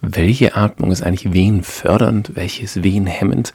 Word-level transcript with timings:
welche 0.00 0.56
Atmung 0.56 0.92
ist 0.92 1.02
eigentlich 1.02 1.32
wehenfördernd, 1.32 2.32
welche 2.34 2.62
ist 2.62 2.82
wehenhemmend 2.82 3.52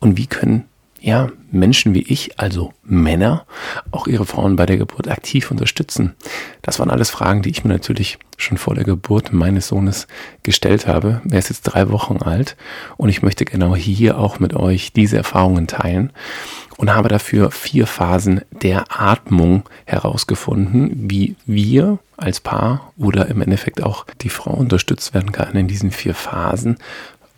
und 0.00 0.16
wie 0.16 0.26
können 0.26 0.64
ja, 1.04 1.28
Menschen 1.50 1.92
wie 1.92 2.02
ich, 2.02 2.40
also 2.40 2.72
Männer, 2.82 3.44
auch 3.90 4.06
ihre 4.06 4.24
Frauen 4.24 4.56
bei 4.56 4.64
der 4.64 4.78
Geburt 4.78 5.06
aktiv 5.06 5.50
unterstützen? 5.50 6.14
Das 6.62 6.78
waren 6.78 6.90
alles 6.90 7.10
Fragen, 7.10 7.42
die 7.42 7.50
ich 7.50 7.62
mir 7.62 7.70
natürlich 7.70 8.18
schon 8.38 8.56
vor 8.56 8.74
der 8.74 8.84
Geburt 8.84 9.30
meines 9.30 9.68
Sohnes 9.68 10.06
gestellt 10.42 10.86
habe. 10.86 11.20
Er 11.30 11.38
ist 11.38 11.50
jetzt 11.50 11.64
drei 11.64 11.90
Wochen 11.90 12.22
alt 12.22 12.56
und 12.96 13.10
ich 13.10 13.20
möchte 13.20 13.44
genau 13.44 13.76
hier 13.76 14.18
auch 14.18 14.40
mit 14.40 14.54
euch 14.54 14.94
diese 14.94 15.18
Erfahrungen 15.18 15.66
teilen 15.66 16.10
und 16.78 16.94
habe 16.94 17.10
dafür 17.10 17.50
vier 17.50 17.86
Phasen 17.86 18.40
der 18.50 18.86
Atmung 18.88 19.68
herausgefunden, 19.84 21.10
wie 21.10 21.36
wir 21.44 21.98
als 22.16 22.40
Paar 22.40 22.92
oder 22.96 23.26
im 23.28 23.42
Endeffekt 23.42 23.82
auch 23.82 24.06
die 24.22 24.30
Frau 24.30 24.54
unterstützt 24.54 25.12
werden 25.12 25.32
kann 25.32 25.54
in 25.54 25.68
diesen 25.68 25.90
vier 25.90 26.14
Phasen 26.14 26.78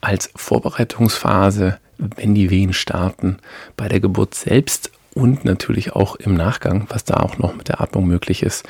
als 0.00 0.30
Vorbereitungsphase, 0.36 1.80
wenn 1.98 2.34
die 2.34 2.50
Wehen 2.50 2.72
starten, 2.72 3.38
bei 3.76 3.88
der 3.88 4.00
Geburt 4.00 4.34
selbst 4.34 4.90
und 5.14 5.44
natürlich 5.44 5.92
auch 5.92 6.16
im 6.16 6.34
Nachgang, 6.34 6.86
was 6.88 7.04
da 7.04 7.14
auch 7.14 7.38
noch 7.38 7.54
mit 7.56 7.68
der 7.68 7.80
Atmung 7.80 8.06
möglich 8.06 8.42
ist, 8.42 8.64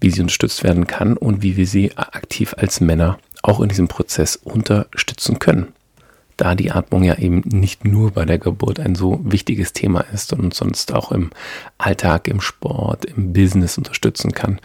wie 0.00 0.10
sie 0.10 0.22
unterstützt 0.22 0.64
werden 0.64 0.86
kann 0.86 1.16
und 1.16 1.42
wie 1.42 1.56
wir 1.56 1.66
sie 1.66 1.96
aktiv 1.96 2.54
als 2.56 2.80
Männer 2.80 3.18
auch 3.42 3.60
in 3.60 3.68
diesem 3.68 3.88
Prozess 3.88 4.36
unterstützen 4.36 5.38
können 5.38 5.72
da 6.40 6.54
die 6.54 6.70
Atmung 6.70 7.02
ja 7.02 7.18
eben 7.18 7.42
nicht 7.44 7.84
nur 7.84 8.12
bei 8.12 8.24
der 8.24 8.38
Geburt 8.38 8.80
ein 8.80 8.94
so 8.94 9.20
wichtiges 9.22 9.74
Thema 9.74 10.00
ist 10.12 10.32
und 10.32 10.54
sonst 10.54 10.94
auch 10.94 11.12
im 11.12 11.30
Alltag, 11.76 12.28
im 12.28 12.40
Sport, 12.40 13.04
im 13.04 13.34
Business 13.34 13.76
unterstützen 13.76 14.32
kann. 14.32 14.58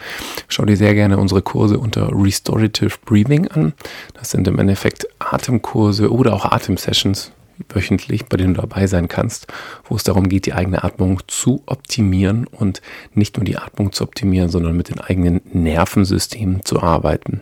Schau 0.47 0.63
dir 0.63 0.77
sehr 0.77 0.93
gerne 0.93 1.17
unsere 1.17 1.41
Kurse 1.41 1.77
unter 1.77 2.09
Restorative 2.13 2.95
Breathing 3.03 3.49
an. 3.49 3.73
Das 4.13 4.31
sind 4.31 4.47
im 4.47 4.57
Endeffekt 4.57 5.05
Atemkurse 5.19 6.11
oder 6.11 6.33
auch 6.33 6.45
Atemsessions 6.45 7.31
wöchentlich, 7.69 8.25
bei 8.25 8.37
denen 8.37 8.53
du 8.53 8.61
dabei 8.61 8.87
sein 8.87 9.07
kannst, 9.07 9.47
wo 9.85 9.95
es 9.95 10.03
darum 10.03 10.29
geht, 10.29 10.45
die 10.45 10.53
eigene 10.53 10.83
Atmung 10.83 11.21
zu 11.27 11.63
optimieren 11.65 12.47
und 12.47 12.81
nicht 13.13 13.37
nur 13.37 13.45
die 13.45 13.57
Atmung 13.57 13.91
zu 13.91 14.03
optimieren, 14.03 14.49
sondern 14.49 14.75
mit 14.75 14.89
den 14.89 14.99
eigenen 14.99 15.41
Nervensystemen 15.51 16.63
zu 16.65 16.81
arbeiten. 16.81 17.41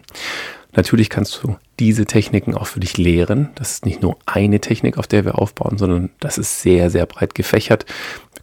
Natürlich 0.75 1.09
kannst 1.09 1.41
du 1.43 1.55
diese 1.79 2.05
Techniken 2.05 2.55
auch 2.55 2.67
für 2.67 2.79
dich 2.79 2.97
lehren. 2.97 3.49
Das 3.55 3.71
ist 3.71 3.85
nicht 3.85 4.01
nur 4.01 4.17
eine 4.25 4.59
Technik, 4.59 4.97
auf 4.97 5.07
der 5.07 5.23
wir 5.25 5.37
aufbauen, 5.37 5.77
sondern 5.77 6.09
das 6.19 6.37
ist 6.37 6.61
sehr, 6.61 6.89
sehr 6.89 7.05
breit 7.05 7.35
gefächert. 7.35 7.85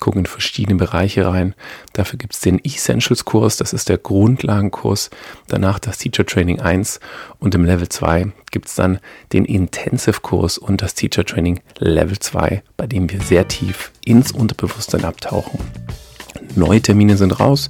Gucken 0.01 0.21
in 0.21 0.27
verschiedene 0.27 0.77
Bereiche 0.77 1.27
rein. 1.27 1.55
Dafür 1.93 2.19
gibt 2.19 2.35
es 2.35 2.41
den 2.41 2.63
Essentials-Kurs, 2.65 3.57
das 3.59 3.73
ist 3.73 3.89
der 3.89 3.99
Grundlagenkurs. 3.99 5.11
Danach 5.47 5.79
das 5.79 5.99
Teacher 5.99 6.27
Training 6.27 6.61
1 6.61 7.01
und 7.39 7.55
im 7.55 7.65
Level 7.65 7.89
2 7.89 8.33
gibt 8.51 8.69
es 8.69 8.75
dann 8.75 8.99
den 9.33 9.45
Intensive-Kurs 9.45 10.59
und 10.59 10.83
das 10.83 10.95
Teacher 10.95 11.25
Training 11.25 11.61
Level 11.79 12.19
2, 12.19 12.63
bei 12.77 12.87
dem 12.87 13.11
wir 13.11 13.21
sehr 13.21 13.47
tief 13.47 13.93
ins 14.05 14.33
Unterbewusstsein 14.33 15.05
abtauchen. 15.05 15.61
Neue 16.57 16.81
Termine 16.81 17.17
sind 17.17 17.39
raus. 17.39 17.69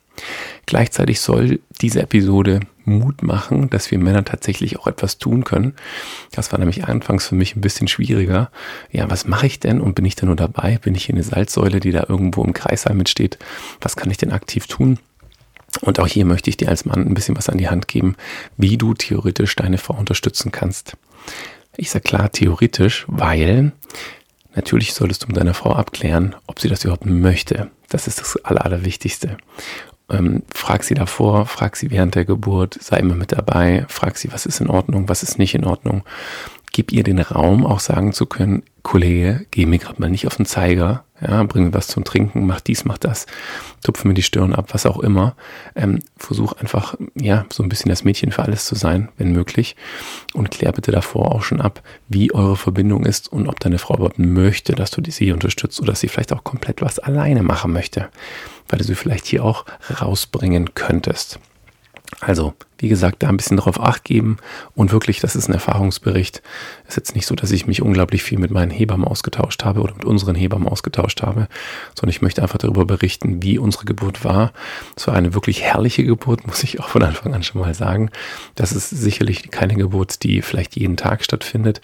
Gleichzeitig 0.66 1.20
soll 1.20 1.60
diese 1.80 2.02
Episode 2.02 2.60
Mut 2.84 3.22
machen, 3.22 3.70
dass 3.70 3.90
wir 3.90 3.98
Männer 3.98 4.24
tatsächlich 4.24 4.78
auch 4.78 4.86
etwas 4.86 5.18
tun 5.18 5.44
können. 5.44 5.74
Das 6.32 6.52
war 6.52 6.58
nämlich 6.58 6.84
anfangs 6.84 7.28
für 7.28 7.34
mich 7.34 7.56
ein 7.56 7.60
bisschen 7.60 7.88
schwieriger. 7.88 8.50
Ja, 8.90 9.08
was 9.10 9.26
mache 9.26 9.46
ich 9.46 9.60
denn 9.60 9.80
und 9.80 9.94
bin 9.94 10.04
ich 10.04 10.16
denn 10.16 10.26
nur 10.26 10.36
dabei? 10.36 10.78
Bin 10.78 10.94
ich 10.94 11.04
hier 11.04 11.14
eine 11.14 11.22
Salzsäule, 11.22 11.80
die 11.80 11.92
da 11.92 12.06
irgendwo 12.08 12.42
im 12.44 12.52
Kreissaal 12.52 12.94
mitsteht? 12.94 13.38
Was 13.80 13.96
kann 13.96 14.10
ich 14.10 14.16
denn 14.16 14.32
aktiv 14.32 14.66
tun? 14.66 14.98
Und 15.82 16.00
auch 16.00 16.08
hier 16.08 16.24
möchte 16.24 16.50
ich 16.50 16.56
dir 16.56 16.68
als 16.68 16.84
Mann 16.84 17.06
ein 17.06 17.14
bisschen 17.14 17.36
was 17.36 17.48
an 17.48 17.58
die 17.58 17.68
Hand 17.68 17.86
geben, 17.86 18.16
wie 18.56 18.76
du 18.76 18.92
theoretisch 18.94 19.54
deine 19.54 19.78
Frau 19.78 19.94
unterstützen 19.94 20.50
kannst. 20.50 20.96
Ich 21.80 21.90
sage 21.90 22.02
klar 22.02 22.30
theoretisch, 22.30 23.06
weil 23.08 23.72
natürlich 24.54 24.92
solltest 24.92 25.22
du 25.22 25.28
mit 25.28 25.38
deiner 25.38 25.54
Frau 25.54 25.72
abklären, 25.72 26.36
ob 26.46 26.60
sie 26.60 26.68
das 26.68 26.84
überhaupt 26.84 27.06
möchte. 27.06 27.70
Das 27.88 28.06
ist 28.06 28.20
das 28.20 28.36
Aller, 28.44 28.66
Allerwichtigste. 28.66 29.38
Ähm, 30.10 30.42
frag 30.54 30.84
sie 30.84 30.92
davor, 30.92 31.46
frag 31.46 31.76
sie 31.76 31.90
während 31.90 32.16
der 32.16 32.26
Geburt, 32.26 32.76
sei 32.82 32.98
immer 32.98 33.14
mit 33.14 33.32
dabei, 33.32 33.86
frag 33.88 34.18
sie, 34.18 34.30
was 34.30 34.44
ist 34.44 34.60
in 34.60 34.68
Ordnung, 34.68 35.08
was 35.08 35.22
ist 35.22 35.38
nicht 35.38 35.54
in 35.54 35.64
Ordnung. 35.64 36.02
Gib 36.72 36.92
ihr 36.92 37.02
den 37.02 37.18
Raum, 37.18 37.66
auch 37.66 37.80
sagen 37.80 38.12
zu 38.12 38.26
können, 38.26 38.62
Kollege, 38.82 39.46
geh 39.50 39.66
mir 39.66 39.78
gerade 39.78 40.00
mal 40.00 40.10
nicht 40.10 40.26
auf 40.26 40.36
den 40.36 40.46
Zeiger, 40.46 41.04
ja, 41.20 41.42
bring 41.42 41.64
mir 41.64 41.74
was 41.74 41.88
zum 41.88 42.04
Trinken, 42.04 42.46
mach 42.46 42.60
dies, 42.60 42.84
mach 42.84 42.96
das, 42.96 43.26
tupfe 43.82 44.08
mir 44.08 44.14
die 44.14 44.22
Stirn 44.22 44.54
ab, 44.54 44.68
was 44.72 44.86
auch 44.86 45.00
immer. 45.00 45.36
Ähm, 45.74 46.00
versuch 46.16 46.54
einfach, 46.54 46.94
ja, 47.14 47.44
so 47.52 47.62
ein 47.62 47.68
bisschen 47.68 47.90
das 47.90 48.04
Mädchen 48.04 48.32
für 48.32 48.42
alles 48.42 48.64
zu 48.64 48.74
sein, 48.74 49.08
wenn 49.18 49.32
möglich. 49.32 49.76
Und 50.32 50.50
klär 50.50 50.72
bitte 50.72 50.92
davor 50.92 51.32
auch 51.32 51.42
schon 51.42 51.60
ab, 51.60 51.82
wie 52.08 52.32
eure 52.32 52.56
Verbindung 52.56 53.04
ist 53.04 53.30
und 53.30 53.48
ob 53.48 53.60
deine 53.60 53.78
Frau 53.78 53.96
überhaupt 53.96 54.18
möchte, 54.18 54.74
dass 54.74 54.90
du 54.90 55.02
sie 55.10 55.32
unterstützt 55.32 55.80
oder 55.80 55.92
dass 55.92 56.00
sie 56.00 56.08
vielleicht 56.08 56.32
auch 56.32 56.44
komplett 56.44 56.80
was 56.80 56.98
alleine 56.98 57.42
machen 57.42 57.72
möchte, 57.72 58.08
weil 58.68 58.78
du 58.78 58.84
sie 58.84 58.94
vielleicht 58.94 59.26
hier 59.26 59.44
auch 59.44 59.66
rausbringen 60.00 60.74
könntest. 60.74 61.38
Also, 62.18 62.54
wie 62.78 62.88
gesagt, 62.88 63.22
da 63.22 63.28
ein 63.28 63.36
bisschen 63.36 63.56
drauf 63.56 63.80
acht 63.80 64.04
geben 64.04 64.38
und 64.74 64.90
wirklich, 64.90 65.20
das 65.20 65.36
ist 65.36 65.48
ein 65.48 65.54
Erfahrungsbericht. 65.54 66.42
Es 66.84 66.90
ist 66.90 66.96
jetzt 66.96 67.14
nicht 67.14 67.26
so, 67.26 67.34
dass 67.34 67.50
ich 67.52 67.66
mich 67.66 67.82
unglaublich 67.82 68.22
viel 68.22 68.38
mit 68.38 68.50
meinen 68.50 68.70
Hebammen 68.70 69.06
ausgetauscht 69.06 69.64
habe 69.64 69.80
oder 69.80 69.94
mit 69.94 70.04
unseren 70.04 70.34
Hebammen 70.34 70.66
ausgetauscht 70.66 71.22
habe, 71.22 71.46
sondern 71.94 72.10
ich 72.10 72.20
möchte 72.20 72.42
einfach 72.42 72.58
darüber 72.58 72.84
berichten, 72.84 73.42
wie 73.42 73.58
unsere 73.58 73.84
Geburt 73.84 74.24
war. 74.24 74.52
Es 74.96 75.06
war 75.06 75.14
eine 75.14 75.34
wirklich 75.34 75.62
herrliche 75.62 76.04
Geburt, 76.04 76.46
muss 76.46 76.64
ich 76.64 76.80
auch 76.80 76.88
von 76.88 77.02
Anfang 77.02 77.32
an 77.32 77.42
schon 77.42 77.60
mal 77.60 77.74
sagen. 77.74 78.10
Das 78.54 78.72
ist 78.72 78.90
sicherlich 78.90 79.50
keine 79.50 79.76
Geburt, 79.76 80.22
die 80.24 80.42
vielleicht 80.42 80.76
jeden 80.76 80.96
Tag 80.96 81.22
stattfindet, 81.22 81.80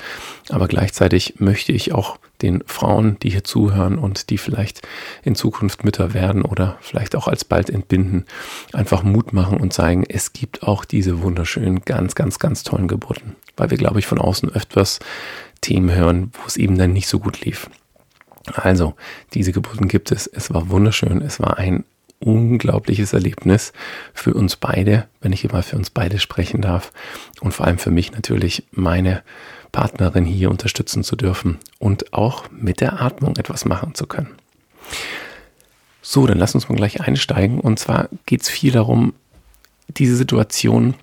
aber 0.49 0.67
gleichzeitig 0.67 1.35
möchte 1.39 1.73
ich 1.73 1.93
auch 1.93 2.19
den 2.43 2.63
Frauen, 2.67 3.19
die 3.23 3.31
hier 3.31 3.45
zuhören 3.45 3.99
und 3.99 4.31
die 4.31 4.39
vielleicht 4.39 4.87
in 5.23 5.35
Zukunft 5.35 5.85
Mütter 5.85 6.15
werden 6.15 6.43
oder 6.43 6.79
vielleicht 6.81 7.17
auch 7.17 7.29
alsbald 7.29 7.71
entbinden, 7.71 8.25
einfach 8.73 9.03
Mut 9.03 9.33
machen 9.33 9.59
und 9.59 9.73
zeigen, 9.73 10.05
es 10.09 10.33
gibt 10.33 10.63
auch 10.63 10.85
diese 10.85 11.23
wunderschönen, 11.23 11.83
ganz, 11.83 12.15
ganz, 12.15 12.39
ganz 12.39 12.63
tollen 12.63 12.89
Geburten. 12.89 13.37
Weil 13.57 13.71
wir, 13.71 13.79
glaube 13.79 13.99
ich, 13.99 14.07
von 14.07 14.19
außen 14.19 14.51
öfters 14.51 14.99
Themen 15.61 15.95
hören, 15.95 16.31
wo 16.35 16.47
es 16.47 16.57
eben 16.57 16.77
dann 16.79 16.93
nicht 16.93 17.09
so 17.09 17.19
gut 17.19 17.41
lief. 17.45 17.71
Also, 18.55 18.95
diese 19.35 19.53
Geburten 19.53 19.89
gibt 19.89 20.13
es. 20.13 20.27
Es 20.27 20.53
war 20.53 20.69
wunderschön. 20.69 21.21
Es 21.23 21.41
war 21.41 21.59
ein 21.59 21.85
unglaubliches 22.27 23.13
Erlebnis 23.13 23.73
für 24.13 24.35
uns 24.35 24.57
beide, 24.57 25.07
wenn 25.21 25.33
ich 25.33 25.45
immer 25.45 25.63
für 25.63 25.77
uns 25.77 25.91
beide 25.91 26.19
sprechen 26.19 26.61
darf. 26.61 26.93
Und 27.41 27.53
vor 27.53 27.67
allem 27.67 27.79
für 27.79 27.93
mich 27.93 28.13
natürlich 28.13 28.65
meine 28.73 29.23
Partnerin 29.73 30.25
hier 30.25 30.51
unterstützen 30.51 31.05
zu 31.05 31.17
dürfen 31.17 31.59
und 31.79 32.13
auch 32.13 32.51
mit 32.51 32.81
der 32.81 33.01
Atmung 33.01 33.37
etwas 33.37 33.65
machen 33.65 33.95
zu 33.95 34.07
können. 34.07 34.35
So, 36.03 36.27
dann 36.27 36.39
lass 36.39 36.55
uns 36.55 36.69
mal 36.69 36.77
gleich 36.77 37.01
einsteigen. 37.01 37.61
Und 37.61 37.79
zwar 37.79 38.09
geht 38.27 38.43
es 38.43 38.49
viel 38.49 38.73
darum, 38.73 39.15
diese 39.89 40.17
Situation 40.17 40.95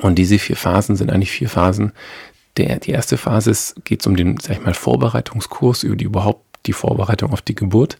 und 0.00 0.16
diese 0.16 0.38
vier 0.38 0.56
Phasen 0.56 0.96
sind 0.96 1.10
eigentlich 1.10 1.30
vier 1.30 1.48
Phasen. 1.48 1.92
Der, 2.56 2.78
die 2.78 2.90
erste 2.90 3.16
Phase 3.16 3.52
geht 3.84 4.00
es 4.00 4.06
um 4.06 4.16
den, 4.16 4.38
sag 4.38 4.56
ich 4.56 4.64
mal, 4.64 4.74
Vorbereitungskurs 4.74 5.82
über 5.82 5.96
die 5.96 6.04
überhaupt 6.04 6.47
die 6.66 6.72
Vorbereitung 6.72 7.32
auf 7.32 7.42
die 7.42 7.54
Geburt. 7.54 7.98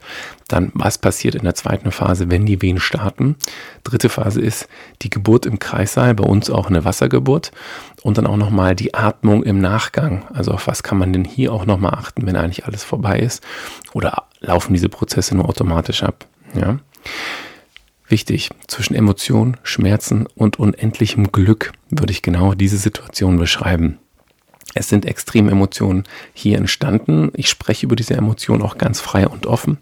Dann, 0.49 0.71
was 0.75 0.99
passiert 0.99 1.35
in 1.35 1.45
der 1.45 1.55
zweiten 1.55 1.91
Phase, 1.91 2.31
wenn 2.31 2.47
die 2.47 2.61
Wehen 2.63 2.81
starten. 2.81 3.37
Dritte 3.85 4.09
Phase 4.09 4.41
ist 4.41 4.69
die 5.03 5.11
Geburt 5.11 5.47
im 5.47 5.59
Kreissaal, 5.59 6.15
bei 6.15 6.25
uns 6.25 6.51
auch 6.51 6.69
eine 6.69 6.85
Wassergeburt. 6.85 7.53
Und 8.03 8.19
dann 8.19 8.27
auch 8.27 8.37
nochmal 8.37 8.75
die 8.75 8.95
Atmung 8.95 9.43
im 9.43 9.61
Nachgang. 9.61 10.27
Also 10.33 10.53
auf 10.53 10.67
was 10.67 10.83
kann 10.83 10.99
man 10.99 11.13
denn 11.13 11.25
hier 11.25 11.53
auch 11.53 11.67
nochmal 11.67 11.95
achten, 11.95 12.27
wenn 12.27 12.37
eigentlich 12.37 12.67
alles 12.67 12.85
vorbei 12.85 13.19
ist? 13.19 13.43
Oder 13.93 14.25
laufen 14.41 14.73
diese 14.73 14.89
Prozesse 14.89 15.35
nur 15.35 15.49
automatisch 15.49 16.03
ab? 16.03 16.27
Ja. 16.55 16.79
Wichtig, 18.09 18.49
zwischen 18.67 18.95
Emotionen, 18.95 19.59
Schmerzen 19.63 20.27
und 20.35 20.59
unendlichem 20.59 21.31
Glück 21.31 21.73
würde 21.91 22.13
ich 22.13 22.23
genau 22.23 22.55
diese 22.55 22.79
Situation 22.79 23.37
beschreiben. 23.37 23.99
Es 24.75 24.89
sind 24.89 25.07
extreme 25.07 25.51
Emotionen 25.51 26.05
hier 26.35 26.59
entstanden. 26.59 27.31
Ich 27.35 27.49
spreche 27.49 27.87
über 27.87 27.97
diese 27.97 28.15
Emotionen 28.15 28.63
auch 28.63 28.79
ganz 28.79 29.01
frei 29.01 29.27
und 29.27 29.47
offen. 29.47 29.79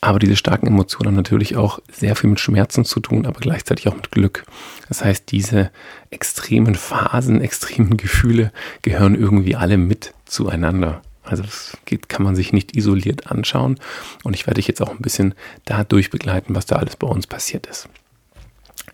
Aber 0.00 0.18
diese 0.18 0.36
starken 0.36 0.68
Emotionen 0.68 1.08
haben 1.08 1.16
natürlich 1.16 1.56
auch 1.56 1.80
sehr 1.90 2.14
viel 2.14 2.30
mit 2.30 2.38
Schmerzen 2.38 2.84
zu 2.84 3.00
tun, 3.00 3.26
aber 3.26 3.40
gleichzeitig 3.40 3.88
auch 3.88 3.96
mit 3.96 4.10
Glück. 4.12 4.44
Das 4.88 5.04
heißt, 5.04 5.30
diese 5.30 5.70
extremen 6.10 6.76
Phasen, 6.76 7.40
extremen 7.42 7.96
Gefühle 7.96 8.52
gehören 8.82 9.14
irgendwie 9.14 9.56
alle 9.56 9.76
mit 9.76 10.14
zueinander. 10.24 11.02
Also 11.24 11.42
das 11.42 11.76
geht, 11.84 12.08
kann 12.08 12.22
man 12.22 12.36
sich 12.36 12.52
nicht 12.52 12.76
isoliert 12.76 13.30
anschauen. 13.30 13.78
Und 14.22 14.34
ich 14.34 14.46
werde 14.46 14.56
dich 14.56 14.68
jetzt 14.68 14.80
auch 14.80 14.90
ein 14.90 15.02
bisschen 15.02 15.34
dadurch 15.64 16.10
begleiten, 16.10 16.54
was 16.54 16.66
da 16.66 16.76
alles 16.76 16.96
bei 16.96 17.06
uns 17.06 17.26
passiert 17.26 17.66
ist. 17.66 17.88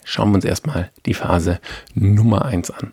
Schauen 0.04 0.30
wir 0.30 0.36
uns 0.36 0.44
erstmal 0.44 0.90
die 1.06 1.14
Phase 1.14 1.60
Nummer 1.94 2.44
eins 2.44 2.70
an. 2.70 2.92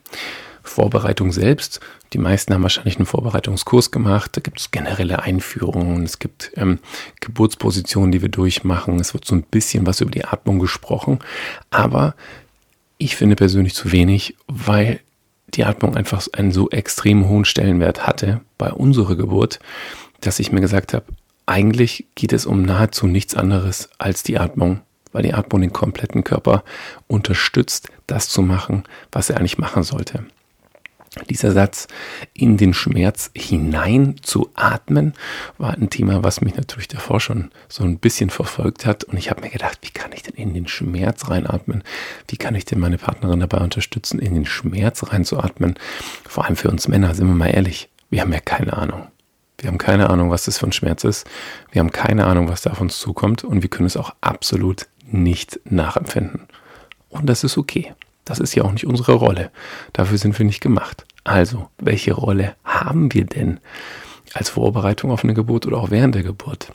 Vorbereitung 0.63 1.31
selbst. 1.31 1.79
Die 2.13 2.17
meisten 2.17 2.53
haben 2.53 2.63
wahrscheinlich 2.63 2.97
einen 2.97 3.05
Vorbereitungskurs 3.05 3.91
gemacht. 3.91 4.35
Da 4.35 4.41
gibt 4.41 4.59
es 4.59 4.71
generelle 4.71 5.21
Einführungen. 5.23 6.03
Es 6.03 6.19
gibt 6.19 6.51
ähm, 6.55 6.79
Geburtspositionen, 7.19 8.11
die 8.11 8.21
wir 8.21 8.29
durchmachen. 8.29 8.99
Es 8.99 9.13
wird 9.13 9.25
so 9.25 9.35
ein 9.35 9.43
bisschen 9.43 9.85
was 9.85 10.01
über 10.01 10.11
die 10.11 10.25
Atmung 10.25 10.59
gesprochen. 10.59 11.19
Aber 11.69 12.15
ich 12.97 13.15
finde 13.15 13.35
persönlich 13.35 13.73
zu 13.73 13.91
wenig, 13.91 14.35
weil 14.47 14.99
die 15.53 15.65
Atmung 15.65 15.95
einfach 15.95 16.25
einen 16.33 16.51
so 16.51 16.69
extrem 16.69 17.27
hohen 17.27 17.45
Stellenwert 17.45 18.07
hatte 18.07 18.41
bei 18.57 18.71
unserer 18.71 19.15
Geburt, 19.15 19.59
dass 20.21 20.39
ich 20.39 20.51
mir 20.51 20.61
gesagt 20.61 20.93
habe, 20.93 21.05
eigentlich 21.45 22.05
geht 22.15 22.31
es 22.31 22.45
um 22.45 22.61
nahezu 22.61 23.07
nichts 23.07 23.35
anderes 23.35 23.89
als 23.97 24.23
die 24.23 24.37
Atmung, 24.37 24.81
weil 25.11 25.23
die 25.23 25.33
Atmung 25.33 25.61
den 25.61 25.73
kompletten 25.73 26.23
Körper 26.23 26.63
unterstützt, 27.07 27.89
das 28.07 28.29
zu 28.29 28.41
machen, 28.41 28.83
was 29.11 29.29
er 29.29 29.37
eigentlich 29.37 29.57
machen 29.57 29.83
sollte. 29.83 30.25
Dieser 31.29 31.51
Satz, 31.51 31.87
in 32.33 32.55
den 32.55 32.73
Schmerz 32.73 33.31
hinein 33.35 34.15
zu 34.21 34.49
atmen, 34.55 35.13
war 35.57 35.73
ein 35.73 35.89
Thema, 35.89 36.23
was 36.23 36.39
mich 36.39 36.55
natürlich 36.55 36.87
davor 36.87 37.19
schon 37.19 37.51
so 37.67 37.83
ein 37.83 37.99
bisschen 37.99 38.29
verfolgt 38.29 38.85
hat. 38.85 39.03
Und 39.03 39.17
ich 39.17 39.29
habe 39.29 39.41
mir 39.41 39.49
gedacht, 39.49 39.79
wie 39.81 39.89
kann 39.89 40.13
ich 40.13 40.23
denn 40.23 40.35
in 40.35 40.53
den 40.53 40.69
Schmerz 40.69 41.29
reinatmen? 41.29 41.83
Wie 42.29 42.37
kann 42.37 42.55
ich 42.55 42.63
denn 42.63 42.79
meine 42.79 42.97
Partnerin 42.97 43.41
dabei 43.41 43.57
unterstützen, 43.57 44.19
in 44.19 44.35
den 44.35 44.45
Schmerz 44.45 45.11
reinzuatmen? 45.11 45.75
Vor 46.25 46.45
allem 46.45 46.55
für 46.55 46.69
uns 46.69 46.87
Männer, 46.87 47.13
sind 47.13 47.27
wir 47.27 47.35
mal 47.35 47.47
ehrlich, 47.47 47.89
wir 48.09 48.21
haben 48.21 48.31
ja 48.31 48.39
keine 48.39 48.71
Ahnung. 48.71 49.07
Wir 49.57 49.67
haben 49.67 49.77
keine 49.77 50.09
Ahnung, 50.09 50.29
was 50.29 50.45
das 50.45 50.59
für 50.59 50.65
ein 50.65 50.71
Schmerz 50.71 51.03
ist. 51.03 51.27
Wir 51.71 51.81
haben 51.81 51.91
keine 51.91 52.25
Ahnung, 52.25 52.47
was 52.47 52.61
da 52.61 52.71
auf 52.71 52.79
uns 52.79 52.99
zukommt. 52.99 53.43
Und 53.43 53.63
wir 53.63 53.69
können 53.69 53.85
es 53.85 53.97
auch 53.97 54.15
absolut 54.21 54.87
nicht 55.05 55.59
nachempfinden. 55.65 56.47
Und 57.09 57.27
das 57.27 57.43
ist 57.43 57.57
okay. 57.57 57.93
Das 58.31 58.39
ist 58.39 58.55
ja 58.55 58.63
auch 58.63 58.71
nicht 58.71 58.87
unsere 58.87 59.11
Rolle. 59.11 59.51
Dafür 59.91 60.17
sind 60.17 60.39
wir 60.39 60.45
nicht 60.45 60.61
gemacht. 60.61 61.05
Also, 61.25 61.67
welche 61.77 62.13
Rolle 62.13 62.55
haben 62.63 63.13
wir 63.13 63.25
denn 63.25 63.59
als 64.33 64.47
Vorbereitung 64.47 65.11
auf 65.11 65.25
eine 65.25 65.33
Geburt 65.33 65.67
oder 65.67 65.75
auch 65.75 65.91
während 65.91 66.15
der 66.15 66.23
Geburt? 66.23 66.71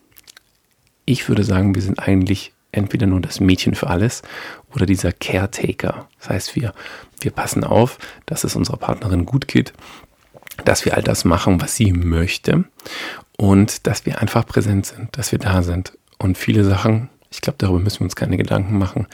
Ich 1.07 1.31
würde 1.31 1.45
sagen, 1.45 1.75
wir 1.75 1.81
sind 1.81 1.99
eigentlich 1.99 2.53
entweder 2.73 3.07
nur 3.07 3.23
das 3.23 3.41
Mädchen 3.41 3.75
für 3.75 3.87
alles 3.87 4.21
oder 4.75 4.85
dieser 4.85 5.13
Caretaker. 5.13 6.11
Das 6.19 6.29
heißt, 6.29 6.57
wir, 6.57 6.75
wir 7.21 7.31
passen 7.31 7.65
auf, 7.65 7.97
dass 8.27 8.45
es 8.45 8.55
unserer 8.55 8.77
Partnerin 8.77 9.25
gut 9.25 9.49
geht, 9.49 9.73
dass 10.67 10.85
wir 10.85 10.95
all 10.95 11.03
das 11.03 11.25
machen, 11.25 11.63
was 11.63 11.75
sie 11.75 11.95
möchte 11.95 12.65
und 13.39 13.87
dass 13.87 14.05
wir 14.05 14.21
einfach 14.21 14.45
präsent 14.47 14.85
sind, 14.85 15.17
dass 15.17 15.33
wir 15.33 15.39
da 15.39 15.63
sind. 15.63 15.97
Und 16.19 16.37
viele 16.37 16.65
Sachen, 16.65 17.09
ich 17.31 17.41
glaube, 17.41 17.57
darüber 17.57 17.81
müssen 17.81 18.01
wir 18.01 18.05
uns 18.05 18.17
keine 18.17 18.37
Gedanken 18.37 18.77
machen, 18.77 19.07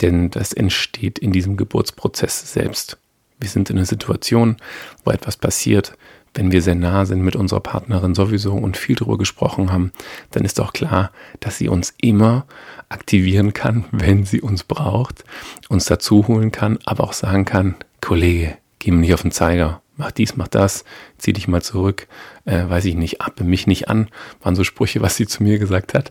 denn 0.00 0.30
das 0.30 0.52
entsteht 0.52 1.18
in 1.18 1.32
diesem 1.32 1.56
Geburtsprozess 1.56 2.52
selbst. 2.52 2.98
Wir 3.38 3.48
sind 3.48 3.70
in 3.70 3.76
einer 3.76 3.86
Situation, 3.86 4.56
wo 5.04 5.10
etwas 5.10 5.36
passiert. 5.36 5.96
Wenn 6.34 6.50
wir 6.50 6.62
sehr 6.62 6.74
nah 6.74 7.04
sind 7.04 7.20
mit 7.20 7.36
unserer 7.36 7.60
Partnerin 7.60 8.14
sowieso 8.14 8.54
und 8.54 8.78
viel 8.78 8.96
darüber 8.96 9.18
gesprochen 9.18 9.70
haben, 9.70 9.92
dann 10.30 10.44
ist 10.46 10.60
auch 10.60 10.72
klar, 10.72 11.10
dass 11.40 11.58
sie 11.58 11.68
uns 11.68 11.92
immer 12.00 12.46
aktivieren 12.88 13.52
kann, 13.52 13.84
wenn 13.92 14.24
sie 14.24 14.40
uns 14.40 14.64
braucht, 14.64 15.24
uns 15.68 15.84
dazu 15.84 16.26
holen 16.28 16.52
kann, 16.52 16.78
aber 16.84 17.04
auch 17.04 17.12
sagen 17.12 17.44
kann, 17.44 17.74
Kollege, 18.00 18.56
geh 18.78 18.90
mir 18.90 19.00
nicht 19.00 19.14
auf 19.14 19.22
den 19.22 19.30
Zeiger, 19.30 19.81
mach 19.96 20.10
dies, 20.12 20.36
mach 20.36 20.48
das, 20.48 20.84
zieh 21.18 21.32
dich 21.32 21.48
mal 21.48 21.62
zurück, 21.62 22.08
äh, 22.44 22.68
weiß 22.68 22.84
ich 22.86 22.94
nicht, 22.94 23.20
appe 23.20 23.44
mich 23.44 23.66
nicht 23.66 23.88
an, 23.88 24.08
waren 24.42 24.54
so 24.54 24.64
Sprüche, 24.64 25.02
was 25.02 25.16
sie 25.16 25.26
zu 25.26 25.42
mir 25.42 25.58
gesagt 25.58 25.94
hat. 25.94 26.10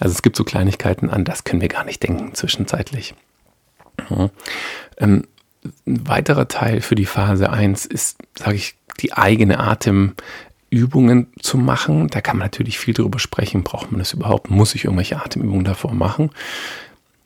Also 0.00 0.12
es 0.12 0.22
gibt 0.22 0.36
so 0.36 0.44
Kleinigkeiten, 0.44 1.10
an 1.10 1.24
das 1.24 1.44
können 1.44 1.60
wir 1.60 1.68
gar 1.68 1.84
nicht 1.84 2.02
denken 2.02 2.34
zwischenzeitlich. 2.34 3.14
Mhm. 4.10 4.30
Ähm, 4.98 5.26
ein 5.86 6.08
weiterer 6.08 6.48
Teil 6.48 6.80
für 6.80 6.94
die 6.94 7.06
Phase 7.06 7.50
1 7.50 7.86
ist, 7.86 8.18
sage 8.36 8.56
ich, 8.56 8.74
die 9.00 9.12
eigene 9.12 9.58
Atemübungen 9.58 11.28
zu 11.40 11.56
machen. 11.56 12.08
Da 12.08 12.20
kann 12.20 12.36
man 12.36 12.46
natürlich 12.46 12.78
viel 12.78 12.94
drüber 12.94 13.18
sprechen. 13.18 13.62
Braucht 13.62 13.92
man 13.92 14.00
das 14.00 14.12
überhaupt? 14.12 14.50
Muss 14.50 14.74
ich 14.74 14.84
irgendwelche 14.84 15.16
Atemübungen 15.16 15.64
davor 15.64 15.94
machen? 15.94 16.30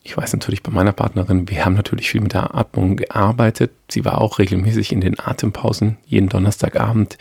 Ich 0.06 0.16
weiß 0.16 0.34
natürlich 0.34 0.62
bei 0.62 0.70
meiner 0.70 0.92
Partnerin, 0.92 1.48
wir 1.48 1.64
haben 1.64 1.74
natürlich 1.74 2.08
viel 2.08 2.20
mit 2.20 2.32
der 2.32 2.54
Atmung 2.54 2.96
gearbeitet. 2.96 3.72
Sie 3.90 4.04
war 4.04 4.20
auch 4.20 4.38
regelmäßig 4.38 4.92
in 4.92 5.00
den 5.00 5.18
Atempausen 5.18 5.96
jeden 6.06 6.28
Donnerstagabend 6.28 7.18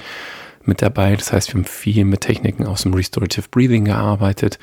mit 0.65 0.83
dabei. 0.83 1.15
Das 1.15 1.33
heißt, 1.33 1.47
wir 1.47 1.55
haben 1.55 1.65
viel 1.65 2.05
mit 2.05 2.21
Techniken 2.21 2.67
aus 2.67 2.83
dem 2.83 2.93
Restorative 2.93 3.47
Breathing 3.49 3.85
gearbeitet. 3.85 4.59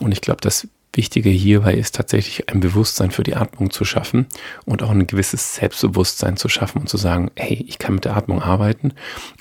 Und 0.00 0.10
ich 0.10 0.20
glaube, 0.20 0.40
das 0.40 0.66
Wichtige 0.92 1.30
hierbei 1.30 1.74
ist 1.74 1.94
tatsächlich 1.94 2.50
ein 2.50 2.58
Bewusstsein 2.58 3.12
für 3.12 3.22
die 3.22 3.36
Atmung 3.36 3.70
zu 3.70 3.84
schaffen 3.84 4.26
und 4.64 4.82
auch 4.82 4.90
ein 4.90 5.06
gewisses 5.06 5.54
Selbstbewusstsein 5.54 6.36
zu 6.36 6.48
schaffen 6.48 6.80
und 6.80 6.88
zu 6.88 6.96
sagen, 6.96 7.30
hey, 7.36 7.64
ich 7.68 7.78
kann 7.78 7.94
mit 7.94 8.04
der 8.04 8.16
Atmung 8.16 8.42
arbeiten 8.42 8.94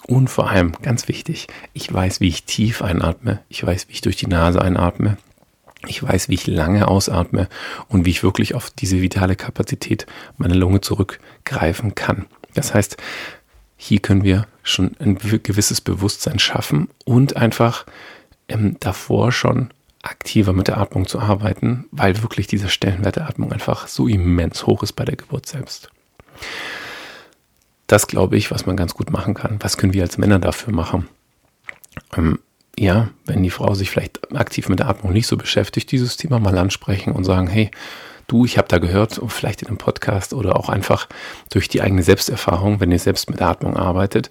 und 0.05 0.29
vor 0.29 0.51
allem, 0.51 0.73
ganz 0.83 1.07
wichtig, 1.07 1.47
ich 1.73 1.91
weiß, 1.91 2.21
wie 2.21 2.27
ich 2.27 2.43
tief 2.43 2.83
einatme, 2.83 3.39
ich 3.49 3.65
weiß, 3.65 3.87
wie 3.87 3.93
ich 3.93 4.01
durch 4.01 4.17
die 4.17 4.27
Nase 4.27 4.61
einatme, 4.61 5.17
ich 5.87 6.03
weiß, 6.03 6.29
wie 6.29 6.35
ich 6.35 6.47
lange 6.47 6.87
ausatme 6.87 7.47
und 7.87 8.05
wie 8.05 8.09
ich 8.09 8.23
wirklich 8.23 8.53
auf 8.53 8.69
diese 8.69 9.01
vitale 9.01 9.35
Kapazität 9.35 10.05
meiner 10.37 10.55
Lunge 10.55 10.81
zurückgreifen 10.81 11.95
kann. 11.95 12.25
Das 12.53 12.73
heißt, 12.73 12.97
hier 13.77 13.99
können 13.99 14.23
wir 14.23 14.45
schon 14.61 14.95
ein 14.99 15.17
gewisses 15.17 15.79
Bewusstsein 15.79 16.37
schaffen 16.39 16.89
und 17.05 17.37
einfach 17.37 17.85
ähm, 18.49 18.75
davor 18.79 19.31
schon 19.31 19.69
aktiver 20.01 20.53
mit 20.53 20.67
der 20.67 20.77
Atmung 20.77 21.07
zu 21.07 21.19
arbeiten, 21.19 21.85
weil 21.91 22.21
wirklich 22.21 22.47
dieser 22.47 22.69
Stellenwert 22.69 23.17
der 23.17 23.27
Atmung 23.27 23.51
einfach 23.53 23.87
so 23.87 24.07
immens 24.07 24.65
hoch 24.65 24.83
ist 24.83 24.93
bei 24.93 25.05
der 25.05 25.15
Geburt 25.15 25.45
selbst. 25.45 25.89
Das 27.87 28.07
glaube 28.07 28.37
ich, 28.37 28.51
was 28.51 28.65
man 28.65 28.77
ganz 28.77 28.93
gut 28.93 29.11
machen 29.11 29.33
kann. 29.33 29.57
Was 29.61 29.77
können 29.77 29.93
wir 29.93 30.03
als 30.03 30.17
Männer 30.17 30.39
dafür 30.39 30.73
machen? 30.73 31.07
Ähm, 32.15 32.39
ja, 32.77 33.09
wenn 33.25 33.43
die 33.43 33.49
Frau 33.49 33.73
sich 33.73 33.89
vielleicht 33.89 34.35
aktiv 34.35 34.69
mit 34.69 34.79
der 34.79 34.89
Atmung 34.89 35.13
nicht 35.13 35.27
so 35.27 35.37
beschäftigt, 35.37 35.91
dieses 35.91 36.17
Thema 36.17 36.39
mal 36.39 36.57
ansprechen 36.57 37.13
und 37.13 37.23
sagen, 37.23 37.47
hey, 37.47 37.71
du, 38.27 38.45
ich 38.45 38.57
habe 38.57 38.67
da 38.67 38.77
gehört, 38.77 39.19
vielleicht 39.27 39.61
in 39.61 39.67
einem 39.67 39.77
Podcast 39.77 40.33
oder 40.33 40.55
auch 40.55 40.69
einfach 40.69 41.07
durch 41.49 41.67
die 41.67 41.81
eigene 41.81 42.03
Selbsterfahrung, 42.03 42.79
wenn 42.79 42.91
ihr 42.91 42.99
selbst 42.99 43.29
mit 43.29 43.41
Atmung 43.41 43.75
arbeitet, 43.75 44.29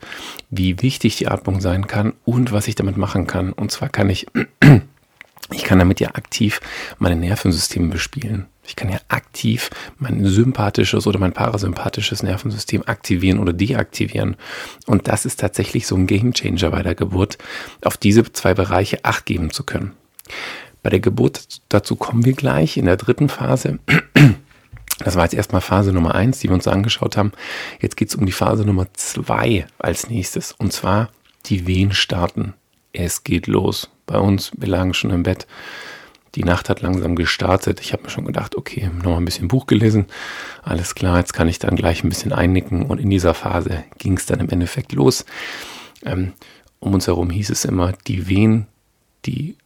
wie 0.50 0.80
wichtig 0.82 1.16
die 1.16 1.28
Atmung 1.28 1.60
sein 1.60 1.86
kann 1.86 2.14
und 2.24 2.52
was 2.52 2.68
ich 2.68 2.74
damit 2.74 2.96
machen 2.96 3.26
kann. 3.26 3.52
Und 3.52 3.70
zwar 3.70 3.88
kann 3.88 4.08
ich 4.08 4.26
ich 5.52 5.64
kann 5.64 5.78
damit 5.78 6.00
ja 6.00 6.08
aktiv 6.14 6.60
meine 6.98 7.16
Nervensysteme 7.16 7.88
bespielen. 7.88 8.46
Ich 8.68 8.76
kann 8.76 8.90
ja 8.90 9.00
aktiv 9.08 9.70
mein 9.98 10.24
sympathisches 10.26 11.06
oder 11.06 11.18
mein 11.18 11.32
parasympathisches 11.32 12.22
Nervensystem 12.22 12.82
aktivieren 12.86 13.38
oder 13.38 13.54
deaktivieren. 13.54 14.36
Und 14.86 15.08
das 15.08 15.24
ist 15.24 15.40
tatsächlich 15.40 15.86
so 15.86 15.96
ein 15.96 16.06
Gamechanger 16.06 16.70
bei 16.70 16.82
der 16.82 16.94
Geburt, 16.94 17.38
auf 17.82 17.96
diese 17.96 18.30
zwei 18.30 18.52
Bereiche 18.52 19.04
Acht 19.04 19.24
geben 19.24 19.50
zu 19.50 19.64
können. 19.64 19.92
Bei 20.82 20.90
der 20.90 21.00
Geburt, 21.00 21.60
dazu 21.70 21.96
kommen 21.96 22.24
wir 22.26 22.34
gleich 22.34 22.76
in 22.76 22.84
der 22.84 22.96
dritten 22.96 23.28
Phase. 23.28 23.78
Das 24.98 25.16
war 25.16 25.24
jetzt 25.24 25.34
erstmal 25.34 25.60
Phase 25.60 25.92
Nummer 25.92 26.14
eins, 26.14 26.40
die 26.40 26.48
wir 26.48 26.54
uns 26.54 26.68
angeschaut 26.68 27.16
haben. 27.16 27.32
Jetzt 27.80 27.96
geht 27.96 28.08
es 28.08 28.16
um 28.16 28.26
die 28.26 28.32
Phase 28.32 28.64
Nummer 28.64 28.86
zwei 28.94 29.66
als 29.78 30.10
nächstes. 30.10 30.52
Und 30.52 30.72
zwar 30.72 31.10
die 31.46 31.66
Wehen 31.66 31.92
starten. 31.92 32.54
Es 32.92 33.24
geht 33.24 33.46
los 33.46 33.90
bei 34.06 34.18
uns. 34.18 34.50
Wir 34.56 34.68
lagen 34.68 34.94
schon 34.94 35.10
im 35.10 35.22
Bett. 35.22 35.46
Die 36.34 36.44
Nacht 36.44 36.68
hat 36.68 36.82
langsam 36.82 37.16
gestartet. 37.16 37.80
Ich 37.80 37.92
habe 37.92 38.04
mir 38.04 38.10
schon 38.10 38.26
gedacht, 38.26 38.56
okay, 38.56 38.90
nochmal 38.96 39.20
ein 39.20 39.24
bisschen 39.24 39.48
Buch 39.48 39.66
gelesen. 39.66 40.06
Alles 40.62 40.94
klar, 40.94 41.18
jetzt 41.18 41.32
kann 41.32 41.48
ich 41.48 41.58
dann 41.58 41.76
gleich 41.76 42.04
ein 42.04 42.08
bisschen 42.08 42.32
einnicken. 42.32 42.84
Und 42.84 43.00
in 43.00 43.10
dieser 43.10 43.34
Phase 43.34 43.84
ging 43.98 44.16
es 44.16 44.26
dann 44.26 44.40
im 44.40 44.50
Endeffekt 44.50 44.92
los. 44.92 45.24
Ähm, 46.04 46.32
um 46.80 46.94
uns 46.94 47.06
herum 47.06 47.30
hieß 47.30 47.50
es 47.50 47.64
immer, 47.64 47.92
die 48.06 48.28
Wehen 48.28 48.66
die 49.24 49.56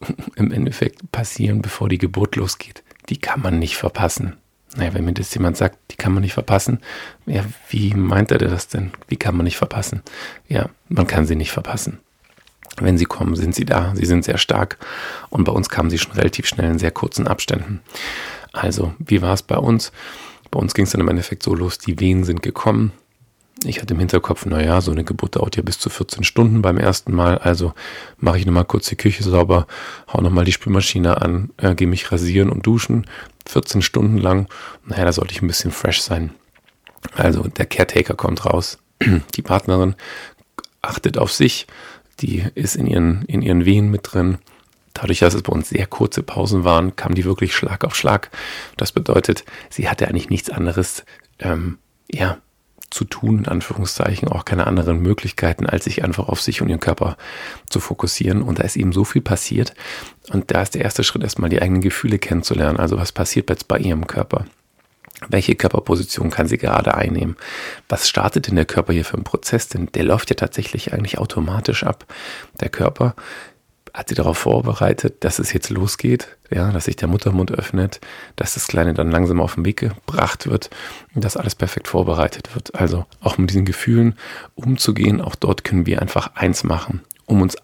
im 0.36 0.52
Endeffekt 0.52 1.10
passieren, 1.12 1.62
bevor 1.62 1.88
die 1.88 1.98
Geburt 1.98 2.36
losgeht, 2.36 2.82
die 3.08 3.18
kann 3.18 3.40
man 3.40 3.58
nicht 3.58 3.76
verpassen. 3.76 4.36
Naja, 4.76 4.94
wenn 4.94 5.04
mir 5.04 5.12
das 5.12 5.32
jemand 5.34 5.56
sagt, 5.56 5.78
die 5.92 5.96
kann 5.96 6.12
man 6.12 6.22
nicht 6.22 6.32
verpassen, 6.32 6.80
ja, 7.26 7.44
wie 7.68 7.94
meint 7.94 8.32
er 8.32 8.38
das 8.38 8.66
denn? 8.66 8.90
Wie 9.06 9.16
kann 9.16 9.36
man 9.36 9.44
nicht 9.44 9.56
verpassen? 9.56 10.02
Ja, 10.48 10.68
man 10.88 11.06
kann 11.06 11.26
sie 11.26 11.36
nicht 11.36 11.52
verpassen. 11.52 12.00
Wenn 12.80 12.98
sie 12.98 13.04
kommen, 13.04 13.36
sind 13.36 13.54
sie 13.54 13.64
da. 13.64 13.92
Sie 13.94 14.06
sind 14.06 14.24
sehr 14.24 14.38
stark. 14.38 14.78
Und 15.30 15.44
bei 15.44 15.52
uns 15.52 15.68
kamen 15.68 15.90
sie 15.90 15.98
schon 15.98 16.12
relativ 16.12 16.46
schnell 16.46 16.70
in 16.70 16.78
sehr 16.78 16.90
kurzen 16.90 17.26
Abständen. 17.26 17.80
Also, 18.52 18.94
wie 18.98 19.22
war 19.22 19.34
es 19.34 19.42
bei 19.42 19.56
uns? 19.56 19.92
Bei 20.50 20.58
uns 20.58 20.74
ging 20.74 20.84
es 20.84 20.92
dann 20.92 21.00
im 21.00 21.08
Endeffekt 21.08 21.42
so 21.42 21.54
los, 21.54 21.78
die 21.78 21.98
Wehen 22.00 22.24
sind 22.24 22.42
gekommen. 22.42 22.92
Ich 23.64 23.80
hatte 23.80 23.94
im 23.94 24.00
Hinterkopf, 24.00 24.46
naja, 24.46 24.80
so 24.80 24.90
eine 24.90 25.04
Geburt 25.04 25.36
dauert 25.36 25.56
ja 25.56 25.62
bis 25.62 25.78
zu 25.78 25.88
14 25.88 26.22
Stunden 26.24 26.60
beim 26.60 26.76
ersten 26.76 27.14
Mal. 27.14 27.38
Also 27.38 27.72
mache 28.18 28.38
ich 28.38 28.46
nochmal 28.46 28.64
kurz 28.64 28.88
die 28.88 28.96
Küche 28.96 29.22
sauber, 29.22 29.66
hau 30.12 30.20
nochmal 30.20 30.44
die 30.44 30.52
Spülmaschine 30.52 31.22
an, 31.22 31.50
äh, 31.56 31.74
gehe 31.74 31.86
mich 31.86 32.10
rasieren 32.12 32.50
und 32.50 32.66
duschen. 32.66 33.06
14 33.46 33.82
Stunden 33.82 34.18
lang. 34.18 34.48
Naja, 34.84 35.04
da 35.04 35.12
sollte 35.12 35.32
ich 35.32 35.42
ein 35.42 35.46
bisschen 35.46 35.70
fresh 35.70 36.02
sein. 36.02 36.34
Also 37.14 37.44
der 37.44 37.66
Caretaker 37.66 38.14
kommt 38.14 38.44
raus. 38.44 38.78
Die 39.34 39.42
Partnerin 39.42 39.94
achtet 40.82 41.18
auf 41.18 41.32
sich, 41.32 41.66
die 42.20 42.44
ist 42.54 42.76
in 42.76 42.86
ihren, 42.86 43.22
in 43.26 43.42
ihren 43.42 43.64
Wehen 43.64 43.90
mit 43.90 44.12
drin. 44.12 44.38
Dadurch, 44.92 45.18
dass 45.18 45.34
es 45.34 45.42
bei 45.42 45.52
uns 45.52 45.68
sehr 45.68 45.86
kurze 45.86 46.22
Pausen 46.22 46.64
waren, 46.64 46.94
kam 46.94 47.14
die 47.14 47.24
wirklich 47.24 47.54
Schlag 47.54 47.84
auf 47.84 47.96
Schlag. 47.96 48.30
Das 48.76 48.92
bedeutet, 48.92 49.44
sie 49.68 49.88
hatte 49.88 50.06
eigentlich 50.06 50.30
nichts 50.30 50.50
anderes 50.50 51.04
ähm, 51.40 51.78
ja, 52.10 52.38
zu 52.90 53.04
tun, 53.04 53.40
in 53.40 53.48
Anführungszeichen, 53.48 54.28
auch 54.28 54.44
keine 54.44 54.68
anderen 54.68 55.00
Möglichkeiten, 55.00 55.66
als 55.66 55.84
sich 55.84 56.04
einfach 56.04 56.28
auf 56.28 56.40
sich 56.40 56.62
und 56.62 56.68
ihren 56.68 56.80
Körper 56.80 57.16
zu 57.68 57.80
fokussieren. 57.80 58.40
Und 58.40 58.60
da 58.60 58.62
ist 58.62 58.76
eben 58.76 58.92
so 58.92 59.04
viel 59.04 59.22
passiert. 59.22 59.74
Und 60.30 60.52
da 60.52 60.62
ist 60.62 60.76
der 60.76 60.82
erste 60.82 61.02
Schritt 61.02 61.24
erstmal 61.24 61.50
die 61.50 61.60
eigenen 61.60 61.82
Gefühle 61.82 62.18
kennenzulernen. 62.20 62.78
Also 62.78 62.96
was 62.96 63.10
passiert 63.10 63.50
jetzt 63.50 63.66
bei 63.66 63.78
ihrem 63.78 64.06
Körper? 64.06 64.46
Welche 65.28 65.54
Körperposition 65.54 66.30
kann 66.30 66.48
sie 66.48 66.58
gerade 66.58 66.94
einnehmen? 66.94 67.36
Was 67.88 68.08
startet 68.08 68.48
denn 68.48 68.56
der 68.56 68.64
Körper 68.64 68.92
hier 68.92 69.04
für 69.04 69.14
einen 69.14 69.24
Prozess? 69.24 69.68
Denn 69.68 69.86
der 69.94 70.04
läuft 70.04 70.30
ja 70.30 70.36
tatsächlich 70.36 70.92
eigentlich 70.92 71.18
automatisch 71.18 71.84
ab. 71.84 72.06
Der 72.60 72.68
Körper 72.68 73.14
hat 73.94 74.08
sie 74.08 74.16
darauf 74.16 74.38
vorbereitet, 74.38 75.22
dass 75.22 75.38
es 75.38 75.52
jetzt 75.52 75.70
losgeht, 75.70 76.36
ja, 76.50 76.72
dass 76.72 76.86
sich 76.86 76.96
der 76.96 77.06
Muttermund 77.06 77.52
öffnet, 77.52 78.00
dass 78.34 78.54
das 78.54 78.66
Kleine 78.66 78.92
dann 78.92 79.10
langsam 79.10 79.40
auf 79.40 79.54
den 79.54 79.64
Weg 79.64 79.76
gebracht 79.78 80.48
wird 80.50 80.68
und 81.14 81.24
dass 81.24 81.36
alles 81.36 81.54
perfekt 81.54 81.86
vorbereitet 81.86 82.54
wird. 82.54 82.74
Also 82.74 83.06
auch 83.20 83.38
mit 83.38 83.50
diesen 83.50 83.64
Gefühlen 83.64 84.16
umzugehen, 84.56 85.20
auch 85.20 85.36
dort 85.36 85.62
können 85.62 85.86
wir 85.86 86.02
einfach 86.02 86.34
eins 86.34 86.64
machen, 86.64 87.02
um 87.26 87.40
uns, 87.40 87.56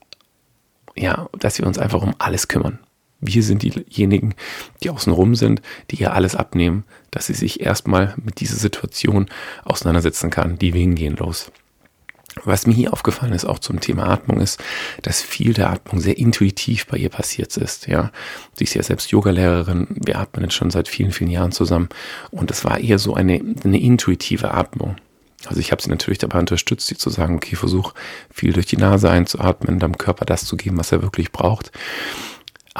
ja, 0.95 1.29
dass 1.37 1.59
wir 1.59 1.67
uns 1.67 1.79
einfach 1.79 2.01
um 2.01 2.15
alles 2.19 2.47
kümmern. 2.47 2.79
Wir 3.21 3.43
sind 3.43 3.63
diejenigen, 3.63 4.35
die 4.83 4.91
außenrum 4.91 5.35
sind, 5.35 5.61
die 5.91 5.97
hier 5.97 6.15
alles 6.15 6.35
abnehmen, 6.35 6.85
dass 7.11 7.27
sie 7.27 7.35
sich 7.35 7.61
erstmal 7.61 8.15
mit 8.23 8.41
dieser 8.41 8.57
Situation 8.57 9.27
auseinandersetzen 9.65 10.31
kann. 10.31 10.59
Die 10.59 10.73
Wehen 10.75 10.95
gehen 10.95 11.17
los. 11.17 11.51
Was 12.45 12.67
mir 12.67 12.75
hier 12.75 12.93
aufgefallen 12.93 13.33
ist, 13.33 13.45
auch 13.45 13.59
zum 13.59 13.81
Thema 13.81 14.09
Atmung, 14.09 14.41
ist, 14.41 14.63
dass 15.03 15.21
viel 15.21 15.53
der 15.53 15.71
Atmung 15.71 16.01
sehr 16.01 16.17
intuitiv 16.17 16.87
bei 16.87 16.97
ihr 16.97 17.09
passiert 17.09 17.57
ist. 17.57 17.89
Ja, 17.89 18.13
sie 18.55 18.65
ist 18.65 18.75
ja 18.75 18.83
selbst 18.83 19.11
Yogalehrerin. 19.11 19.89
Wir 19.91 20.19
atmen 20.19 20.45
jetzt 20.45 20.55
schon 20.55 20.71
seit 20.71 20.89
vielen, 20.89 21.11
vielen 21.11 21.31
Jahren 21.31 21.53
zusammen. 21.53 21.89
Und 22.31 22.51
es 22.51 22.65
war 22.65 22.79
eher 22.79 22.99
so 22.99 23.15
eine, 23.15 23.43
eine 23.65 23.81
intuitive 23.81 24.53
Atmung. 24.55 24.97
Also 25.47 25.61
ich 25.61 25.73
habe 25.73 25.83
sie 25.83 25.91
natürlich 25.91 26.19
dabei 26.19 26.39
unterstützt, 26.39 26.87
sie 26.87 26.97
zu 26.97 27.11
sagen, 27.11 27.37
okay, 27.37 27.57
versuch 27.57 27.95
viel 28.31 28.53
durch 28.53 28.67
die 28.67 28.77
Nase 28.77 29.11
einzuatmen, 29.11 29.79
deinem 29.79 29.99
Körper 29.99 30.25
das 30.25 30.45
zu 30.45 30.57
geben, 30.57 30.79
was 30.79 30.93
er 30.93 31.03
wirklich 31.03 31.33
braucht. 31.33 31.73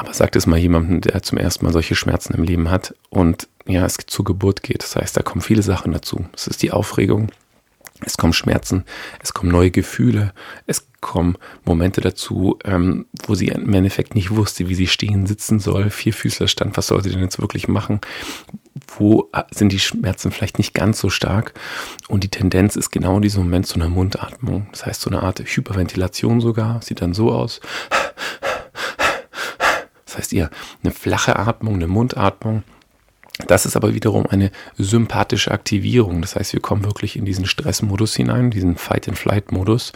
Aber 0.01 0.15
sagt 0.15 0.35
es 0.35 0.47
mal 0.47 0.57
jemandem, 0.57 0.99
der 0.99 1.21
zum 1.21 1.37
ersten 1.37 1.63
Mal 1.63 1.73
solche 1.73 1.93
Schmerzen 1.93 2.33
im 2.33 2.41
Leben 2.41 2.71
hat 2.71 2.95
und 3.11 3.47
ja, 3.67 3.85
es 3.85 3.97
zur 4.07 4.25
Geburt 4.25 4.63
geht. 4.63 4.81
Das 4.81 4.95
heißt, 4.95 5.15
da 5.15 5.21
kommen 5.21 5.41
viele 5.41 5.61
Sachen 5.61 5.91
dazu. 5.91 6.25
Das 6.31 6.47
ist 6.47 6.63
die 6.63 6.71
Aufregung, 6.71 7.31
es 8.03 8.17
kommen 8.17 8.33
Schmerzen, 8.33 8.83
es 9.21 9.35
kommen 9.35 9.51
neue 9.51 9.69
Gefühle, 9.69 10.33
es 10.65 10.87
kommen 11.01 11.37
Momente 11.65 12.01
dazu, 12.01 12.57
ähm, 12.65 13.05
wo 13.27 13.35
sie 13.35 13.49
im 13.49 13.71
Endeffekt 13.75 14.15
nicht 14.15 14.31
wusste, 14.31 14.69
wie 14.69 14.73
sie 14.73 14.87
stehen, 14.87 15.27
sitzen 15.27 15.59
soll, 15.59 15.91
Vierfüßler 15.91 16.47
stand, 16.47 16.77
was 16.77 16.87
soll 16.87 17.03
sie 17.03 17.11
denn 17.11 17.21
jetzt 17.21 17.39
wirklich 17.39 17.67
machen? 17.67 18.01
Wo 18.97 19.29
äh, 19.33 19.43
sind 19.51 19.71
die 19.71 19.79
Schmerzen 19.79 20.31
vielleicht 20.31 20.57
nicht 20.57 20.73
ganz 20.73 20.99
so 20.99 21.11
stark? 21.11 21.53
Und 22.07 22.23
die 22.23 22.29
Tendenz 22.29 22.75
ist 22.75 22.89
genau 22.89 23.17
in 23.17 23.21
diesem 23.21 23.43
Moment 23.43 23.67
zu 23.67 23.75
einer 23.75 23.89
Mundatmung. 23.89 24.67
Das 24.71 24.83
heißt, 24.87 25.01
so 25.01 25.11
eine 25.11 25.21
Art 25.21 25.39
Hyperventilation 25.41 26.41
sogar, 26.41 26.81
sieht 26.81 27.01
dann 27.01 27.13
so 27.13 27.31
aus. 27.31 27.61
Das 30.11 30.19
heißt 30.19 30.33
eher 30.33 30.49
eine 30.83 30.93
flache 30.93 31.37
Atmung, 31.37 31.75
eine 31.75 31.87
Mundatmung 31.87 32.63
das 33.47 33.65
ist 33.65 33.75
aber 33.75 33.93
wiederum 33.93 34.25
eine 34.27 34.51
sympathische 34.77 35.51
Aktivierung. 35.51 36.21
Das 36.21 36.35
heißt, 36.35 36.53
wir 36.53 36.59
kommen 36.59 36.83
wirklich 36.83 37.15
in 37.15 37.25
diesen 37.25 37.45
Stressmodus 37.45 38.15
hinein, 38.15 38.51
diesen 38.51 38.75
Fight-and-Flight-Modus. 38.75 39.93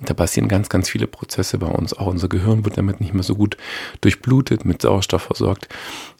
Da 0.00 0.14
passieren 0.14 0.48
ganz, 0.48 0.68
ganz 0.68 0.88
viele 0.88 1.06
Prozesse 1.06 1.58
bei 1.58 1.66
uns. 1.66 1.94
Auch 1.94 2.06
unser 2.06 2.28
Gehirn 2.28 2.64
wird 2.64 2.78
damit 2.78 3.00
nicht 3.00 3.14
mehr 3.14 3.22
so 3.22 3.34
gut 3.34 3.56
durchblutet, 4.00 4.64
mit 4.64 4.82
Sauerstoff 4.82 5.22
versorgt. 5.22 5.68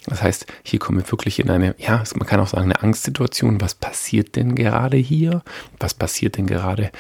Das 0.07 0.23
heißt, 0.23 0.47
hier 0.63 0.79
kommen 0.79 0.99
wir 0.99 1.11
wirklich 1.11 1.39
in 1.39 1.51
eine, 1.51 1.75
ja, 1.79 2.03
man 2.15 2.27
kann 2.27 2.41
auch 2.41 2.49
sagen, 2.49 2.65
eine 2.65 2.83
Angstsituation. 2.83 3.61
Was 3.61 3.75
passiert 3.75 4.37
denn 4.37 4.55
gerade 4.55 4.97
hier? 4.97 5.43
Was 5.79 5.95
passiert 5.95 6.37
denn 6.37 6.47
gerade 6.47 6.91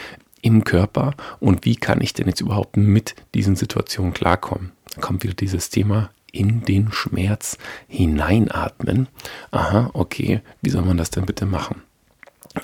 im 0.43 0.65
Körper? 0.65 1.15
Und 1.39 1.65
wie 1.65 1.77
kann 1.77 2.01
ich 2.01 2.15
denn 2.15 2.27
jetzt 2.27 2.41
überhaupt 2.41 2.77
mit 2.77 3.15
diesen 3.35 3.57
Situationen 3.57 4.15
klarkommen? 4.15 4.73
Da 4.95 5.01
kommt 5.01 5.23
wieder 5.23 5.35
dieses 5.35 5.71
Thema 5.71 6.11
in 6.33 6.63
den 6.63 6.93
Schmerz 6.93 7.59
hineinatmen. 7.89 9.09
Aha, 9.51 9.91
okay, 9.95 10.41
wie 10.63 10.71
soll 10.71 10.83
man 10.83 10.97
das 10.97 11.11
denn 11.11 11.27
bitte 11.27 11.47
machen? 11.47 11.83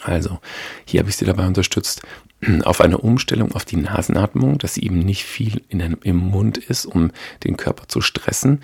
Also, 0.02 0.40
hier 0.84 1.00
habe 1.00 1.10
ich 1.10 1.16
Sie 1.16 1.24
dabei 1.24 1.46
unterstützt, 1.46 2.02
auf 2.64 2.80
eine 2.80 2.98
Umstellung 2.98 3.52
auf 3.52 3.64
die 3.64 3.76
Nasenatmung, 3.76 4.58
dass 4.58 4.74
sie 4.74 4.82
eben 4.82 4.98
nicht 4.98 5.24
viel 5.24 5.62
in 5.68 5.80
im 5.80 6.16
Mund 6.16 6.58
ist, 6.58 6.86
um 6.86 7.10
den 7.44 7.56
Körper 7.56 7.88
zu 7.88 8.00
stressen. 8.00 8.62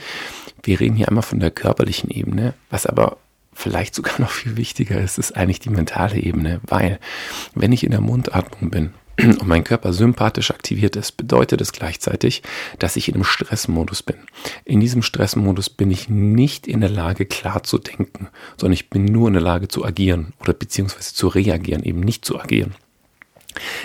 Wir 0.63 0.81
reden 0.81 0.97
hier 0.97 1.09
einmal 1.09 1.23
von 1.23 1.41
der 1.41 1.51
körperlichen 1.51 2.11
Ebene, 2.11 2.55
was 2.71 2.87
aber 2.87 3.19
vielleicht 3.55 3.95
sogar 3.95 4.21
noch 4.21 4.31
viel 4.31 4.57
wichtiger 4.57 5.01
ist, 5.01 5.19
ist 5.19 5.37
eigentlich 5.37 5.61
die 5.61 5.71
mentale 5.71 6.19
Ebene, 6.19 6.61
weil 6.67 6.99
wenn 7.55 7.73
ich 7.73 7.85
in 7.85 7.91
der 7.91 8.01
Mundatmung 8.01 8.71
bin, 8.71 8.95
und 9.19 9.47
mein 9.47 9.65
Körper 9.65 9.93
sympathisch 9.93 10.51
aktiviert 10.51 10.97
ist, 10.97 11.17
bedeutet 11.17 11.61
es 11.61 11.73
gleichzeitig, 11.73 12.43
dass 12.79 12.97
ich 12.97 13.09
in 13.09 13.15
einem 13.15 13.25
Stressmodus 13.25 14.03
bin. 14.03 14.17
In 14.65 14.81
diesem 14.81 15.03
Stressmodus 15.03 15.71
bin 15.71 15.91
ich 15.91 16.09
nicht 16.09 16.67
in 16.67 16.81
der 16.81 16.91
Lage, 16.91 17.27
klar 17.27 17.63
zu 17.63 17.79
denken, 17.79 18.29
sondern 18.57 18.75
ich 18.75 18.91
bin 18.91 19.05
nur 19.05 19.29
in 19.29 19.35
der 19.35 19.43
Lage 19.43 19.69
zu 19.69 19.85
agieren 19.85 20.33
oder 20.41 20.55
beziehungsweise 20.55 21.15
zu 21.15 21.29
reagieren, 21.29 21.83
eben 21.83 22.01
nicht 22.01 22.25
zu 22.25 22.41
agieren. 22.41 22.75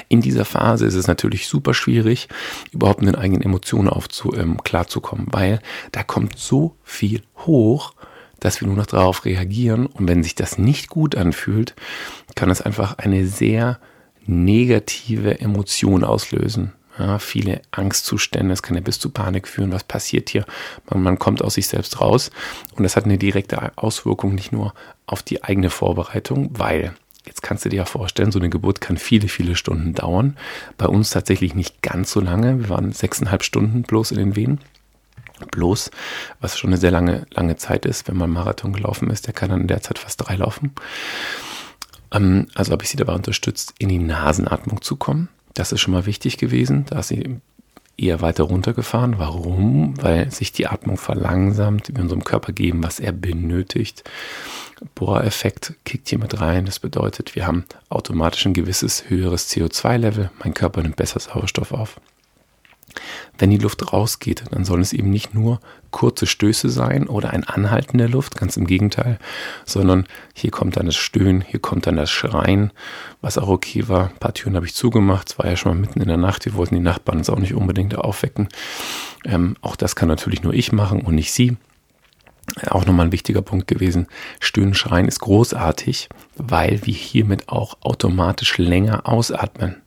In 0.07 0.21
dieser 0.21 0.45
Phase 0.45 0.85
ist 0.85 0.95
es 0.95 1.07
natürlich 1.07 1.47
super 1.47 1.73
schwierig, 1.73 2.29
überhaupt 2.71 3.01
mit 3.01 3.13
den 3.13 3.21
eigenen 3.21 3.41
Emotionen 3.41 3.89
aufzu, 3.89 4.33
ähm, 4.33 4.63
klarzukommen, 4.63 5.27
weil 5.31 5.59
da 5.91 6.03
kommt 6.03 6.37
so 6.37 6.75
viel 6.83 7.21
hoch, 7.39 7.93
dass 8.39 8.61
wir 8.61 8.67
nur 8.67 8.77
noch 8.77 8.85
darauf 8.85 9.25
reagieren. 9.25 9.87
Und 9.87 10.07
wenn 10.07 10.23
sich 10.23 10.35
das 10.35 10.57
nicht 10.57 10.87
gut 10.87 11.15
anfühlt, 11.15 11.75
kann 12.35 12.49
es 12.49 12.61
einfach 12.61 12.97
eine 12.97 13.27
sehr 13.27 13.79
negative 14.27 15.39
Emotionen 15.39 16.03
auslösen. 16.03 16.73
Ja, 16.99 17.19
viele 17.19 17.61
Angstzustände, 17.69 18.49
das 18.49 18.63
kann 18.63 18.75
ja 18.75 18.81
bis 18.81 18.99
zu 18.99 19.11
Panik 19.11 19.47
führen. 19.47 19.71
Was 19.71 19.83
passiert 19.83 20.29
hier? 20.29 20.45
Man, 20.89 21.03
man, 21.03 21.19
kommt 21.19 21.43
aus 21.43 21.53
sich 21.53 21.67
selbst 21.67 22.01
raus 22.01 22.31
und 22.75 22.83
das 22.83 22.95
hat 22.95 23.05
eine 23.05 23.19
direkte 23.19 23.71
Auswirkung 23.77 24.33
nicht 24.33 24.51
nur 24.51 24.73
auf 25.05 25.21
die 25.21 25.43
eigene 25.43 25.69
Vorbereitung, 25.69 26.49
weil 26.53 26.95
jetzt 27.25 27.43
kannst 27.43 27.65
du 27.65 27.69
dir 27.69 27.77
ja 27.77 27.85
vorstellen, 27.85 28.31
so 28.31 28.39
eine 28.39 28.49
Geburt 28.49 28.81
kann 28.81 28.97
viele, 28.97 29.27
viele 29.27 29.55
Stunden 29.55 29.93
dauern. 29.93 30.37
Bei 30.77 30.87
uns 30.87 31.11
tatsächlich 31.11 31.53
nicht 31.53 31.83
ganz 31.83 32.11
so 32.11 32.19
lange. 32.19 32.59
Wir 32.59 32.69
waren 32.69 32.91
sechseinhalb 32.91 33.43
Stunden 33.43 33.83
bloß 33.83 34.11
in 34.11 34.17
den 34.17 34.35
Wehen. 34.35 34.59
Bloß, 35.51 35.91
was 36.39 36.57
schon 36.57 36.71
eine 36.71 36.77
sehr 36.77 36.89
lange, 36.89 37.27
lange 37.29 37.57
Zeit 37.57 37.85
ist, 37.85 38.07
wenn 38.07 38.17
man 38.17 38.31
Marathon 38.31 38.73
gelaufen 38.73 39.11
ist, 39.11 39.27
der 39.27 39.35
kann 39.35 39.49
dann 39.51 39.61
in 39.61 39.67
der 39.67 39.83
Zeit 39.83 39.99
fast 39.99 40.25
drei 40.25 40.35
laufen. 40.35 40.73
Ähm, 42.11 42.47
also 42.55 42.71
habe 42.71 42.83
ich 42.83 42.89
sie 42.89 42.97
dabei 42.97 43.13
unterstützt, 43.13 43.73
in 43.79 43.89
die 43.89 43.99
Nasenatmung 43.99 44.81
zu 44.81 44.95
kommen. 44.95 45.29
Das 45.53 45.71
ist 45.71 45.81
schon 45.81 45.93
mal 45.93 46.05
wichtig 46.05 46.37
gewesen. 46.37 46.85
Da 46.89 46.99
ist 46.99 47.09
sie 47.09 47.39
eher 47.97 48.21
weiter 48.21 48.43
runtergefahren. 48.43 49.17
Warum? 49.17 49.95
Weil 50.01 50.31
sich 50.31 50.51
die 50.51 50.67
Atmung 50.67 50.97
verlangsamt, 50.97 51.89
wir 51.93 52.01
unserem 52.01 52.23
Körper 52.23 52.53
geben, 52.53 52.83
was 52.83 52.99
er 52.99 53.11
benötigt. 53.11 54.03
Bohreffekt 54.93 55.73
kickt 55.83 56.09
hier 56.09 56.19
mit 56.19 56.39
rein. 56.39 56.65
Das 56.65 56.79
bedeutet, 56.79 57.35
wir 57.35 57.47
haben 57.47 57.65
automatisch 57.89 58.45
ein 58.45 58.53
gewisses 58.53 59.09
höheres 59.09 59.49
CO2-Level. 59.51 60.29
Mein 60.43 60.53
Körper 60.53 60.83
nimmt 60.83 60.95
besser 60.95 61.19
Sauerstoff 61.19 61.71
auf. 61.71 61.99
Wenn 63.37 63.49
die 63.49 63.57
Luft 63.57 63.93
rausgeht, 63.93 64.43
dann 64.51 64.65
sollen 64.65 64.81
es 64.81 64.93
eben 64.93 65.09
nicht 65.09 65.33
nur 65.33 65.59
kurze 65.91 66.25
Stöße 66.25 66.69
sein 66.69 67.07
oder 67.07 67.31
ein 67.31 67.43
Anhalten 67.43 67.97
der 67.97 68.09
Luft, 68.09 68.35
ganz 68.37 68.57
im 68.57 68.67
Gegenteil, 68.67 69.19
sondern 69.65 70.05
hier 70.33 70.51
kommt 70.51 70.77
dann 70.77 70.85
das 70.85 70.95
Stöhnen, 70.95 71.41
hier 71.41 71.59
kommt 71.59 71.87
dann 71.87 71.95
das 71.95 72.11
Schreien, 72.11 72.71
was 73.21 73.37
auch 73.37 73.47
okay 73.47 73.87
war. 73.87 74.09
Ein 74.09 74.17
paar 74.19 74.33
Türen 74.33 74.55
habe 74.55 74.65
ich 74.65 74.75
zugemacht, 74.75 75.29
es 75.29 75.39
war 75.39 75.47
ja 75.47 75.55
schon 75.55 75.73
mal 75.73 75.79
mitten 75.79 76.01
in 76.01 76.07
der 76.07 76.17
Nacht, 76.17 76.45
wir 76.45 76.55
wollten 76.55 76.75
die 76.75 76.81
Nachbarn 76.81 77.19
uns 77.19 77.29
auch 77.29 77.39
nicht 77.39 77.53
unbedingt 77.53 77.97
aufwecken. 77.97 78.49
Ähm, 79.25 79.55
auch 79.61 79.75
das 79.75 79.95
kann 79.95 80.07
natürlich 80.07 80.43
nur 80.43 80.53
ich 80.53 80.71
machen 80.71 81.01
und 81.01 81.15
nicht 81.15 81.31
sie. 81.31 81.57
Auch 82.69 82.85
nochmal 82.85 83.07
ein 83.07 83.11
wichtiger 83.11 83.41
Punkt 83.41 83.67
gewesen. 83.67 84.07
Stöhnen, 84.39 84.73
Schreien 84.73 85.07
ist 85.07 85.19
großartig, 85.19 86.07
weil 86.35 86.85
wir 86.85 86.93
hiermit 86.93 87.49
auch 87.49 87.77
automatisch 87.81 88.57
länger 88.57 89.07
ausatmen. 89.07 89.81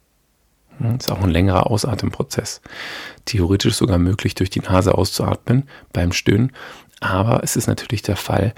Das 0.81 0.89
hm, 0.89 0.97
ist 0.97 1.13
auch 1.13 1.23
ein 1.23 1.31
längerer 1.31 1.71
Ausatemprozess. 1.71 2.61
Theoretisch 3.25 3.75
sogar 3.75 3.99
möglich, 3.99 4.35
durch 4.35 4.51
die 4.51 4.61
Nase 4.61 4.97
auszuatmen 4.97 5.69
beim 5.93 6.13
Stöhnen. 6.13 6.53
Aber 7.01 7.43
es 7.43 7.57
ist 7.57 7.67
natürlich 7.67 8.03
der 8.03 8.17
Fall, 8.17 8.55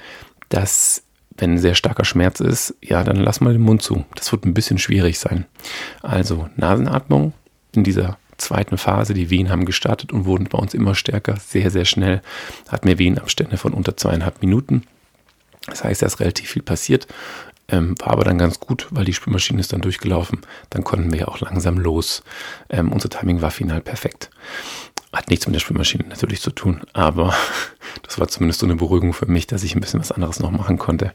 dass 0.48 1.02
wenn 1.36 1.54
ein 1.54 1.58
sehr 1.58 1.74
starker 1.74 2.04
Schmerz 2.04 2.40
ist, 2.40 2.74
ja, 2.82 3.04
dann 3.04 3.16
lass 3.16 3.40
mal 3.40 3.52
den 3.52 3.62
Mund 3.62 3.82
zu. 3.82 4.04
Das 4.14 4.30
wird 4.32 4.44
ein 4.44 4.54
bisschen 4.54 4.78
schwierig 4.78 5.18
sein. 5.18 5.46
Also 6.02 6.48
Nasenatmung 6.56 7.32
in 7.74 7.84
dieser 7.84 8.18
zweiten 8.36 8.76
Phase. 8.76 9.14
Die 9.14 9.30
Wehen 9.30 9.48
haben 9.48 9.64
gestartet 9.64 10.12
und 10.12 10.26
wurden 10.26 10.48
bei 10.48 10.58
uns 10.58 10.74
immer 10.74 10.94
stärker, 10.94 11.36
sehr, 11.36 11.70
sehr 11.70 11.84
schnell. 11.84 12.20
Hatten 12.68 12.88
wir 12.88 12.98
Wehenabstände 12.98 13.56
von 13.56 13.72
unter 13.72 13.96
zweieinhalb 13.96 14.42
Minuten. 14.42 14.82
Das 15.66 15.84
heißt, 15.84 16.02
da 16.02 16.06
ist 16.06 16.20
relativ 16.20 16.50
viel 16.50 16.62
passiert. 16.62 17.06
Ähm, 17.72 17.94
war 17.98 18.12
aber 18.12 18.24
dann 18.24 18.38
ganz 18.38 18.60
gut, 18.60 18.86
weil 18.90 19.06
die 19.06 19.14
Spülmaschine 19.14 19.58
ist 19.58 19.72
dann 19.72 19.80
durchgelaufen. 19.80 20.40
Dann 20.70 20.84
konnten 20.84 21.10
wir 21.10 21.20
ja 21.20 21.28
auch 21.28 21.40
langsam 21.40 21.78
los. 21.78 22.22
Ähm, 22.68 22.92
unser 22.92 23.08
Timing 23.08 23.40
war 23.40 23.50
final 23.50 23.80
perfekt. 23.80 24.30
Hat 25.12 25.30
nichts 25.30 25.46
mit 25.46 25.54
der 25.54 25.60
Spülmaschine 25.60 26.04
natürlich 26.06 26.40
zu 26.40 26.50
tun, 26.50 26.82
aber 26.92 27.34
das 28.02 28.18
war 28.20 28.28
zumindest 28.28 28.60
so 28.60 28.66
eine 28.66 28.76
Beruhigung 28.76 29.14
für 29.14 29.26
mich, 29.26 29.46
dass 29.46 29.62
ich 29.64 29.74
ein 29.74 29.80
bisschen 29.80 30.00
was 30.00 30.12
anderes 30.12 30.38
noch 30.38 30.50
machen 30.50 30.78
konnte. 30.78 31.12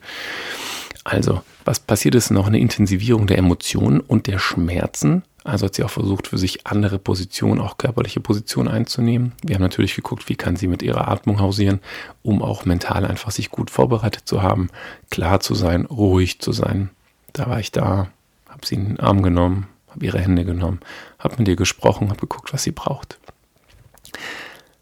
Also, 1.04 1.42
was 1.64 1.80
passiert 1.80 2.16
ist 2.16 2.32
noch 2.32 2.48
eine 2.48 2.60
Intensivierung 2.60 3.28
der 3.28 3.38
Emotionen 3.38 4.02
und 4.02 4.28
der 4.28 4.40
Schmerzen 4.40 5.24
also 5.48 5.66
hat 5.66 5.76
sie 5.76 5.84
auch 5.84 5.90
versucht, 5.90 6.28
für 6.28 6.38
sich 6.38 6.68
andere 6.68 7.00
Positionen, 7.00 7.62
auch 7.62 7.78
körperliche 7.78 8.20
Positionen 8.20 8.68
einzunehmen. 8.68 9.32
Wir 9.44 9.56
haben 9.56 9.62
natürlich 9.62 9.96
geguckt, 9.96 10.28
wie 10.28 10.36
kann 10.36 10.58
sie 10.58 10.68
mit 10.68 10.84
ihrer 10.84 11.08
Atmung 11.08 11.40
hausieren, 11.40 11.80
um 12.22 12.42
auch 12.42 12.66
mental 12.66 13.06
einfach 13.06 13.32
sich 13.32 13.50
gut 13.50 13.72
vorbereitet 13.72 14.24
zu 14.28 14.42
haben, 14.42 14.70
klar 15.10 15.40
zu 15.40 15.56
sein, 15.56 15.86
ruhig 15.86 16.40
zu 16.40 16.52
sein. 16.52 16.90
Da 17.32 17.48
war 17.48 17.60
ich 17.60 17.72
da, 17.72 18.10
habe 18.50 18.66
sie 18.66 18.76
in 18.76 18.86
den 18.88 19.00
Arm 19.00 19.22
genommen, 19.22 19.68
habe 19.90 20.06
ihre 20.06 20.20
Hände 20.20 20.44
genommen, 20.44 20.82
habe 21.18 21.36
mit 21.38 21.48
ihr 21.48 21.56
gesprochen, 21.56 22.10
habe 22.10 22.20
geguckt, 22.20 22.52
was 22.52 22.64
sie 22.64 22.72
braucht. 22.72 23.18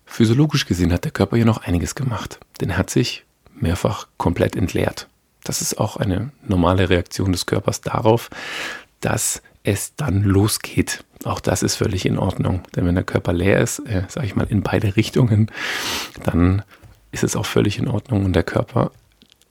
Physiologisch 0.05 0.65
gesehen 0.65 0.91
hat 0.91 1.03
der 1.03 1.11
Körper 1.11 1.35
hier 1.35 1.45
noch 1.45 1.63
einiges 1.63 1.93
gemacht, 1.93 2.39
denn 2.59 2.71
er 2.71 2.77
hat 2.77 2.89
sich 2.89 3.23
mehrfach 3.53 4.07
komplett 4.17 4.55
entleert. 4.55 5.07
Das 5.43 5.61
ist 5.61 5.77
auch 5.77 5.97
eine 5.97 6.31
normale 6.41 6.89
Reaktion 6.89 7.31
des 7.31 7.45
Körpers 7.45 7.81
darauf, 7.81 8.31
dass 8.99 9.43
es 9.65 9.95
dann 9.95 10.23
losgeht. 10.23 11.03
Auch 11.23 11.39
das 11.39 11.63
ist 11.63 11.75
völlig 11.75 12.05
in 12.05 12.17
Ordnung. 12.17 12.61
Denn 12.75 12.85
wenn 12.85 12.95
der 12.95 13.03
Körper 13.03 13.33
leer 13.33 13.59
ist, 13.59 13.79
äh, 13.79 14.03
sage 14.07 14.27
ich 14.27 14.35
mal, 14.35 14.47
in 14.49 14.61
beide 14.61 14.95
Richtungen, 14.95 15.51
dann 16.23 16.63
ist 17.11 17.23
es 17.23 17.35
auch 17.35 17.45
völlig 17.45 17.79
in 17.79 17.87
Ordnung 17.87 18.25
und 18.25 18.33
der 18.33 18.43
Körper 18.43 18.91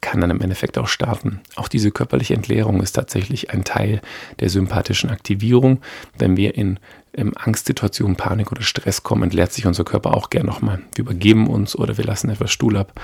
kann 0.05 0.21
dann 0.21 0.31
im 0.31 0.43
Endeffekt 0.43 0.77
auch 0.77 0.87
starten. 0.87 1.41
Auch 1.57 1.67
diese 1.67 1.91
körperliche 1.91 2.35
Entleerung 2.35 2.83
ist 2.83 2.93
tatsächlich 2.93 3.51
ein 3.51 3.65
Teil 3.65 4.03
der 4.39 4.51
sympathischen 4.51 5.09
Aktivierung. 5.09 5.81
Wenn 6.19 6.37
wir 6.37 6.55
in, 6.57 6.79
in 7.15 7.35
Angstsituationen, 7.35 8.15
Panik 8.15 8.53
oder 8.53 8.61
Stress 8.61 9.03
kommen, 9.03 9.23
entleert 9.23 9.55
sich 9.55 9.67
unser 9.67 9.85
Körper 9.85 10.15
auch 10.15 10.29
gern 10.29 10.45
nochmal. 10.45 10.81
Wir 10.95 11.05
übergeben 11.05 11.49
uns 11.49 11.75
oder 11.75 11.97
wir 11.97 12.05
lassen 12.05 12.29
etwas 12.29 12.53
Stuhl 12.53 12.77
ab 12.77 13.01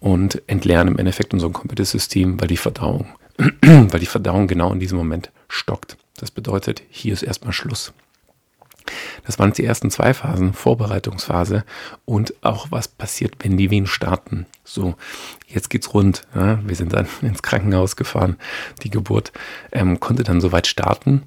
und 0.00 0.40
entleeren 0.46 0.88
im 0.88 0.98
Endeffekt 0.98 1.34
unser 1.34 1.50
komplettes 1.50 1.90
System, 1.90 2.40
weil 2.40 2.48
die 2.48 2.56
Verdauung, 2.56 3.08
weil 3.60 4.00
die 4.00 4.06
Verdauung 4.06 4.46
genau 4.46 4.72
in 4.72 4.80
diesem 4.80 4.96
Moment 4.96 5.30
stockt. 5.48 5.98
Das 6.22 6.30
bedeutet, 6.30 6.82
hier 6.88 7.14
ist 7.14 7.24
erstmal 7.24 7.52
Schluss. 7.52 7.92
Das 9.26 9.40
waren 9.40 9.52
die 9.52 9.64
ersten 9.64 9.90
zwei 9.90 10.14
Phasen, 10.14 10.52
Vorbereitungsphase 10.52 11.64
und 12.04 12.32
auch 12.44 12.68
was 12.70 12.86
passiert, 12.86 13.34
wenn 13.40 13.56
die 13.56 13.72
Wehen 13.72 13.88
starten. 13.88 14.46
So, 14.62 14.94
jetzt 15.48 15.68
geht's 15.68 15.92
rund. 15.92 16.22
Ja, 16.32 16.60
wir 16.64 16.76
sind 16.76 16.92
dann 16.92 17.08
ins 17.22 17.42
Krankenhaus 17.42 17.96
gefahren. 17.96 18.36
Die 18.84 18.90
Geburt 18.90 19.32
ähm, 19.72 19.98
konnte 19.98 20.22
dann 20.22 20.40
soweit 20.40 20.68
starten. 20.68 21.24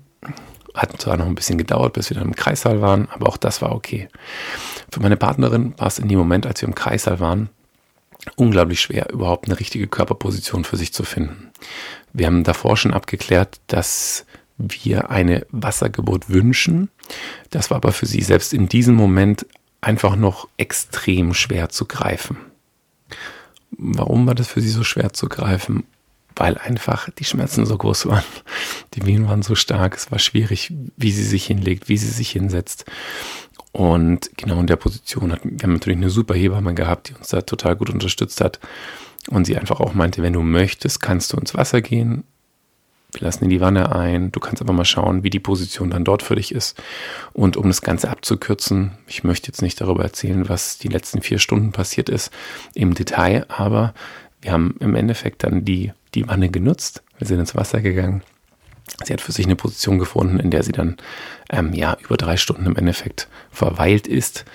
Hat 0.73 1.01
zwar 1.01 1.17
noch 1.17 1.25
ein 1.25 1.35
bisschen 1.35 1.57
gedauert, 1.57 1.91
bis 1.91 2.09
wir 2.09 2.15
dann 2.15 2.27
im 2.27 2.35
Kreissaal 2.37 2.79
waren, 2.79 3.09
aber 3.09 3.27
auch 3.27 3.37
das 3.37 3.61
war 3.61 3.73
okay. 3.73 4.07
Für 4.93 5.01
meine 5.01 5.17
Partnerin 5.17 5.73
war 5.77 5.87
es 5.87 5.99
in 5.99 6.07
dem 6.07 6.19
Moment, 6.19 6.47
als 6.47 6.61
wir 6.61 6.69
im 6.69 6.75
Kreissaal 6.75 7.19
waren, 7.19 7.49
unglaublich 8.37 8.79
schwer, 8.79 9.09
überhaupt 9.11 9.47
eine 9.47 9.59
richtige 9.59 9.87
Körperposition 9.87 10.63
für 10.63 10.77
sich 10.77 10.93
zu 10.93 11.03
finden. 11.03 11.51
Wir 12.13 12.27
haben 12.27 12.45
davor 12.45 12.77
schon 12.77 12.93
abgeklärt, 12.93 13.59
dass 13.67 14.25
wir 14.57 15.09
eine 15.09 15.45
Wassergeburt 15.51 16.29
wünschen. 16.29 16.89
Das 17.49 17.69
war 17.69 17.77
aber 17.77 17.91
für 17.91 18.05
sie 18.05 18.21
selbst 18.21 18.53
in 18.53 18.69
diesem 18.69 18.95
Moment 18.95 19.45
einfach 19.81 20.15
noch 20.15 20.47
extrem 20.57 21.33
schwer 21.33 21.69
zu 21.69 21.85
greifen. 21.85 22.37
Warum 23.71 24.25
war 24.25 24.35
das 24.35 24.47
für 24.47 24.61
sie 24.61 24.69
so 24.69 24.83
schwer 24.83 25.13
zu 25.13 25.27
greifen? 25.27 25.83
Weil 26.35 26.57
einfach 26.57 27.09
die 27.11 27.23
Schmerzen 27.23 27.65
so 27.65 27.77
groß 27.77 28.07
waren. 28.07 28.23
Die 28.93 29.05
Wehen 29.05 29.27
waren 29.27 29.41
so 29.41 29.55
stark. 29.55 29.95
Es 29.95 30.11
war 30.11 30.19
schwierig, 30.19 30.73
wie 30.97 31.11
sie 31.11 31.23
sich 31.23 31.45
hinlegt, 31.45 31.87
wie 31.87 31.97
sie 31.97 32.09
sich 32.09 32.31
hinsetzt. 32.31 32.85
Und 33.71 34.31
genau 34.37 34.59
in 34.59 34.67
der 34.67 34.75
Position 34.77 35.33
hat, 35.33 35.41
wir 35.43 35.63
haben 35.63 35.73
natürlich 35.73 35.97
eine 35.97 36.09
super 36.09 36.33
Hebamme 36.33 36.73
gehabt, 36.73 37.09
die 37.09 37.13
uns 37.13 37.27
da 37.27 37.41
total 37.41 37.75
gut 37.75 37.89
unterstützt 37.89 38.41
hat. 38.41 38.59
Und 39.29 39.45
sie 39.45 39.57
einfach 39.57 39.79
auch 39.79 39.93
meinte, 39.93 40.23
wenn 40.23 40.33
du 40.33 40.41
möchtest, 40.41 41.01
kannst 41.01 41.33
du 41.33 41.37
ins 41.37 41.55
Wasser 41.55 41.81
gehen 41.81 42.23
wir 43.15 43.25
lassen 43.25 43.45
in 43.45 43.49
die 43.49 43.61
Wanne 43.61 43.95
ein. 43.95 44.31
Du 44.31 44.39
kannst 44.39 44.61
aber 44.61 44.73
mal 44.73 44.85
schauen, 44.85 45.23
wie 45.23 45.29
die 45.29 45.39
Position 45.39 45.89
dann 45.89 46.03
dort 46.03 46.21
für 46.21 46.35
dich 46.35 46.53
ist. 46.53 46.81
Und 47.33 47.57
um 47.57 47.67
das 47.67 47.81
Ganze 47.81 48.09
abzukürzen, 48.09 48.91
ich 49.07 49.23
möchte 49.23 49.47
jetzt 49.47 49.61
nicht 49.61 49.79
darüber 49.81 50.03
erzählen, 50.03 50.47
was 50.49 50.77
die 50.77 50.87
letzten 50.87 51.21
vier 51.21 51.39
Stunden 51.39 51.71
passiert 51.71 52.09
ist 52.09 52.31
im 52.73 52.93
Detail, 52.93 53.45
aber 53.49 53.93
wir 54.41 54.51
haben 54.51 54.75
im 54.79 54.95
Endeffekt 54.95 55.43
dann 55.43 55.65
die, 55.65 55.91
die 56.13 56.27
Wanne 56.27 56.49
genutzt. 56.49 57.03
Wir 57.17 57.27
sind 57.27 57.39
ins 57.39 57.55
Wasser 57.55 57.81
gegangen. 57.81 58.21
Sie 59.03 59.13
hat 59.13 59.21
für 59.21 59.31
sich 59.31 59.45
eine 59.45 59.55
Position 59.55 59.97
gefunden, 59.97 60.39
in 60.39 60.51
der 60.51 60.63
sie 60.63 60.71
dann 60.71 60.97
ähm, 61.49 61.73
ja 61.73 61.97
über 62.03 62.17
drei 62.17 62.37
Stunden 62.37 62.65
im 62.65 62.75
Endeffekt 62.75 63.27
verweilt 63.49 64.07
ist 64.07 64.45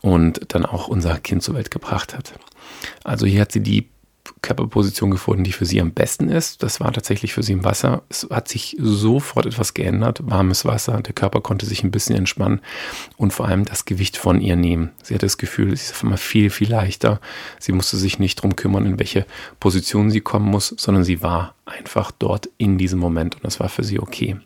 und 0.00 0.40
dann 0.54 0.64
auch 0.64 0.88
unser 0.88 1.18
Kind 1.18 1.42
zur 1.42 1.54
Welt 1.54 1.70
gebracht 1.70 2.16
hat. 2.16 2.32
Also 3.02 3.26
hier 3.26 3.42
hat 3.42 3.52
sie 3.52 3.60
die 3.60 3.88
Körperposition 4.44 5.10
gefunden, 5.10 5.42
die 5.42 5.52
für 5.52 5.64
sie 5.64 5.80
am 5.80 5.92
besten 5.92 6.28
ist. 6.28 6.62
Das 6.62 6.78
war 6.78 6.92
tatsächlich 6.92 7.32
für 7.32 7.42
sie 7.42 7.54
im 7.54 7.64
Wasser. 7.64 8.02
Es 8.10 8.28
hat 8.30 8.46
sich 8.46 8.76
sofort 8.78 9.46
etwas 9.46 9.72
geändert. 9.72 10.20
Warmes 10.22 10.66
Wasser, 10.66 11.00
der 11.00 11.14
Körper 11.14 11.40
konnte 11.40 11.64
sich 11.64 11.82
ein 11.82 11.90
bisschen 11.90 12.14
entspannen 12.14 12.60
und 13.16 13.32
vor 13.32 13.48
allem 13.48 13.64
das 13.64 13.86
Gewicht 13.86 14.18
von 14.18 14.42
ihr 14.42 14.54
nehmen. 14.54 14.90
Sie 15.02 15.14
hatte 15.14 15.24
das 15.24 15.38
Gefühl, 15.38 15.72
es 15.72 15.84
ist 15.84 15.92
auf 15.92 16.02
einmal 16.02 16.18
viel, 16.18 16.50
viel 16.50 16.70
leichter. 16.70 17.20
Sie 17.58 17.72
musste 17.72 17.96
sich 17.96 18.18
nicht 18.18 18.38
darum 18.38 18.54
kümmern, 18.54 18.84
in 18.84 18.98
welche 18.98 19.24
Position 19.60 20.10
sie 20.10 20.20
kommen 20.20 20.46
muss, 20.46 20.74
sondern 20.76 21.04
sie 21.04 21.22
war 21.22 21.54
einfach 21.64 22.10
dort 22.10 22.50
in 22.58 22.76
diesem 22.76 22.98
Moment 22.98 23.36
und 23.36 23.44
das 23.44 23.60
war 23.60 23.70
für 23.70 23.82
sie 23.82 23.98
okay. 23.98 24.36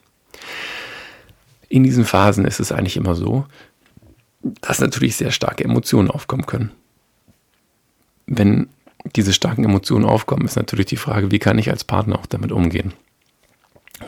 In 1.69 1.83
diesen 1.83 2.05
Phasen 2.05 2.45
ist 2.45 2.61
es 2.61 2.71
eigentlich 2.71 2.97
immer 2.97 3.17
so, 3.17 3.47
dass 4.61 4.79
natürlich 4.79 5.17
sehr 5.17 5.33
starke 5.33 5.65
Emotionen 5.65 6.09
aufkommen 6.09 6.47
können. 6.47 6.71
Wenn 8.27 8.69
diese 9.17 9.33
starken 9.33 9.65
Emotionen 9.65 10.05
aufkommen, 10.05 10.45
ist 10.45 10.57
natürlich 10.57 10.87
die 10.87 10.97
Frage, 10.97 11.31
wie 11.31 11.39
kann 11.39 11.59
ich 11.59 11.71
als 11.71 11.85
Partner 11.85 12.19
auch 12.19 12.27
damit 12.27 12.53
umgehen. 12.53 12.93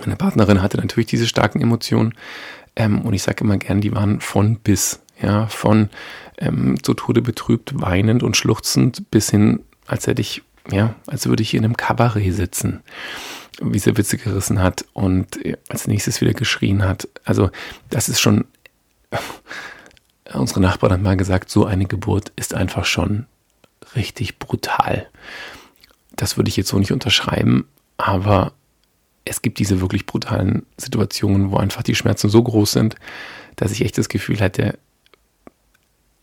Meine 0.00 0.16
Partnerin 0.16 0.62
hatte 0.62 0.76
natürlich 0.76 1.06
diese 1.06 1.26
starken 1.26 1.60
Emotionen 1.60 2.14
ähm, 2.76 3.02
und 3.02 3.14
ich 3.14 3.22
sage 3.22 3.44
immer 3.44 3.58
gern, 3.58 3.80
die 3.80 3.92
waren 3.92 4.20
von 4.20 4.56
bis, 4.56 5.00
ja, 5.20 5.46
von 5.46 5.90
ähm, 6.38 6.82
zu 6.82 6.94
Tode 6.94 7.22
betrübt, 7.22 7.72
weinend 7.74 8.22
und 8.22 8.36
schluchzend 8.36 9.10
bis 9.10 9.30
hin, 9.30 9.60
als 9.86 10.06
hätte 10.06 10.22
ich, 10.22 10.42
ja, 10.70 10.94
als 11.06 11.26
würde 11.26 11.42
ich 11.42 11.50
hier 11.50 11.58
in 11.58 11.64
einem 11.64 11.76
Kabarett 11.76 12.34
sitzen, 12.34 12.80
wie 13.60 13.78
sie 13.78 13.96
Witze 13.96 14.16
gerissen 14.16 14.62
hat 14.62 14.84
und 14.92 15.44
äh, 15.44 15.56
als 15.68 15.86
nächstes 15.86 16.20
wieder 16.20 16.34
geschrien 16.34 16.82
hat. 16.82 17.08
Also 17.24 17.50
das 17.88 18.08
ist 18.08 18.20
schon, 18.20 18.44
unsere 20.32 20.60
Nachbarin 20.60 20.94
hat 20.94 21.02
mal 21.02 21.16
gesagt, 21.16 21.50
so 21.50 21.64
eine 21.64 21.86
Geburt 21.86 22.32
ist 22.36 22.54
einfach 22.54 22.84
schon 22.84 23.26
richtig 23.96 24.38
brutal. 24.38 25.08
Das 26.16 26.36
würde 26.36 26.48
ich 26.48 26.56
jetzt 26.56 26.68
so 26.68 26.78
nicht 26.78 26.92
unterschreiben, 26.92 27.66
aber 27.96 28.52
es 29.24 29.42
gibt 29.42 29.58
diese 29.58 29.80
wirklich 29.80 30.06
brutalen 30.06 30.66
Situationen, 30.76 31.50
wo 31.50 31.56
einfach 31.56 31.82
die 31.82 31.94
Schmerzen 31.94 32.28
so 32.28 32.42
groß 32.42 32.72
sind, 32.72 32.96
dass 33.56 33.72
ich 33.72 33.84
echt 33.84 33.98
das 33.98 34.08
Gefühl 34.08 34.40
hätte, 34.40 34.78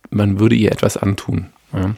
man 0.10 0.40
würde 0.40 0.56
ihr 0.56 0.72
etwas 0.72 0.98
antun. 0.98 1.48
Ja. 1.74 1.96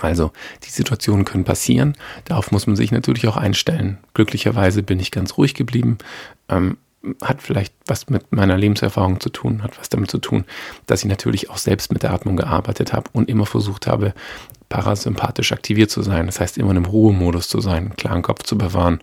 Also, 0.00 0.32
die 0.64 0.70
Situationen 0.70 1.24
können 1.24 1.44
passieren. 1.44 1.94
Darauf 2.24 2.50
muss 2.50 2.66
man 2.66 2.76
sich 2.76 2.90
natürlich 2.90 3.26
auch 3.28 3.36
einstellen. 3.36 3.98
Glücklicherweise 4.14 4.82
bin 4.82 4.98
ich 4.98 5.10
ganz 5.10 5.36
ruhig 5.36 5.54
geblieben. 5.54 5.98
Ähm, 6.48 6.78
hat 7.22 7.42
vielleicht 7.42 7.74
was 7.86 8.08
mit 8.08 8.32
meiner 8.32 8.56
Lebenserfahrung 8.56 9.20
zu 9.20 9.28
tun, 9.28 9.62
hat 9.62 9.78
was 9.78 9.88
damit 9.88 10.10
zu 10.10 10.18
tun, 10.18 10.44
dass 10.86 11.02
ich 11.02 11.08
natürlich 11.08 11.50
auch 11.50 11.58
selbst 11.58 11.92
mit 11.92 12.02
der 12.02 12.12
Atmung 12.12 12.36
gearbeitet 12.36 12.92
habe 12.92 13.10
und 13.12 13.28
immer 13.28 13.46
versucht 13.46 13.86
habe, 13.86 14.14
parasympathisch 14.68 15.52
aktiviert 15.52 15.90
zu 15.90 16.02
sein. 16.02 16.26
Das 16.26 16.40
heißt, 16.40 16.58
immer 16.58 16.70
in 16.70 16.78
einem 16.78 16.86
Ruhemodus 16.86 17.48
zu 17.48 17.60
sein, 17.60 17.84
einen 17.84 17.96
klaren 17.96 18.22
Kopf 18.22 18.42
zu 18.42 18.58
bewahren. 18.58 19.00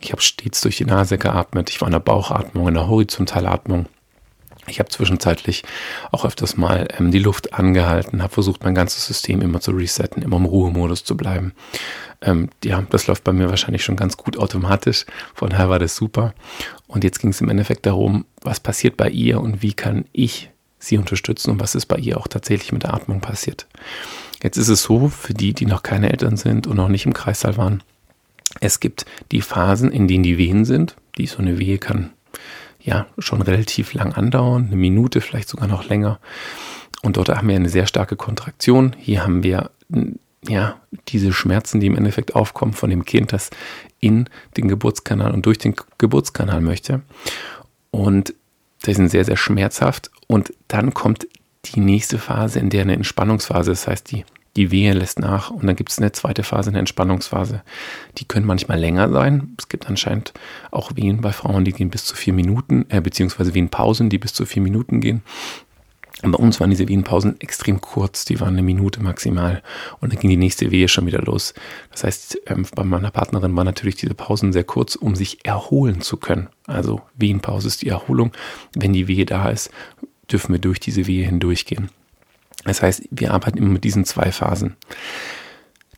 Ich 0.00 0.12
habe 0.12 0.20
stets 0.20 0.60
durch 0.60 0.76
die 0.76 0.84
Nase 0.84 1.18
geatmet. 1.18 1.70
Ich 1.70 1.80
war 1.80 1.88
in 1.88 1.92
der 1.92 2.00
Bauchatmung, 2.00 2.68
in 2.68 2.74
der 2.74 2.88
Horizontalatmung. 2.88 3.86
Ich 4.68 4.78
habe 4.78 4.88
zwischenzeitlich 4.88 5.62
auch 6.10 6.24
öfters 6.24 6.56
mal 6.56 6.88
ähm, 6.98 7.10
die 7.10 7.18
Luft 7.18 7.54
angehalten, 7.54 8.22
habe 8.22 8.32
versucht, 8.32 8.64
mein 8.64 8.74
ganzes 8.74 9.06
System 9.06 9.40
immer 9.40 9.60
zu 9.60 9.70
resetten, 9.70 10.22
immer 10.22 10.36
im 10.36 10.44
Ruhemodus 10.44 11.04
zu 11.04 11.16
bleiben. 11.16 11.52
Ähm, 12.20 12.50
ja, 12.64 12.82
das 12.90 13.06
läuft 13.06 13.24
bei 13.24 13.32
mir 13.32 13.48
wahrscheinlich 13.48 13.84
schon 13.84 13.96
ganz 13.96 14.16
gut 14.16 14.36
automatisch. 14.36 15.06
Von 15.34 15.50
daher 15.50 15.68
war 15.68 15.78
das 15.78 15.96
super. 15.96 16.34
Und 16.86 17.04
jetzt 17.04 17.20
ging 17.20 17.30
es 17.30 17.40
im 17.40 17.48
Endeffekt 17.48 17.86
darum, 17.86 18.24
was 18.42 18.60
passiert 18.60 18.96
bei 18.96 19.08
ihr 19.08 19.40
und 19.40 19.62
wie 19.62 19.72
kann 19.72 20.04
ich 20.12 20.50
sie 20.78 20.98
unterstützen 20.98 21.50
und 21.50 21.60
was 21.60 21.74
ist 21.74 21.86
bei 21.86 21.96
ihr 21.96 22.18
auch 22.18 22.28
tatsächlich 22.28 22.72
mit 22.72 22.82
der 22.82 22.94
Atmung 22.94 23.20
passiert. 23.20 23.66
Jetzt 24.42 24.56
ist 24.56 24.68
es 24.68 24.82
so, 24.82 25.08
für 25.08 25.34
die, 25.34 25.54
die 25.54 25.66
noch 25.66 25.82
keine 25.82 26.10
Eltern 26.10 26.36
sind 26.36 26.66
und 26.66 26.76
noch 26.76 26.88
nicht 26.88 27.06
im 27.06 27.14
Kreissaal 27.14 27.56
waren, 27.56 27.82
es 28.60 28.80
gibt 28.80 29.06
die 29.32 29.40
Phasen, 29.40 29.90
in 29.90 30.08
denen 30.08 30.22
die 30.22 30.38
Wehen 30.38 30.64
sind. 30.64 30.96
Die 31.18 31.26
so 31.26 31.38
eine 31.38 31.58
Wehe 31.58 31.78
kann 31.78 32.12
ja 32.86 33.06
schon 33.18 33.42
relativ 33.42 33.92
lang 33.92 34.14
andauern, 34.14 34.66
eine 34.66 34.76
Minute, 34.76 35.20
vielleicht 35.20 35.48
sogar 35.48 35.68
noch 35.68 35.88
länger. 35.88 36.18
Und 37.02 37.18
dort 37.18 37.28
haben 37.28 37.48
wir 37.48 37.56
eine 37.56 37.68
sehr 37.68 37.86
starke 37.86 38.16
Kontraktion. 38.16 38.96
Hier 38.98 39.22
haben 39.22 39.42
wir 39.42 39.70
ja 40.48 40.76
diese 41.08 41.32
Schmerzen, 41.32 41.80
die 41.80 41.88
im 41.88 41.96
Endeffekt 41.96 42.34
aufkommen 42.34 42.72
von 42.72 42.88
dem 42.88 43.04
Kind, 43.04 43.32
das 43.32 43.50
in 44.00 44.28
den 44.56 44.68
Geburtskanal 44.68 45.32
und 45.32 45.44
durch 45.44 45.58
den 45.58 45.74
Geburtskanal 45.98 46.60
möchte. 46.60 47.02
Und 47.90 48.34
die 48.86 48.94
sind 48.94 49.10
sehr, 49.10 49.24
sehr 49.24 49.36
schmerzhaft. 49.36 50.10
Und 50.28 50.52
dann 50.68 50.94
kommt 50.94 51.26
die 51.66 51.80
nächste 51.80 52.18
Phase, 52.18 52.60
in 52.60 52.70
der 52.70 52.82
eine 52.82 52.94
Entspannungsphase, 52.94 53.72
das 53.72 53.88
heißt, 53.88 54.10
die 54.12 54.24
die 54.56 54.70
Wehe 54.70 54.92
lässt 54.94 55.18
nach 55.18 55.50
und 55.50 55.66
dann 55.66 55.76
gibt 55.76 55.92
es 55.92 55.98
eine 55.98 56.12
zweite 56.12 56.42
Phase, 56.42 56.70
eine 56.70 56.78
Entspannungsphase. 56.78 57.62
Die 58.18 58.24
können 58.24 58.46
manchmal 58.46 58.78
länger 58.78 59.10
sein. 59.10 59.54
Es 59.58 59.68
gibt 59.68 59.86
anscheinend 59.86 60.32
auch 60.70 60.96
Wehen 60.96 61.20
bei 61.20 61.32
Frauen, 61.32 61.64
die 61.64 61.72
gehen 61.72 61.90
bis 61.90 62.04
zu 62.04 62.16
vier 62.16 62.32
Minuten, 62.32 62.86
äh, 62.88 63.00
beziehungsweise 63.00 63.54
Wehenpausen, 63.54 64.08
die 64.08 64.18
bis 64.18 64.32
zu 64.32 64.46
vier 64.46 64.62
Minuten 64.62 65.00
gehen. 65.00 65.22
Und 66.22 66.32
bei 66.32 66.38
uns 66.38 66.60
waren 66.60 66.70
diese 66.70 66.88
Wehenpausen 66.88 67.38
extrem 67.42 67.82
kurz, 67.82 68.24
die 68.24 68.40
waren 68.40 68.54
eine 68.54 68.62
Minute 68.62 69.02
maximal 69.02 69.62
und 70.00 70.12
dann 70.12 70.18
ging 70.18 70.30
die 70.30 70.38
nächste 70.38 70.70
Wehe 70.70 70.88
schon 70.88 71.04
wieder 71.04 71.20
los. 71.20 71.52
Das 71.90 72.04
heißt, 72.04 72.38
ähm, 72.46 72.66
bei 72.74 72.84
meiner 72.84 73.10
Partnerin 73.10 73.54
waren 73.54 73.66
natürlich 73.66 73.96
diese 73.96 74.14
Pausen 74.14 74.54
sehr 74.54 74.64
kurz, 74.64 74.96
um 74.96 75.14
sich 75.14 75.44
erholen 75.44 76.00
zu 76.00 76.16
können. 76.16 76.48
Also 76.66 77.02
Wehenpause 77.16 77.68
ist 77.68 77.82
die 77.82 77.88
Erholung. 77.88 78.32
Wenn 78.74 78.94
die 78.94 79.08
Wehe 79.08 79.26
da 79.26 79.50
ist, 79.50 79.70
dürfen 80.32 80.52
wir 80.52 80.58
durch 80.58 80.80
diese 80.80 81.06
Wehe 81.06 81.26
hindurchgehen. 81.26 81.90
Das 82.64 82.82
heißt, 82.82 83.08
wir 83.10 83.32
arbeiten 83.32 83.58
immer 83.58 83.68
mit 83.68 83.84
diesen 83.84 84.04
zwei 84.04 84.32
Phasen. 84.32 84.76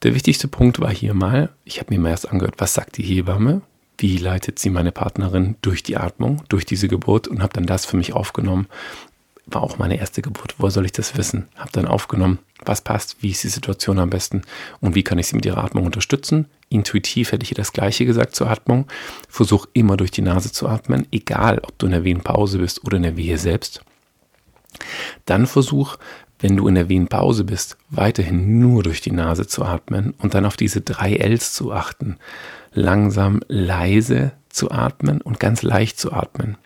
Der 0.03 0.15
wichtigste 0.15 0.49
Punkt 0.49 0.81
war 0.81 0.93
hier 0.93 1.15
mal, 1.15 1.51
ich 1.65 1.81
habe 1.81 1.93
mir 1.93 2.01
mal 2.01 2.11
erst 2.11 2.31
angehört, 2.31 2.57
was 2.59 2.75
sagt 2.75 2.99
die 2.99 3.03
Hebamme, 3.03 3.63
wie 3.99 4.17
leitet 4.17 4.59
sie 4.59 4.71
meine 4.71 4.93
Partnerin 4.93 5.57
durch 5.61 5.83
die 5.83 5.97
Atmung, 5.97 6.43
durch 6.49 6.65
diese 6.65 6.87
Geburt 6.87 7.27
und 7.27 7.43
habe 7.43 7.53
dann 7.53 7.67
das 7.67 7.85
für 7.85 7.97
mich 7.97 8.13
aufgenommen. 8.13 8.69
War 9.47 9.63
auch 9.63 9.79
meine 9.79 9.99
erste 9.99 10.23
Geburt, 10.23 10.55
woher 10.59 10.71
soll 10.71 10.85
ich 10.85 10.93
das 10.93 11.17
wissen? 11.17 11.49
Habe 11.57 11.73
dann 11.73 11.87
aufgenommen, 11.87 12.39
was 12.65 12.83
passt, 12.83 13.17
wie 13.23 13.31
ist 13.31 13.43
die 13.43 13.49
Situation 13.49 13.99
am 13.99 14.11
besten 14.11 14.43
und 14.81 14.95
wie 14.95 15.03
kann 15.03 15.19
ich 15.19 15.27
sie 15.27 15.37
mit 15.37 15.47
ihrer 15.47 15.65
Atmung 15.65 15.87
unterstützen. 15.87 16.47
Intuitiv 16.69 17.33
hätte 17.33 17.45
ich 17.45 17.53
ihr 17.53 17.57
das 17.57 17.73
gleiche 17.73 18.05
gesagt 18.05 18.37
zur 18.37 18.51
Atmung. 18.51 18.87
Versuch 19.29 19.67
immer 19.73 19.97
durch 19.97 20.11
die 20.11 20.23
Nase 20.23 20.53
zu 20.53 20.69
atmen, 20.69 21.07
egal 21.11 21.61
ob 21.61 21.77
du 21.79 21.87
in 21.87 21.93
der 21.93 22.05
Wehenpause 22.05 22.59
bist 22.59 22.85
oder 22.85 22.99
in 22.99 23.05
der 23.05 23.17
Wehe 23.17 23.39
selbst. 23.39 23.83
Dann 25.25 25.47
versuch, 25.47 25.97
wenn 26.39 26.57
du 26.57 26.69
in 26.69 26.75
der 26.75 26.89
Wehenpause 26.89 27.45
bist, 27.45 27.77
weiterhin 27.91 28.59
nur 28.59 28.83
durch 28.83 29.01
die 29.01 29.11
Nase 29.11 29.47
zu 29.47 29.65
atmen 29.65 30.15
und 30.19 30.35
dann 30.35 30.45
auf 30.45 30.57
diese 30.57 30.81
drei 30.81 31.15
Ls 31.15 31.53
zu 31.53 31.73
achten. 31.73 32.17
Langsam, 32.73 33.41
leise 33.49 34.33
zu 34.49 34.71
atmen 34.71 35.21
und 35.21 35.41
ganz 35.41 35.63
leicht 35.63 35.99
zu 35.99 36.13
atmen. 36.13 36.57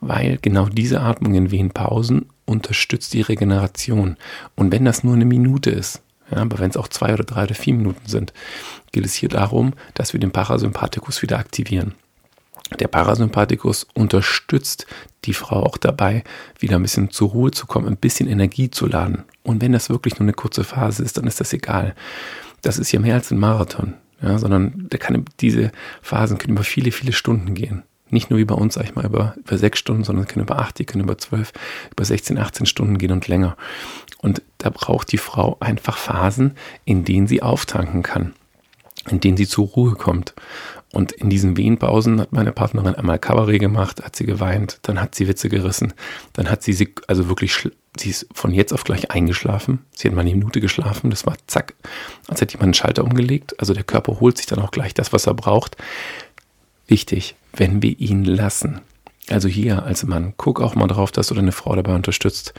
Weil 0.00 0.38
genau 0.40 0.66
diese 0.66 1.00
Atmung 1.00 1.34
in 1.34 1.50
Wehenpausen 1.50 2.26
unterstützt 2.44 3.12
die 3.12 3.20
Regeneration. 3.20 4.16
Und 4.54 4.72
wenn 4.72 4.84
das 4.84 5.04
nur 5.04 5.14
eine 5.14 5.24
Minute 5.24 5.70
ist, 5.70 6.02
ja, 6.30 6.38
aber 6.38 6.58
wenn 6.58 6.70
es 6.70 6.76
auch 6.76 6.88
zwei 6.88 7.12
oder 7.12 7.24
drei 7.24 7.44
oder 7.44 7.54
vier 7.54 7.74
Minuten 7.74 8.06
sind, 8.06 8.32
geht 8.92 9.04
es 9.04 9.14
hier 9.14 9.28
darum, 9.28 9.74
dass 9.94 10.12
wir 10.12 10.20
den 10.20 10.30
Parasympathikus 10.30 11.22
wieder 11.22 11.38
aktivieren. 11.38 11.94
Der 12.78 12.88
Parasympathikus 12.88 13.86
unterstützt 13.94 14.86
die 15.24 15.34
Frau 15.34 15.64
auch 15.64 15.76
dabei, 15.76 16.24
wieder 16.58 16.76
ein 16.76 16.82
bisschen 16.82 17.10
zur 17.10 17.30
Ruhe 17.30 17.50
zu 17.50 17.66
kommen, 17.66 17.88
ein 17.88 17.96
bisschen 17.96 18.28
Energie 18.28 18.70
zu 18.70 18.86
laden. 18.86 19.24
Und 19.42 19.60
wenn 19.60 19.72
das 19.72 19.90
wirklich 19.90 20.14
nur 20.18 20.24
eine 20.24 20.32
kurze 20.32 20.64
Phase 20.64 21.02
ist, 21.02 21.18
dann 21.18 21.26
ist 21.26 21.40
das 21.40 21.52
egal. 21.52 21.94
Das 22.62 22.78
ist 22.78 22.92
ja 22.92 23.00
mehr 23.00 23.14
als 23.14 23.30
ein 23.30 23.38
Marathon, 23.38 23.94
ja, 24.22 24.38
sondern 24.38 24.88
der 24.90 24.98
kann, 24.98 25.24
diese 25.40 25.72
Phasen 26.00 26.38
können 26.38 26.54
über 26.54 26.64
viele, 26.64 26.92
viele 26.92 27.12
Stunden 27.12 27.54
gehen. 27.54 27.82
Nicht 28.10 28.28
nur 28.28 28.38
wie 28.38 28.44
bei 28.44 28.54
uns, 28.54 28.74
sag 28.74 28.84
ich 28.84 28.94
mal, 28.94 29.04
über, 29.04 29.34
über 29.38 29.56
sechs 29.56 29.78
Stunden, 29.78 30.04
sondern 30.04 30.26
können 30.26 30.44
über 30.44 30.58
acht, 30.58 30.78
die 30.78 30.84
können 30.84 31.04
über 31.04 31.16
zwölf, 31.18 31.52
über 31.92 32.04
16, 32.04 32.38
18 32.38 32.66
Stunden 32.66 32.98
gehen 32.98 33.12
und 33.12 33.28
länger. 33.28 33.56
Und 34.18 34.42
da 34.58 34.70
braucht 34.70 35.12
die 35.12 35.18
Frau 35.18 35.56
einfach 35.60 35.96
Phasen, 35.96 36.56
in 36.84 37.04
denen 37.04 37.28
sie 37.28 37.42
auftanken 37.42 38.02
kann, 38.02 38.34
in 39.08 39.20
denen 39.20 39.36
sie 39.36 39.46
zur 39.46 39.68
Ruhe 39.68 39.92
kommt. 39.92 40.34
Und 40.92 41.12
in 41.12 41.30
diesen 41.30 41.56
Wehenpausen 41.56 42.20
hat 42.20 42.32
meine 42.32 42.50
Partnerin 42.50 42.96
einmal 42.96 43.18
Kabarett 43.18 43.60
gemacht, 43.60 44.02
hat 44.02 44.16
sie 44.16 44.26
geweint, 44.26 44.80
dann 44.82 45.00
hat 45.00 45.14
sie 45.14 45.28
Witze 45.28 45.48
gerissen, 45.48 45.94
dann 46.32 46.50
hat 46.50 46.64
sie 46.64 46.72
sie, 46.72 46.94
also 47.06 47.28
wirklich, 47.28 47.68
sie 47.96 48.10
ist 48.10 48.26
von 48.34 48.52
jetzt 48.52 48.72
auf 48.72 48.82
gleich 48.82 49.10
eingeschlafen. 49.10 49.84
Sie 49.94 50.08
hat 50.08 50.14
mal 50.14 50.22
eine 50.22 50.34
Minute 50.34 50.60
geschlafen, 50.60 51.10
das 51.10 51.26
war 51.26 51.36
zack, 51.46 51.74
als 52.26 52.40
hätte 52.40 52.54
jemand 52.54 52.64
einen 52.64 52.74
Schalter 52.74 53.04
umgelegt. 53.04 53.58
Also 53.60 53.72
der 53.72 53.84
Körper 53.84 54.18
holt 54.18 54.36
sich 54.36 54.46
dann 54.46 54.58
auch 54.58 54.72
gleich 54.72 54.92
das, 54.92 55.12
was 55.12 55.26
er 55.26 55.34
braucht. 55.34 55.76
Wichtig, 56.88 57.36
wenn 57.52 57.82
wir 57.82 57.98
ihn 58.00 58.24
lassen. 58.24 58.80
Also 59.28 59.46
hier 59.46 59.84
als 59.84 60.04
Mann, 60.04 60.34
guck 60.36 60.60
auch 60.60 60.74
mal 60.74 60.88
drauf, 60.88 61.12
dass 61.12 61.28
du 61.28 61.34
deine 61.34 61.52
Frau 61.52 61.76
dabei 61.76 61.94
unterstützt, 61.94 62.52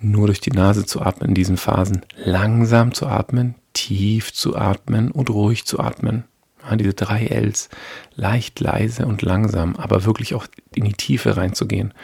nur 0.00 0.28
durch 0.28 0.40
die 0.40 0.52
Nase 0.52 0.86
zu 0.86 1.02
atmen 1.02 1.30
in 1.30 1.34
diesen 1.34 1.56
Phasen, 1.56 2.02
langsam 2.24 2.94
zu 2.94 3.08
atmen, 3.08 3.56
tief 3.72 4.32
zu 4.32 4.56
atmen 4.56 5.10
und 5.10 5.30
ruhig 5.30 5.64
zu 5.64 5.80
atmen. 5.80 6.24
Ja, 6.68 6.76
diese 6.76 6.94
drei 6.94 7.26
Ls, 7.26 7.68
leicht, 8.14 8.60
leise 8.60 9.06
und 9.06 9.22
langsam, 9.22 9.76
aber 9.76 10.04
wirklich 10.04 10.34
auch 10.34 10.46
in 10.74 10.84
die 10.84 10.92
Tiefe 10.92 11.36
reinzugehen. 11.36 11.94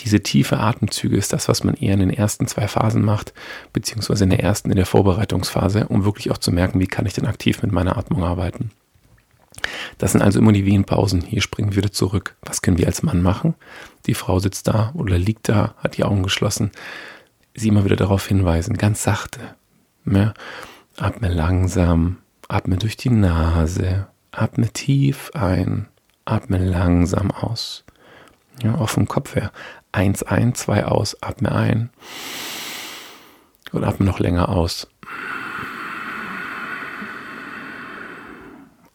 Diese 0.00 0.22
tiefe 0.22 0.58
Atemzüge 0.58 1.16
ist 1.16 1.32
das, 1.32 1.48
was 1.48 1.62
man 1.62 1.74
eher 1.74 1.94
in 1.94 2.00
den 2.00 2.10
ersten 2.10 2.46
zwei 2.46 2.66
Phasen 2.66 3.02
macht, 3.02 3.32
beziehungsweise 3.72 4.24
in 4.24 4.30
der 4.30 4.40
ersten, 4.40 4.70
in 4.70 4.76
der 4.76 4.86
Vorbereitungsphase, 4.86 5.86
um 5.88 6.04
wirklich 6.04 6.30
auch 6.30 6.38
zu 6.38 6.50
merken, 6.50 6.80
wie 6.80 6.86
kann 6.86 7.06
ich 7.06 7.12
denn 7.12 7.26
aktiv 7.26 7.62
mit 7.62 7.70
meiner 7.70 7.96
Atmung 7.96 8.24
arbeiten. 8.24 8.70
Das 9.98 10.12
sind 10.12 10.22
also 10.22 10.40
immer 10.40 10.52
die 10.52 10.66
Wehenpausen. 10.66 11.22
Hier 11.22 11.40
springen 11.40 11.70
wir 11.70 11.76
wieder 11.76 11.92
zurück. 11.92 12.36
Was 12.42 12.60
können 12.60 12.78
wir 12.78 12.86
als 12.86 13.02
Mann 13.02 13.22
machen? 13.22 13.54
Die 14.06 14.14
Frau 14.14 14.38
sitzt 14.40 14.66
da 14.66 14.90
oder 14.94 15.16
liegt 15.16 15.48
da, 15.48 15.74
hat 15.78 15.96
die 15.96 16.04
Augen 16.04 16.22
geschlossen. 16.22 16.72
Sie 17.54 17.68
immer 17.68 17.84
wieder 17.84 17.96
darauf 17.96 18.26
hinweisen, 18.26 18.76
ganz 18.76 19.04
sachte. 19.04 19.40
Ja, 20.06 20.34
atme 20.96 21.28
langsam, 21.28 22.18
Atme 22.54 22.76
durch 22.76 22.96
die 22.96 23.10
Nase, 23.10 24.06
atme 24.30 24.68
tief 24.68 25.32
ein, 25.34 25.88
atme 26.24 26.58
langsam 26.58 27.32
aus. 27.32 27.82
Ja, 28.62 28.76
auch 28.76 28.90
vom 28.90 29.08
Kopf 29.08 29.34
her. 29.34 29.50
Eins 29.90 30.22
ein, 30.22 30.54
zwei 30.54 30.84
aus, 30.84 31.20
atme 31.20 31.50
ein. 31.50 31.90
Und 33.72 33.82
atme 33.82 34.06
noch 34.06 34.20
länger 34.20 34.50
aus. 34.50 34.86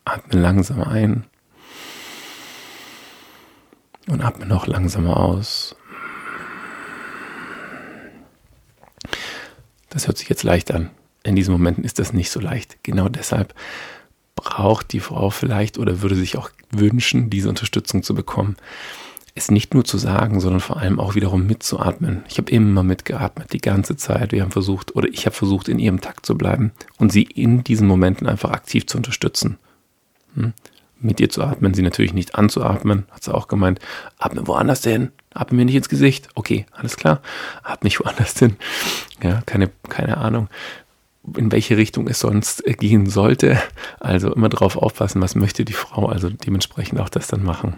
Atme 0.05 0.39
langsam 0.39 0.81
ein. 0.81 1.25
Und 4.07 4.21
atme 4.21 4.45
noch 4.45 4.67
langsamer 4.67 5.17
aus. 5.17 5.75
Das 9.89 10.07
hört 10.07 10.17
sich 10.17 10.29
jetzt 10.29 10.43
leicht 10.43 10.71
an 10.71 10.91
in 11.23 11.35
diesen 11.35 11.51
Momenten 11.51 11.83
ist 11.83 11.99
das 11.99 12.13
nicht 12.13 12.31
so 12.31 12.39
leicht. 12.39 12.77
Genau 12.83 13.09
deshalb 13.09 13.53
braucht 14.35 14.93
die 14.93 14.99
Frau 14.99 15.29
vielleicht 15.29 15.77
oder 15.77 16.01
würde 16.01 16.15
sich 16.15 16.37
auch 16.37 16.49
wünschen, 16.71 17.29
diese 17.29 17.49
Unterstützung 17.49 18.03
zu 18.03 18.15
bekommen. 18.15 18.55
Es 19.35 19.51
nicht 19.51 19.73
nur 19.73 19.85
zu 19.85 19.97
sagen, 19.97 20.39
sondern 20.39 20.59
vor 20.59 20.77
allem 20.77 20.99
auch 20.99 21.15
wiederum 21.15 21.45
mitzuatmen. 21.45 22.23
Ich 22.29 22.37
habe 22.37 22.51
immer 22.51 22.83
mitgeatmet, 22.83 23.53
die 23.53 23.61
ganze 23.61 23.95
Zeit. 23.95 24.31
Wir 24.31 24.41
haben 24.41 24.51
versucht, 24.51 24.95
oder 24.95 25.07
ich 25.07 25.25
habe 25.25 25.35
versucht, 25.35 25.67
in 25.69 25.79
ihrem 25.79 26.01
Takt 26.01 26.25
zu 26.25 26.37
bleiben 26.37 26.71
und 26.97 27.11
sie 27.11 27.23
in 27.23 27.63
diesen 27.63 27.87
Momenten 27.87 28.27
einfach 28.27 28.51
aktiv 28.51 28.87
zu 28.87 28.97
unterstützen. 28.97 29.57
Hm? 30.35 30.53
Mit 31.01 31.21
ihr 31.21 31.29
zu 31.29 31.41
atmen, 31.41 31.73
sie 31.73 31.81
natürlich 31.81 32.13
nicht 32.13 32.35
anzuatmen, 32.35 33.05
hat 33.11 33.23
sie 33.23 33.33
auch 33.33 33.47
gemeint. 33.47 33.79
Atme 34.17 34.45
woanders 34.47 34.83
hin, 34.83 35.11
atme 35.33 35.57
mir 35.57 35.65
nicht 35.65 35.75
ins 35.75 35.87
Gesicht. 35.87 36.27
Okay, 36.35 36.65
alles 36.73 36.97
klar. 36.97 37.21
Atme 37.63 37.85
mich 37.85 38.01
woanders 38.01 38.37
hin. 38.37 38.57
Ja, 39.23 39.41
keine, 39.45 39.69
keine 39.87 40.17
Ahnung 40.17 40.49
in 41.37 41.51
welche 41.51 41.77
Richtung 41.77 42.07
es 42.07 42.19
sonst 42.19 42.65
äh, 42.65 42.73
gehen 42.73 43.09
sollte. 43.09 43.61
Also 43.99 44.33
immer 44.33 44.49
darauf 44.49 44.75
aufpassen, 44.75 45.21
was 45.21 45.35
möchte 45.35 45.65
die 45.65 45.73
Frau, 45.73 46.07
also 46.07 46.29
dementsprechend 46.29 46.99
auch 46.99 47.09
das 47.09 47.27
dann 47.27 47.43
machen. 47.43 47.75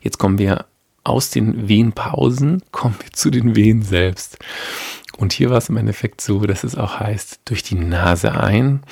Jetzt 0.00 0.18
kommen 0.18 0.38
wir 0.38 0.66
aus 1.04 1.30
den 1.30 1.68
Wehenpausen, 1.68 2.62
kommen 2.72 2.96
wir 3.02 3.12
zu 3.12 3.30
den 3.30 3.56
Wehen 3.56 3.82
selbst. 3.82 4.38
Und 5.16 5.32
hier 5.32 5.50
war 5.50 5.58
es 5.58 5.68
im 5.68 5.76
Endeffekt 5.76 6.20
so, 6.20 6.40
dass 6.46 6.64
es 6.64 6.76
auch 6.76 7.00
heißt, 7.00 7.40
durch 7.44 7.62
die 7.62 7.74
Nase 7.74 8.32
ein 8.32 8.82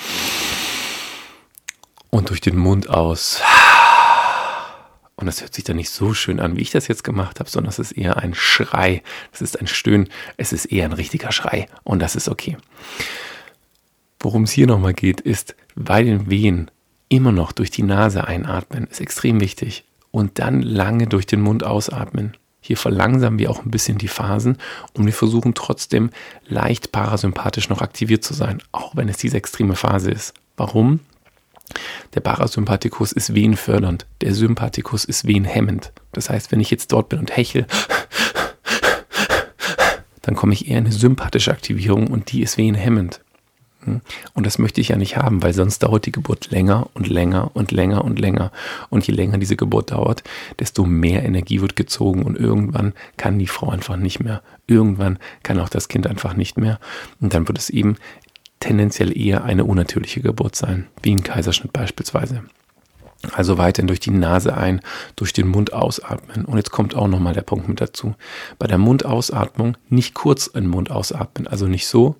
und 2.11 2.31
durch 2.31 2.41
den 2.41 2.57
Mund 2.57 2.89
aus. 2.91 3.43
Und 5.17 5.27
das 5.27 5.41
hört 5.41 5.53
sich 5.53 5.65
dann 5.65 5.77
nicht 5.77 5.91
so 5.91 6.15
schön 6.15 6.39
an, 6.39 6.57
wie 6.57 6.61
ich 6.61 6.71
das 6.71 6.87
jetzt 6.87 7.03
gemacht 7.03 7.41
habe, 7.41 7.51
sondern 7.51 7.71
es 7.71 7.81
ist 7.81 7.93
eher 7.93 8.19
ein 8.19 8.35
Schrei. 8.35 9.03
Es 9.33 9.41
ist 9.41 9.61
ein 9.61 9.67
Stöhnen. 9.67 10.09
Es 10.37 10.53
ist 10.53 10.67
eher 10.67 10.85
ein 10.85 10.93
richtiger 10.93 11.33
Schrei. 11.33 11.69
Und 11.83 11.99
das 11.99 12.15
ist 12.15 12.29
okay. 12.29 12.57
Worum 14.21 14.45
es 14.45 14.51
hier 14.51 14.67
nochmal 14.67 14.95
geht, 14.95 15.21
ist 15.21 15.55
bei 15.77 16.03
den 16.03 16.29
Wehen 16.29 16.71
immer 17.09 17.33
noch 17.33 17.53
durch 17.53 17.71
die 17.71 17.83
Nase 17.83 18.27
einatmen. 18.27 18.87
Ist 18.89 19.01
extrem 19.01 19.41
wichtig. 19.41 19.85
Und 20.11 20.39
dann 20.39 20.63
lange 20.63 21.07
durch 21.07 21.27
den 21.27 21.41
Mund 21.41 21.65
ausatmen. 21.65 22.37
Hier 22.61 22.77
verlangsamen 22.77 23.39
wir 23.39 23.51
auch 23.51 23.65
ein 23.65 23.71
bisschen 23.71 23.99
die 23.99 24.09
Phasen 24.09 24.59
und 24.93 25.07
wir 25.07 25.13
versuchen 25.13 25.55
trotzdem 25.55 26.11
leicht 26.47 26.93
parasympathisch 26.93 27.69
noch 27.69 27.81
aktiviert 27.81 28.25
zu 28.25 28.35
sein, 28.35 28.63
auch 28.73 28.97
wenn 28.97 29.09
es 29.09 29.17
diese 29.17 29.37
extreme 29.37 29.77
Phase 29.77 30.11
ist. 30.11 30.35
Warum? 30.57 31.01
Der 32.15 32.21
Parasympathikus 32.21 33.13
ist 33.13 33.35
wehenfördernd, 33.35 34.07
der 34.23 34.35
Sympathikus 34.35 35.05
ist 35.05 35.27
wehenhemmend. 35.27 35.93
Das 36.13 36.31
heißt, 36.31 36.51
wenn 36.51 36.61
ich 36.61 36.71
jetzt 36.71 36.93
dort 36.93 37.09
bin 37.11 37.21
und 37.21 37.37
hechel, 37.37 37.67
dann 40.23 40.35
komme 40.35 40.53
ich 40.53 40.69
eher 40.69 40.79
in 40.79 40.87
eine 40.87 40.93
sympathische 40.93 41.53
Aktivierung 41.53 42.09
und 42.09 42.33
die 42.33 42.43
ist 42.43 42.59
wehenhemmend. 42.59 43.21
Und 44.35 44.47
das 44.47 44.59
möchte 44.59 44.81
ich 44.81 44.89
ja 44.89 44.97
nicht 44.97 45.17
haben, 45.17 45.43
weil 45.43 45.53
sonst 45.53 45.83
dauert 45.83 46.07
die 46.07 46.13
Geburt 46.13 46.51
länger 46.51 46.89
und 46.95 47.09
länger 47.09 47.51
und 47.55 47.73
länger 47.73 48.05
und 48.05 48.19
länger. 48.19 48.53
Und 48.91 49.07
je 49.07 49.15
länger 49.15 49.39
diese 49.39 49.57
Geburt 49.57 49.91
dauert, 49.91 50.23
desto 50.59 50.85
mehr 50.85 51.25
Energie 51.25 51.61
wird 51.61 51.77
gezogen 51.77 52.23
und 52.23 52.37
irgendwann 52.37 52.95
kann 53.17 53.39
die 53.39 53.47
Frau 53.47 53.71
einfach 53.71 53.97
nicht 53.97 54.21
mehr. 54.21 54.43
Irgendwann 54.67 55.19
kann 55.43 55.59
auch 55.61 55.69
das 55.69 55.89
Kind 55.89 56.07
einfach 56.07 56.35
nicht 56.35 56.59
mehr. 56.59 56.79
Und 57.21 57.35
dann 57.35 57.49
wird 57.49 57.59
es 57.59 57.71
eben 57.71 57.97
tendenziell 58.61 59.17
eher 59.17 59.45
eine 59.45 59.65
unnatürliche 59.65 60.21
Geburt 60.21 60.57
sein, 60.57 60.87
wie 61.03 61.15
ein 61.15 61.23
Kaiserschnitt 61.23 61.73
beispielsweise. 61.73 62.43
Also 63.33 63.59
weiterhin 63.59 63.89
durch 63.89 63.99
die 63.99 64.11
Nase 64.11 64.57
ein, 64.57 64.81
durch 65.17 65.33
den 65.33 65.49
Mund 65.49 65.73
ausatmen. 65.73 66.45
Und 66.45 66.57
jetzt 66.57 66.71
kommt 66.71 66.95
auch 66.95 67.09
nochmal 67.09 67.35
der 67.35 67.43
Punkt 67.43 67.69
mit 67.69 67.81
dazu. 67.81 68.15
Bei 68.59 68.69
der 68.69 68.79
Mundausatmung 68.79 69.77
nicht 69.89 70.15
kurz 70.15 70.47
in 70.47 70.65
den 70.65 70.71
Mund 70.71 70.91
ausatmen, 70.91 71.49
also 71.49 71.67
nicht 71.67 71.89
so, 71.89 72.15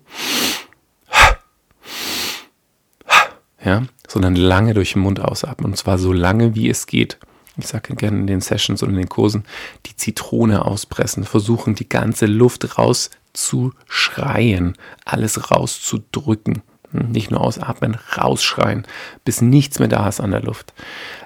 ja, 3.63 3.83
sondern 4.07 4.35
lange 4.35 4.73
durch 4.73 4.93
den 4.93 5.01
Mund 5.01 5.19
ausatmen. 5.19 5.71
Und 5.71 5.77
zwar 5.77 5.97
so 5.97 6.13
lange, 6.13 6.55
wie 6.55 6.69
es 6.69 6.87
geht. 6.87 7.17
Ich 7.57 7.67
sage 7.67 7.95
gerne 7.95 8.19
in 8.19 8.27
den 8.27 8.41
Sessions 8.41 8.83
und 8.83 8.89
in 8.89 8.95
den 8.95 9.09
Kursen, 9.09 9.43
die 9.85 9.95
Zitrone 9.95 10.65
auspressen, 10.65 11.25
versuchen 11.25 11.75
die 11.75 11.89
ganze 11.89 12.25
Luft 12.25 12.77
rauszuschreien, 12.77 14.75
alles 15.05 15.51
rauszudrücken. 15.51 16.61
Nicht 16.91 17.29
nur 17.29 17.41
ausatmen, 17.41 17.97
rausschreien, 18.17 18.87
bis 19.23 19.41
nichts 19.41 19.77
mehr 19.77 19.89
da 19.89 20.07
ist 20.07 20.19
an 20.19 20.31
der 20.31 20.41
Luft. 20.41 20.73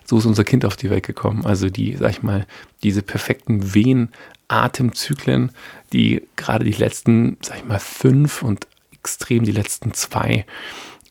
So 0.04 0.18
ist 0.18 0.26
unser 0.26 0.44
Kind 0.44 0.66
auf 0.66 0.76
die 0.76 0.90
Welt 0.90 1.06
gekommen. 1.06 1.46
Also 1.46 1.70
die, 1.70 1.96
sag 1.96 2.12
ich 2.12 2.24
mal, 2.24 2.46
diese 2.84 3.02
perfekten 3.02 3.74
Wehen, 3.74 4.10
Atemzyklen, 4.50 5.52
die 5.94 6.28
gerade 6.36 6.66
die 6.66 6.74
letzten, 6.74 7.38
sag 7.42 7.58
ich 7.60 7.66
mal, 7.66 7.80
fünf 7.80 8.44
und 8.44 8.68
extrem 8.92 9.44
die 9.44 9.52
letzten 9.52 9.94
zwei 9.94 10.46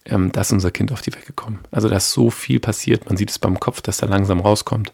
ähm, 0.05 0.33
da 0.33 0.41
ist 0.41 0.53
unser 0.53 0.71
Kind 0.71 0.93
auf 0.93 1.03
die 1.03 1.13
Welt 1.15 1.27
gekommen. 1.27 1.61
Also 1.71 1.89
da 1.89 1.97
ist 1.97 2.13
so 2.13 2.31
viel 2.31 2.61
passiert. 2.61 3.07
Man 3.07 3.17
sieht 3.17 3.31
es 3.31 3.39
beim 3.39 3.61
Kopf, 3.61 3.81
dass 3.81 4.03
er 4.03 4.09
langsam 4.09 4.41
rauskommt. 4.41 4.93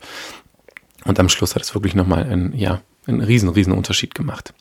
Und 1.04 1.18
am 1.18 1.28
Schluss 1.28 1.54
hat 1.54 1.62
es 1.62 1.74
wirklich 1.74 1.94
nochmal 1.94 2.24
einen, 2.24 2.54
ja, 2.56 2.82
einen 3.06 3.20
riesen, 3.20 3.48
riesen 3.48 3.72
Unterschied 3.72 4.14
gemacht. 4.14 4.52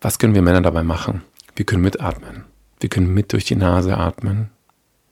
Was 0.00 0.18
können 0.18 0.34
wir 0.34 0.42
Männer 0.42 0.62
dabei 0.62 0.82
machen? 0.82 1.22
Wir 1.56 1.64
können 1.64 1.82
mitatmen. 1.82 2.44
Wir 2.80 2.88
können 2.88 3.12
mit 3.12 3.32
durch 3.32 3.44
die 3.44 3.56
Nase 3.56 3.96
atmen. 3.96 4.50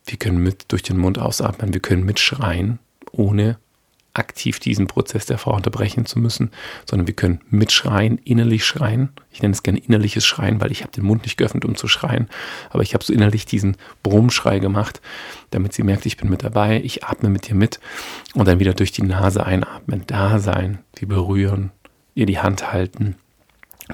Wir 0.07 0.19
können 0.19 0.39
mit 0.39 0.71
durch 0.71 0.83
den 0.83 0.99
Mund 0.99 1.19
ausatmen. 1.19 1.73
Wir 1.73 1.81
können 1.81 2.05
mitschreien, 2.05 2.79
ohne 3.11 3.59
aktiv 4.14 4.61
diesen 4.61 4.87
Prozess 4.87 5.27
der 5.27 5.38
Frau 5.38 5.55
unterbrechen 5.55 6.07
zu 6.07 6.18
müssen, 6.18 6.50
sondern 6.88 7.07
wir 7.07 7.14
können 7.14 7.40
mitschreien, 7.50 8.18
innerlich 8.18 8.64
schreien. 8.64 9.11
Ich 9.31 9.42
nenne 9.42 9.53
es 9.53 9.62
gerne 9.62 9.81
innerliches 9.81 10.24
Schreien, 10.24 10.61
weil 10.61 10.72
ich 10.72 10.83
habe 10.83 10.92
den 10.92 11.05
Mund 11.05 11.24
nicht 11.24 11.37
geöffnet, 11.37 11.64
um 11.64 11.74
zu 11.74 11.88
schreien, 11.88 12.29
aber 12.70 12.83
ich 12.83 12.94
habe 12.94 13.05
so 13.05 13.12
innerlich 13.12 13.44
diesen 13.44 13.77
Brummschrei 14.03 14.61
gemacht, 14.61 15.00
damit 15.50 15.72
sie 15.72 15.83
merkt, 15.83 16.07
ich 16.07 16.16
bin 16.16 16.31
mit 16.31 16.44
dabei, 16.44 16.81
ich 16.83 17.05
atme 17.05 17.29
mit 17.29 17.48
dir 17.48 17.55
mit 17.55 17.81
und 18.35 18.46
dann 18.46 18.61
wieder 18.61 18.74
durch 18.74 18.92
die 18.92 19.03
Nase 19.03 19.44
einatmen, 19.44 20.05
da 20.07 20.38
sein, 20.38 20.79
sie 20.98 21.07
berühren, 21.07 21.72
ihr 22.14 22.27
die 22.27 22.38
Hand 22.38 22.72
halten, 22.72 23.16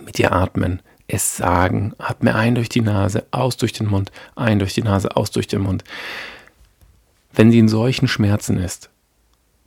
mit 0.04 0.18
ihr 0.18 0.33
atmen, 0.33 0.83
es 1.09 1.37
sagen, 1.37 1.94
atme 1.98 2.35
ein 2.35 2.54
durch 2.54 2.68
die 2.68 2.83
Nase, 2.83 3.26
aus 3.30 3.56
durch 3.56 3.72
den 3.72 3.87
Mund, 3.87 4.12
ein 4.37 4.59
durch 4.59 4.74
die 4.74 4.83
Nase, 4.83 5.16
aus 5.16 5.30
durch 5.30 5.46
den 5.46 5.62
Mund. 5.62 5.83
Wenn 7.33 7.50
sie 7.50 7.59
in 7.59 7.68
solchen 7.68 8.06
Schmerzen 8.09 8.59
ist, 8.59 8.89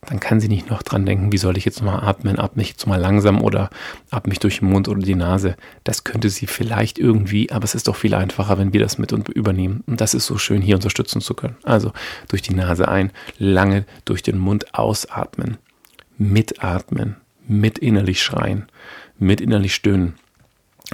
dann 0.08 0.20
kann 0.20 0.40
sie 0.40 0.48
nicht 0.48 0.70
noch 0.70 0.84
dran 0.84 1.06
denken, 1.06 1.32
wie 1.32 1.38
soll 1.38 1.58
ich 1.58 1.66
jetzt 1.66 1.82
mal 1.82 2.00
atmen, 2.00 2.40
atme 2.40 2.62
ich 2.62 2.70
jetzt 2.70 2.88
mal 2.88 3.00
langsam 3.00 3.42
oder 3.42 3.70
atme 4.12 4.32
mich 4.32 4.40
durch 4.40 4.60
den 4.60 4.70
Mund 4.70 4.88
oder 4.88 5.02
die 5.02 5.16
Nase. 5.16 5.56
Das 5.84 6.04
könnte 6.04 6.30
sie 6.30 6.48
vielleicht 6.48 7.00
irgendwie, 7.00 7.52
aber 7.52 7.64
es 7.64 7.76
ist 7.76 7.88
doch 7.88 7.96
viel 7.96 8.14
einfacher, 8.14 8.58
wenn 8.58 8.74
wir 8.74 8.80
das 8.80 8.98
mit 8.98 9.14
und 9.14 9.30
übernehmen. 9.30 9.84
Und 9.88 10.02
das 10.02 10.14
ist 10.14 10.26
so 10.26 10.38
schön, 10.38 10.62
hier 10.62 10.76
unterstützen 10.76 11.22
zu 11.22 11.34
können. 11.34 11.58
Also 11.64 11.92
durch 12.28 12.42
die 12.42 12.54
Nase 12.54 12.88
ein, 12.88 13.12
lange 13.38 13.86
durch 14.06 14.24
den 14.24 14.38
Mund 14.38 14.74
ausatmen, 14.74 15.58
mitatmen, 16.18 17.18
mit 17.48 17.78
innerlich 17.80 18.22
schreien, 18.22 18.68
mit 19.20 19.42
innerlich 19.42 19.76
stöhnen. 19.76 20.16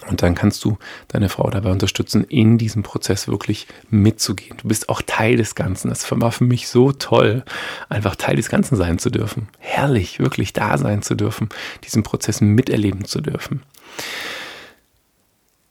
Und 0.07 0.21
dann 0.21 0.35
kannst 0.35 0.63
du 0.63 0.77
deine 1.07 1.29
Frau 1.29 1.49
dabei 1.49 1.71
unterstützen, 1.71 2.23
in 2.23 2.57
diesem 2.57 2.83
Prozess 2.83 3.27
wirklich 3.27 3.67
mitzugehen. 3.89 4.57
Du 4.57 4.67
bist 4.67 4.89
auch 4.89 5.01
Teil 5.01 5.37
des 5.37 5.55
Ganzen. 5.55 5.89
Das 5.89 6.09
war 6.09 6.31
für 6.31 6.43
mich 6.43 6.67
so 6.67 6.91
toll, 6.91 7.43
einfach 7.89 8.15
Teil 8.15 8.35
des 8.35 8.49
Ganzen 8.49 8.75
sein 8.75 8.99
zu 8.99 9.09
dürfen. 9.09 9.49
Herrlich, 9.59 10.19
wirklich 10.19 10.53
da 10.53 10.77
sein 10.77 11.01
zu 11.01 11.15
dürfen, 11.15 11.49
diesen 11.83 12.03
Prozess 12.03 12.41
miterleben 12.41 13.05
zu 13.05 13.21
dürfen. 13.21 13.63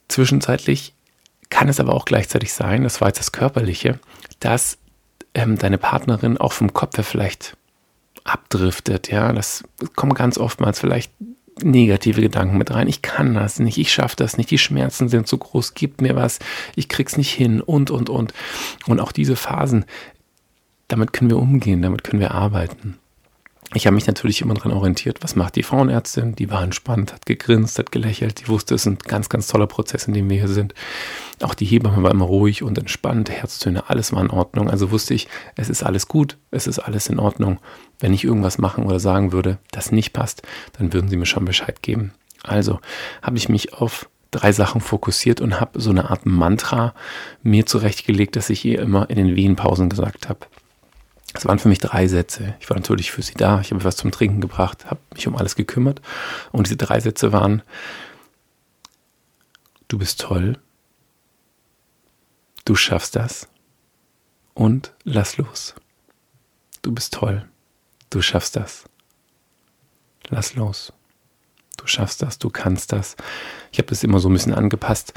Zwischenzeitlich 0.08 0.94
kann 1.50 1.68
es 1.68 1.80
aber 1.80 1.94
auch 1.94 2.04
gleichzeitig 2.04 2.52
sein, 2.52 2.82
das 2.82 3.00
war 3.00 3.08
jetzt 3.08 3.20
das 3.20 3.32
Körperliche, 3.32 3.98
dass 4.40 4.78
ähm, 5.34 5.56
deine 5.58 5.78
Partnerin 5.78 6.38
auch 6.38 6.52
vom 6.52 6.72
Kopf 6.72 6.96
her 6.96 7.04
vielleicht 7.04 7.56
abdriftet. 8.24 9.10
Ja, 9.10 9.32
das 9.32 9.64
kommt 9.96 10.14
ganz 10.14 10.38
oftmals 10.38 10.80
vielleicht 10.80 11.12
negative 11.64 12.20
Gedanken 12.20 12.58
mit 12.58 12.70
rein. 12.70 12.88
Ich 12.88 13.02
kann 13.02 13.34
das 13.34 13.58
nicht, 13.58 13.78
ich 13.78 13.92
schaffe 13.92 14.16
das 14.16 14.36
nicht, 14.36 14.50
die 14.50 14.58
Schmerzen 14.58 15.08
sind 15.08 15.26
zu 15.26 15.38
groß, 15.38 15.74
gib 15.74 16.00
mir 16.00 16.16
was, 16.16 16.38
ich 16.76 16.88
krieg's 16.88 17.16
nicht 17.16 17.32
hin 17.32 17.60
und, 17.60 17.90
und, 17.90 18.10
und. 18.10 18.32
Und 18.86 19.00
auch 19.00 19.12
diese 19.12 19.36
Phasen, 19.36 19.84
damit 20.88 21.12
können 21.12 21.30
wir 21.30 21.38
umgehen, 21.38 21.82
damit 21.82 22.04
können 22.04 22.20
wir 22.20 22.32
arbeiten. 22.32 22.98
Ich 23.74 23.86
habe 23.86 23.94
mich 23.94 24.06
natürlich 24.06 24.40
immer 24.40 24.54
daran 24.54 24.72
orientiert, 24.72 25.18
was 25.20 25.36
macht 25.36 25.54
die 25.56 25.62
Frauenärztin? 25.62 26.34
Die 26.34 26.50
war 26.50 26.62
entspannt, 26.62 27.12
hat 27.12 27.26
gegrinst, 27.26 27.78
hat 27.78 27.92
gelächelt, 27.92 28.40
die 28.40 28.48
wusste, 28.48 28.74
es 28.74 28.82
ist 28.82 28.86
ein 28.86 28.98
ganz, 28.98 29.28
ganz 29.28 29.46
toller 29.46 29.66
Prozess, 29.66 30.08
in 30.08 30.14
dem 30.14 30.30
wir 30.30 30.38
hier 30.38 30.48
sind. 30.48 30.72
Auch 31.42 31.52
die 31.52 31.66
Hebamme 31.66 32.02
war 32.02 32.10
immer 32.10 32.24
ruhig 32.24 32.62
und 32.62 32.78
entspannt, 32.78 33.28
Herztöne, 33.30 33.90
alles 33.90 34.12
war 34.12 34.22
in 34.22 34.30
Ordnung. 34.30 34.70
Also 34.70 34.90
wusste 34.90 35.12
ich, 35.12 35.28
es 35.54 35.68
ist 35.68 35.82
alles 35.82 36.08
gut, 36.08 36.38
es 36.50 36.66
ist 36.66 36.78
alles 36.78 37.08
in 37.08 37.18
Ordnung. 37.18 37.60
Wenn 38.00 38.14
ich 38.14 38.24
irgendwas 38.24 38.56
machen 38.56 38.84
oder 38.84 39.00
sagen 39.00 39.32
würde, 39.32 39.58
das 39.70 39.92
nicht 39.92 40.14
passt, 40.14 40.42
dann 40.78 40.94
würden 40.94 41.10
sie 41.10 41.18
mir 41.18 41.26
schon 41.26 41.44
Bescheid 41.44 41.82
geben. 41.82 42.12
Also 42.42 42.80
habe 43.20 43.36
ich 43.36 43.50
mich 43.50 43.74
auf 43.74 44.08
drei 44.30 44.52
Sachen 44.52 44.80
fokussiert 44.80 45.42
und 45.42 45.60
habe 45.60 45.80
so 45.80 45.90
eine 45.90 46.10
Art 46.10 46.24
Mantra 46.24 46.94
mir 47.42 47.66
zurechtgelegt, 47.66 48.36
dass 48.36 48.48
ich 48.48 48.64
ihr 48.64 48.80
immer 48.80 49.10
in 49.10 49.16
den 49.16 49.36
Wehenpausen 49.36 49.90
gesagt 49.90 50.28
habe. 50.30 50.40
Es 51.34 51.44
waren 51.46 51.58
für 51.58 51.68
mich 51.68 51.78
drei 51.78 52.08
Sätze. 52.08 52.54
Ich 52.60 52.70
war 52.70 52.76
natürlich 52.76 53.10
für 53.10 53.22
sie 53.22 53.34
da, 53.34 53.60
ich 53.60 53.70
habe 53.70 53.84
was 53.84 53.96
zum 53.96 54.10
Trinken 54.10 54.40
gebracht, 54.40 54.86
habe 54.86 55.00
mich 55.14 55.26
um 55.28 55.36
alles 55.36 55.56
gekümmert. 55.56 56.00
Und 56.52 56.66
diese 56.66 56.76
drei 56.76 57.00
Sätze 57.00 57.32
waren, 57.32 57.62
du 59.88 59.98
bist 59.98 60.20
toll, 60.20 60.58
du 62.64 62.74
schaffst 62.74 63.16
das 63.16 63.48
und 64.54 64.94
lass 65.04 65.36
los. 65.36 65.74
Du 66.82 66.92
bist 66.92 67.14
toll, 67.14 67.46
du 68.10 68.22
schaffst 68.22 68.56
das. 68.56 68.84
Lass 70.28 70.54
los. 70.54 70.92
Du 71.76 71.86
schaffst 71.86 72.22
das, 72.22 72.38
du 72.38 72.50
kannst 72.50 72.92
das. 72.92 73.16
Ich 73.70 73.78
habe 73.78 73.88
das 73.88 74.02
immer 74.02 74.18
so 74.18 74.28
ein 74.28 74.32
bisschen 74.32 74.54
angepasst 74.54 75.14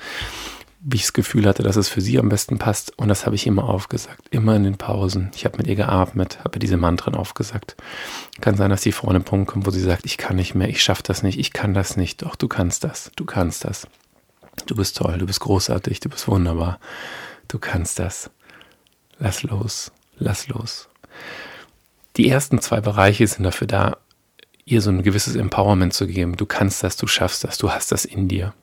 wie 0.83 0.95
ich 0.95 1.03
das 1.03 1.13
Gefühl 1.13 1.45
hatte, 1.45 1.61
dass 1.61 1.75
es 1.75 1.89
für 1.89 2.01
sie 2.01 2.17
am 2.17 2.29
besten 2.29 2.57
passt. 2.57 2.97
Und 2.97 3.07
das 3.07 3.25
habe 3.25 3.35
ich 3.35 3.45
immer 3.45 3.65
aufgesagt, 3.65 4.27
immer 4.31 4.55
in 4.55 4.63
den 4.63 4.77
Pausen. 4.77 5.29
Ich 5.35 5.45
habe 5.45 5.57
mit 5.57 5.67
ihr 5.67 5.75
geatmet, 5.75 6.39
habe 6.43 6.57
diese 6.57 6.77
Mantren 6.77 7.13
aufgesagt. 7.13 7.75
Kann 8.41 8.57
sein, 8.57 8.71
dass 8.71 8.81
sie 8.81 8.91
vor 8.91 9.09
einem 9.09 9.23
Punkt 9.23 9.51
kommt, 9.51 9.67
wo 9.67 9.71
sie 9.71 9.81
sagt, 9.81 10.05
ich 10.05 10.17
kann 10.17 10.35
nicht 10.35 10.55
mehr, 10.55 10.69
ich 10.69 10.81
schaffe 10.81 11.03
das 11.03 11.21
nicht, 11.21 11.39
ich 11.39 11.53
kann 11.53 11.73
das 11.73 11.97
nicht. 11.97 12.23
Doch, 12.23 12.35
du 12.35 12.47
kannst 12.47 12.83
das, 12.83 13.11
du 13.15 13.25
kannst 13.25 13.63
das. 13.63 13.87
Du 14.65 14.75
bist 14.75 14.97
toll, 14.97 15.17
du 15.17 15.25
bist 15.27 15.39
großartig, 15.41 15.99
du 15.99 16.09
bist 16.09 16.27
wunderbar. 16.27 16.79
Du 17.47 17.59
kannst 17.59 17.99
das. 17.99 18.31
Lass 19.19 19.43
los, 19.43 19.91
lass 20.17 20.47
los. 20.47 20.89
Die 22.17 22.27
ersten 22.27 22.59
zwei 22.59 22.81
Bereiche 22.81 23.25
sind 23.27 23.43
dafür 23.43 23.67
da, 23.67 23.97
ihr 24.65 24.81
so 24.81 24.89
ein 24.89 25.03
gewisses 25.03 25.35
Empowerment 25.35 25.93
zu 25.93 26.07
geben. 26.07 26.37
Du 26.37 26.45
kannst 26.45 26.83
das, 26.83 26.97
du 26.97 27.05
schaffst 27.05 27.43
das, 27.43 27.57
du 27.59 27.71
hast 27.71 27.91
das 27.91 28.03
in 28.03 28.27
dir. 28.27 28.53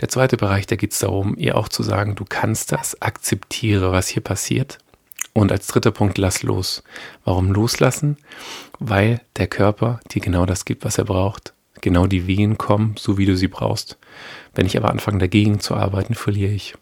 Der 0.00 0.08
zweite 0.08 0.36
Bereich, 0.36 0.66
da 0.66 0.76
geht 0.76 0.92
es 0.92 0.98
darum, 0.98 1.36
ihr 1.38 1.56
auch 1.56 1.68
zu 1.68 1.82
sagen, 1.82 2.16
du 2.16 2.24
kannst 2.28 2.72
das, 2.72 3.00
akzeptiere, 3.00 3.92
was 3.92 4.08
hier 4.08 4.22
passiert. 4.22 4.78
Und 5.32 5.52
als 5.52 5.66
dritter 5.66 5.90
Punkt, 5.90 6.18
lass 6.18 6.42
los. 6.42 6.82
Warum 7.24 7.52
loslassen? 7.52 8.16
Weil 8.78 9.20
der 9.36 9.46
Körper 9.46 10.00
dir 10.10 10.20
genau 10.20 10.46
das 10.46 10.64
gibt, 10.64 10.84
was 10.84 10.98
er 10.98 11.04
braucht. 11.04 11.54
Genau 11.80 12.06
die 12.06 12.26
Wehen 12.26 12.58
kommen, 12.58 12.94
so 12.98 13.18
wie 13.18 13.26
du 13.26 13.36
sie 13.36 13.48
brauchst. 13.48 13.98
Wenn 14.54 14.66
ich 14.66 14.76
aber 14.76 14.90
anfange, 14.90 15.18
dagegen 15.18 15.60
zu 15.60 15.74
arbeiten, 15.74 16.14
verliere 16.14 16.52
ich. 16.52 16.74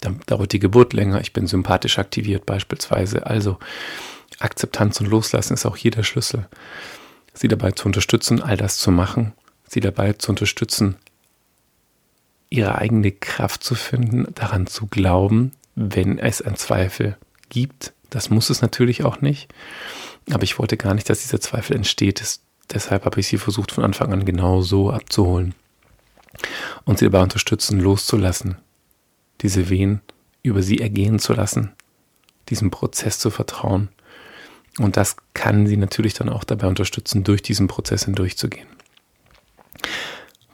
Dann 0.00 0.20
dauert 0.26 0.52
die 0.52 0.60
Geburt 0.60 0.92
länger, 0.92 1.20
ich 1.20 1.32
bin 1.32 1.46
sympathisch 1.46 1.98
aktiviert 1.98 2.46
beispielsweise. 2.46 3.26
Also 3.26 3.58
Akzeptanz 4.38 5.00
und 5.00 5.06
Loslassen 5.06 5.54
ist 5.54 5.66
auch 5.66 5.76
hier 5.76 5.90
der 5.90 6.04
Schlüssel. 6.04 6.48
Sie 7.32 7.48
dabei 7.48 7.72
zu 7.72 7.86
unterstützen, 7.86 8.42
all 8.42 8.56
das 8.56 8.78
zu 8.78 8.90
machen, 8.90 9.32
sie 9.66 9.80
dabei 9.80 10.12
zu 10.12 10.30
unterstützen, 10.30 10.96
ihre 12.50 12.76
eigene 12.76 13.12
Kraft 13.12 13.62
zu 13.62 13.74
finden, 13.74 14.26
daran 14.34 14.66
zu 14.66 14.86
glauben, 14.86 15.52
wenn 15.74 16.18
es 16.18 16.42
einen 16.42 16.56
Zweifel 16.56 17.16
gibt. 17.48 17.92
Das 18.10 18.30
muss 18.30 18.50
es 18.50 18.62
natürlich 18.62 19.04
auch 19.04 19.20
nicht. 19.20 19.52
Aber 20.30 20.42
ich 20.42 20.58
wollte 20.58 20.76
gar 20.76 20.94
nicht, 20.94 21.08
dass 21.08 21.20
dieser 21.20 21.40
Zweifel 21.40 21.76
entsteht. 21.76 22.20
Das, 22.20 22.40
deshalb 22.72 23.04
habe 23.04 23.20
ich 23.20 23.28
sie 23.28 23.38
versucht, 23.38 23.72
von 23.72 23.84
Anfang 23.84 24.12
an 24.12 24.24
genau 24.24 24.62
so 24.62 24.90
abzuholen. 24.90 25.54
Und 26.84 26.98
sie 26.98 27.06
dabei 27.06 27.22
unterstützen, 27.22 27.80
loszulassen, 27.80 28.56
diese 29.40 29.68
Wehen 29.68 30.00
über 30.42 30.62
sie 30.62 30.80
ergehen 30.80 31.18
zu 31.18 31.32
lassen, 31.32 31.72
diesem 32.48 32.70
Prozess 32.70 33.18
zu 33.18 33.30
vertrauen. 33.30 33.88
Und 34.78 34.96
das 34.96 35.16
kann 35.34 35.66
sie 35.66 35.76
natürlich 35.76 36.14
dann 36.14 36.28
auch 36.28 36.44
dabei 36.44 36.68
unterstützen, 36.68 37.24
durch 37.24 37.42
diesen 37.42 37.66
Prozess 37.66 38.04
hindurchzugehen. 38.04 38.68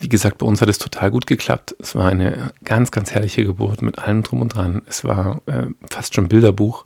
Wie 0.01 0.09
gesagt, 0.09 0.39
bei 0.39 0.47
uns 0.47 0.61
hat 0.61 0.69
es 0.69 0.79
total 0.79 1.11
gut 1.11 1.27
geklappt. 1.27 1.75
Es 1.79 1.95
war 1.95 2.09
eine 2.09 2.53
ganz, 2.65 2.91
ganz 2.91 3.13
herrliche 3.13 3.45
Geburt 3.45 3.81
mit 3.81 3.99
allem 3.99 4.23
drum 4.23 4.43
und 4.43 4.55
dran. 4.55 4.83
Es 4.87 5.05
war 5.05 5.41
äh, 5.47 5.67
fast 5.89 6.15
schon 6.15 6.29
Bilderbuch, 6.29 6.85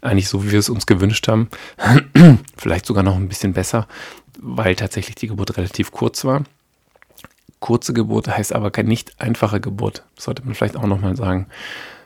eigentlich 0.00 0.28
so, 0.28 0.44
wie 0.44 0.52
wir 0.52 0.58
es 0.58 0.70
uns 0.70 0.86
gewünscht 0.86 1.28
haben. 1.28 1.48
Vielleicht 2.56 2.86
sogar 2.86 3.02
noch 3.02 3.16
ein 3.16 3.28
bisschen 3.28 3.52
besser, 3.52 3.86
weil 4.40 4.76
tatsächlich 4.76 5.16
die 5.16 5.26
Geburt 5.28 5.56
relativ 5.56 5.90
kurz 5.90 6.24
war. 6.24 6.44
Kurze 7.58 7.92
Geburt 7.92 8.28
heißt 8.28 8.54
aber 8.54 8.70
keine 8.70 8.88
nicht 8.88 9.20
einfache 9.20 9.60
Geburt. 9.60 10.04
sollte 10.18 10.44
man 10.44 10.54
vielleicht 10.54 10.76
auch 10.76 10.86
nochmal 10.86 11.16
sagen. 11.16 11.46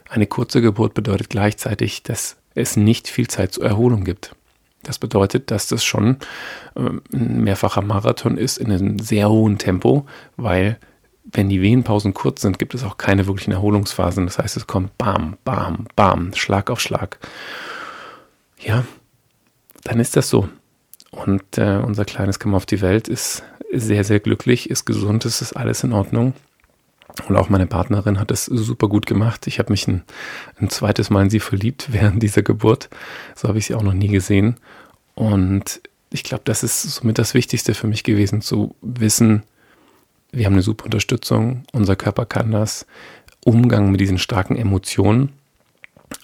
Eine 0.08 0.28
kurze 0.28 0.62
Geburt 0.62 0.94
bedeutet 0.94 1.30
gleichzeitig, 1.30 2.04
dass 2.04 2.36
es 2.54 2.76
nicht 2.76 3.08
viel 3.08 3.26
Zeit 3.26 3.52
zur 3.52 3.64
Erholung 3.64 4.04
gibt. 4.04 4.36
Das 4.88 4.98
bedeutet, 4.98 5.50
dass 5.50 5.66
das 5.66 5.84
schon 5.84 6.16
ähm, 6.74 7.02
ein 7.12 7.42
mehrfacher 7.44 7.82
Marathon 7.82 8.38
ist 8.38 8.56
in 8.56 8.72
einem 8.72 8.98
sehr 8.98 9.28
hohen 9.28 9.58
Tempo, 9.58 10.06
weil 10.38 10.78
wenn 11.30 11.50
die 11.50 11.60
Wehenpausen 11.60 12.14
kurz 12.14 12.40
sind, 12.40 12.58
gibt 12.58 12.74
es 12.74 12.84
auch 12.84 12.96
keine 12.96 13.26
wirklichen 13.26 13.52
Erholungsphasen. 13.52 14.24
Das 14.24 14.38
heißt, 14.38 14.56
es 14.56 14.66
kommt 14.66 14.96
bam, 14.96 15.36
bam, 15.44 15.88
bam, 15.94 16.32
Schlag 16.34 16.70
auf 16.70 16.80
Schlag. 16.80 17.18
Ja, 18.58 18.84
dann 19.84 20.00
ist 20.00 20.16
das 20.16 20.30
so. 20.30 20.48
Und 21.10 21.58
äh, 21.58 21.82
unser 21.84 22.06
kleines 22.06 22.38
Kammer 22.38 22.56
auf 22.56 22.64
die 22.64 22.80
Welt 22.80 23.08
ist 23.08 23.42
sehr, 23.70 24.04
sehr 24.04 24.20
glücklich, 24.20 24.70
ist 24.70 24.86
gesund, 24.86 25.26
ist, 25.26 25.42
ist 25.42 25.52
alles 25.52 25.84
in 25.84 25.92
Ordnung. 25.92 26.32
Und 27.26 27.36
auch 27.36 27.48
meine 27.48 27.66
Partnerin 27.66 28.20
hat 28.20 28.30
es 28.30 28.44
super 28.44 28.88
gut 28.88 29.06
gemacht. 29.06 29.46
Ich 29.46 29.58
habe 29.58 29.72
mich 29.72 29.88
ein, 29.88 30.04
ein, 30.60 30.70
zweites 30.70 31.10
Mal 31.10 31.22
in 31.22 31.30
sie 31.30 31.40
verliebt 31.40 31.88
während 31.92 32.22
dieser 32.22 32.42
Geburt. 32.42 32.88
So 33.34 33.48
habe 33.48 33.58
ich 33.58 33.66
sie 33.66 33.74
auch 33.74 33.82
noch 33.82 33.94
nie 33.94 34.08
gesehen. 34.08 34.56
Und 35.18 35.80
ich 36.10 36.22
glaube, 36.22 36.42
das 36.44 36.62
ist 36.62 36.80
somit 36.80 37.18
das 37.18 37.34
Wichtigste 37.34 37.74
für 37.74 37.88
mich 37.88 38.04
gewesen, 38.04 38.40
zu 38.40 38.76
wissen, 38.82 39.42
wir 40.30 40.46
haben 40.46 40.52
eine 40.52 40.62
super 40.62 40.84
Unterstützung, 40.84 41.64
unser 41.72 41.96
Körper 41.96 42.24
kann 42.24 42.52
das. 42.52 42.86
Umgang 43.44 43.90
mit 43.90 44.00
diesen 44.00 44.18
starken 44.18 44.54
Emotionen. 44.54 45.32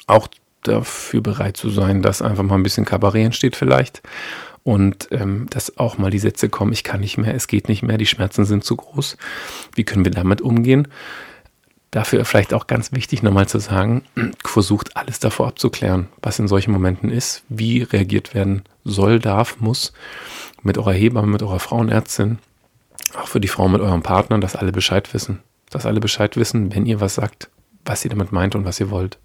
Auch 0.07 0.29
dafür 0.63 1.23
bereit 1.23 1.57
zu 1.57 1.71
sein, 1.71 2.03
dass 2.03 2.23
einfach 2.23 2.45
mal 2.45 2.55
ein 2.55 2.63
bisschen 2.63 2.85
Kabarett 2.85 3.25
entsteht 3.25 3.57
vielleicht 3.57 4.01
und 4.63 5.09
ähm, 5.11 5.49
dass 5.51 5.77
auch 5.77 5.99
mal 5.99 6.13
die 6.13 6.21
Sätze 6.21 6.49
kommen, 6.49 6.73
ich 6.73 6.85
kann 6.85 7.01
nicht 7.01 7.19
mehr, 7.19 7.35
es 7.35 7.49
geht 7.49 7.69
nicht 7.69 7.83
mehr, 7.83 7.99
die 7.99 8.07
Schmerzen 8.07 8.45
sind 8.45 8.63
zu 8.63 8.77
groß. 8.77 9.17
Wie 9.75 9.83
können 9.83 10.05
wir 10.05 10.13
damit 10.13 10.41
umgehen? 10.41 10.87
Dafür 11.95 12.25
vielleicht 12.25 12.53
auch 12.53 12.67
ganz 12.67 12.91
wichtig 12.91 13.23
nochmal 13.23 13.47
zu 13.47 13.61
sagen, 13.61 14.03
versucht 14.45 14.97
alles 14.97 15.21
davor 15.21 15.47
abzuklären, 15.47 16.09
was 16.23 16.41
in 16.41 16.49
solchen 16.49 16.73
Momenten 16.73 17.09
ist, 17.09 17.45
wie 17.49 17.85
reagiert 17.85 18.35
werden 18.35 18.65
soll, 18.83 19.21
darf, 19.21 19.61
muss, 19.61 19.93
mit 20.65 20.77
eurer 20.77 20.93
Hebamme, 20.93 21.29
mit 21.29 21.45
eurer 21.45 21.61
Frauenärztin, 21.61 22.41
auch 23.17 23.29
für 23.29 23.39
die 23.39 23.47
Frau 23.47 23.69
mit 23.69 23.81
eurem 23.81 24.03
Partner, 24.03 24.41
dass 24.41 24.57
alle 24.57 24.73
Bescheid 24.73 25.15
wissen. 25.15 25.39
Dass 25.71 25.87
alle 25.87 26.01
Bescheid 26.01 26.37
wissen, 26.37 26.75
wenn 26.75 26.85
ihr 26.85 27.01
was 27.01 27.15
sagt, 27.15 27.49
was 27.85 28.05
ihr 28.05 28.11
damit 28.11 28.33
meint 28.33 28.57
und 28.57 28.65
was 28.65 28.81
ihr 28.81 28.91
wollt. 28.91 29.19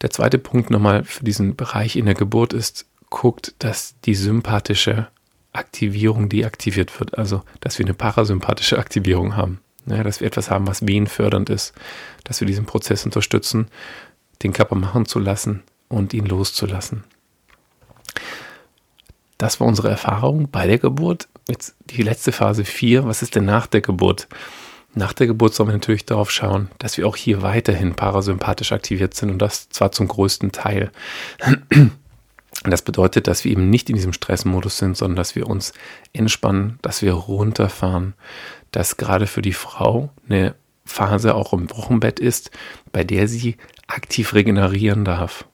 Der 0.00 0.08
zweite 0.08 0.38
Punkt 0.38 0.70
nochmal 0.70 1.04
für 1.04 1.22
diesen 1.22 1.54
Bereich 1.54 1.96
in 1.96 2.06
der 2.06 2.14
Geburt 2.14 2.54
ist, 2.54 2.86
guckt, 3.10 3.54
dass 3.58 3.94
die 4.06 4.14
sympathische 4.14 5.08
Aktivierung 5.52 6.30
deaktiviert 6.30 6.98
wird. 6.98 7.18
Also, 7.18 7.42
dass 7.60 7.78
wir 7.78 7.84
eine 7.84 7.92
parasympathische 7.92 8.78
Aktivierung 8.78 9.36
haben. 9.36 9.60
Ja, 9.86 10.02
dass 10.02 10.20
wir 10.20 10.26
etwas 10.26 10.50
haben, 10.50 10.66
was 10.66 10.86
wehenfördernd 10.86 11.48
ist. 11.50 11.72
Dass 12.24 12.40
wir 12.40 12.46
diesen 12.46 12.66
Prozess 12.66 13.04
unterstützen, 13.04 13.68
den 14.42 14.52
Körper 14.52 14.74
machen 14.74 15.06
zu 15.06 15.18
lassen 15.18 15.62
und 15.88 16.12
ihn 16.12 16.26
loszulassen. 16.26 17.04
Das 19.38 19.60
war 19.60 19.66
unsere 19.66 19.90
Erfahrung 19.90 20.50
bei 20.50 20.66
der 20.66 20.78
Geburt. 20.78 21.28
Jetzt 21.48 21.76
die 21.90 22.02
letzte 22.02 22.32
Phase 22.32 22.64
4. 22.64 23.04
Was 23.06 23.22
ist 23.22 23.34
denn 23.34 23.44
nach 23.44 23.66
der 23.66 23.80
Geburt? 23.80 24.28
Nach 24.94 25.12
der 25.12 25.26
Geburt 25.26 25.54
sollen 25.54 25.68
wir 25.68 25.74
natürlich 25.74 26.06
darauf 26.06 26.30
schauen, 26.30 26.70
dass 26.78 26.96
wir 26.96 27.06
auch 27.06 27.16
hier 27.16 27.42
weiterhin 27.42 27.94
parasympathisch 27.94 28.72
aktiviert 28.72 29.12
sind 29.12 29.30
und 29.30 29.38
das 29.38 29.68
zwar 29.68 29.92
zum 29.92 30.08
größten 30.08 30.52
Teil. 30.52 30.90
Das 32.64 32.80
bedeutet, 32.80 33.26
dass 33.26 33.44
wir 33.44 33.52
eben 33.52 33.68
nicht 33.68 33.90
in 33.90 33.96
diesem 33.96 34.14
Stressmodus 34.14 34.78
sind, 34.78 34.96
sondern 34.96 35.16
dass 35.16 35.34
wir 35.34 35.46
uns 35.48 35.74
entspannen, 36.14 36.78
dass 36.80 37.02
wir 37.02 37.12
runterfahren, 37.12 38.14
dass 38.76 38.98
gerade 38.98 39.26
für 39.26 39.40
die 39.40 39.54
Frau 39.54 40.10
eine 40.28 40.54
Phase 40.84 41.34
auch 41.34 41.54
im 41.54 41.70
Wochenbett 41.70 42.20
ist, 42.20 42.50
bei 42.92 43.04
der 43.04 43.26
sie 43.26 43.56
aktiv 43.86 44.34
regenerieren 44.34 45.02
darf, 45.02 45.46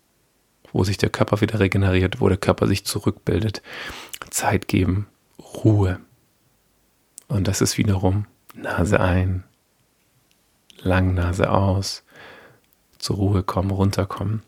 wo 0.73 0.83
sich 0.83 0.97
der 0.97 1.09
Körper 1.09 1.41
wieder 1.41 1.61
regeneriert, 1.61 2.21
wo 2.21 2.29
der 2.29 2.37
Körper 2.37 2.67
sich 2.67 2.85
zurückbildet. 2.85 3.63
Zeit 4.31 4.67
geben, 4.67 5.07
Ruhe. 5.39 6.01
Und 7.29 7.47
das 7.47 7.61
ist 7.61 7.79
wiederum 7.79 8.27
Nase 8.57 8.99
ein, 8.99 9.45
lang 10.81 11.15
Nase 11.15 11.49
aus, 11.49 12.03
zur 12.99 13.19
Ruhe 13.19 13.45
kommen, 13.45 13.71
runterkommen. 13.71 14.43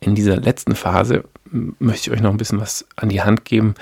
In 0.00 0.14
dieser 0.14 0.38
letzten 0.38 0.74
Phase 0.74 1.24
möchte 1.50 2.08
ich 2.08 2.16
euch 2.16 2.22
noch 2.22 2.30
ein 2.30 2.38
bisschen 2.38 2.62
was 2.62 2.86
an 2.96 3.10
die 3.10 3.20
Hand 3.20 3.44
geben, 3.44 3.74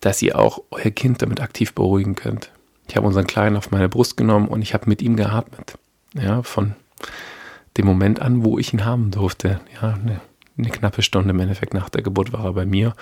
dass 0.00 0.22
ihr 0.22 0.38
auch 0.38 0.62
euer 0.70 0.90
Kind 0.90 1.22
damit 1.22 1.40
aktiv 1.40 1.74
beruhigen 1.74 2.14
könnt. 2.14 2.50
Ich 2.88 2.96
habe 2.96 3.06
unseren 3.06 3.26
Kleinen 3.26 3.56
auf 3.56 3.70
meine 3.70 3.88
Brust 3.88 4.16
genommen 4.16 4.48
und 4.48 4.62
ich 4.62 4.74
habe 4.74 4.88
mit 4.88 5.02
ihm 5.02 5.16
geatmet. 5.16 5.78
Ja, 6.14 6.42
von 6.42 6.74
dem 7.76 7.86
Moment 7.86 8.20
an, 8.20 8.44
wo 8.44 8.58
ich 8.58 8.72
ihn 8.72 8.84
haben 8.84 9.10
durfte. 9.10 9.60
Ja, 9.80 9.94
eine, 9.94 10.20
eine 10.56 10.70
knappe 10.70 11.02
Stunde 11.02 11.30
im 11.30 11.40
Endeffekt 11.40 11.74
nach 11.74 11.88
der 11.90 12.02
Geburt 12.02 12.32
war 12.32 12.44
er 12.44 12.52
bei 12.54 12.66
mir. 12.66 12.94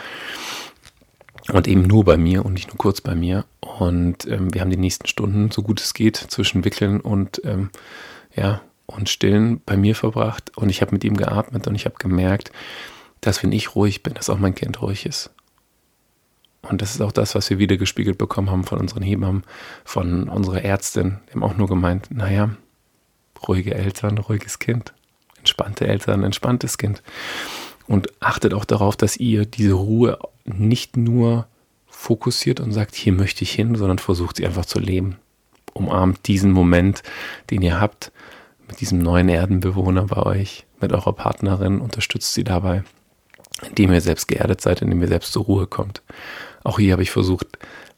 Und 1.52 1.68
eben 1.68 1.82
nur 1.82 2.04
bei 2.04 2.16
mir 2.16 2.44
und 2.44 2.54
nicht 2.54 2.68
nur 2.68 2.76
kurz 2.76 3.00
bei 3.00 3.14
mir. 3.14 3.44
Und 3.60 4.26
ähm, 4.26 4.52
wir 4.52 4.60
haben 4.60 4.70
die 4.70 4.76
nächsten 4.76 5.06
Stunden, 5.06 5.50
so 5.52 5.62
gut 5.62 5.80
es 5.80 5.94
geht, 5.94 6.16
zwischen 6.16 6.64
Wickeln 6.64 7.00
und 7.00 7.40
ähm, 7.44 7.70
ja, 8.34 8.60
und 8.86 9.08
Stillen 9.08 9.60
bei 9.64 9.76
mir 9.76 9.94
verbracht. 9.94 10.56
Und 10.56 10.70
ich 10.70 10.80
habe 10.80 10.92
mit 10.92 11.04
ihm 11.04 11.16
geatmet 11.16 11.68
und 11.68 11.74
ich 11.76 11.84
habe 11.84 11.96
gemerkt, 11.98 12.50
dass 13.20 13.42
wenn 13.42 13.52
ich 13.52 13.74
ruhig 13.76 14.02
bin, 14.02 14.14
dass 14.14 14.30
auch 14.30 14.38
mein 14.38 14.54
Kind 14.54 14.82
ruhig 14.82 15.06
ist. 15.06 15.30
Und 16.68 16.82
das 16.82 16.94
ist 16.94 17.00
auch 17.00 17.12
das, 17.12 17.34
was 17.34 17.50
wir 17.50 17.58
wieder 17.58 17.76
gespiegelt 17.76 18.18
bekommen 18.18 18.50
haben 18.50 18.64
von 18.64 18.78
unseren 18.78 19.02
Hebammen, 19.02 19.44
von 19.84 20.28
unserer 20.28 20.62
Ärztin. 20.62 21.18
Die 21.28 21.34
haben 21.34 21.42
auch 21.42 21.56
nur 21.56 21.68
gemeint, 21.68 22.08
naja, 22.10 22.50
ruhige 23.46 23.74
Eltern, 23.74 24.18
ruhiges 24.18 24.58
Kind. 24.58 24.92
Entspannte 25.38 25.86
Eltern, 25.86 26.24
entspanntes 26.24 26.78
Kind. 26.78 27.02
Und 27.86 28.10
achtet 28.20 28.52
auch 28.52 28.64
darauf, 28.64 28.96
dass 28.96 29.16
ihr 29.16 29.46
diese 29.46 29.74
Ruhe 29.74 30.18
nicht 30.44 30.96
nur 30.96 31.46
fokussiert 31.86 32.60
und 32.60 32.72
sagt, 32.72 32.94
hier 32.94 33.12
möchte 33.12 33.42
ich 33.42 33.52
hin, 33.52 33.76
sondern 33.76 33.98
versucht 33.98 34.36
sie 34.36 34.46
einfach 34.46 34.66
zu 34.66 34.80
leben. 34.80 35.16
Umarmt 35.72 36.26
diesen 36.26 36.50
Moment, 36.50 37.02
den 37.50 37.62
ihr 37.62 37.80
habt, 37.80 38.10
mit 38.66 38.80
diesem 38.80 38.98
neuen 38.98 39.28
Erdenbewohner 39.28 40.06
bei 40.06 40.22
euch, 40.22 40.66
mit 40.80 40.92
eurer 40.92 41.12
Partnerin, 41.12 41.80
unterstützt 41.80 42.34
sie 42.34 42.42
dabei 42.42 42.82
indem 43.62 43.92
ihr 43.92 44.00
selbst 44.00 44.28
geerdet 44.28 44.60
seid, 44.60 44.82
indem 44.82 45.00
ihr 45.02 45.08
selbst 45.08 45.32
zur 45.32 45.44
Ruhe 45.44 45.66
kommt. 45.66 46.02
Auch 46.66 46.78
hier 46.80 46.92
habe 46.92 47.02
ich 47.04 47.12
versucht, 47.12 47.46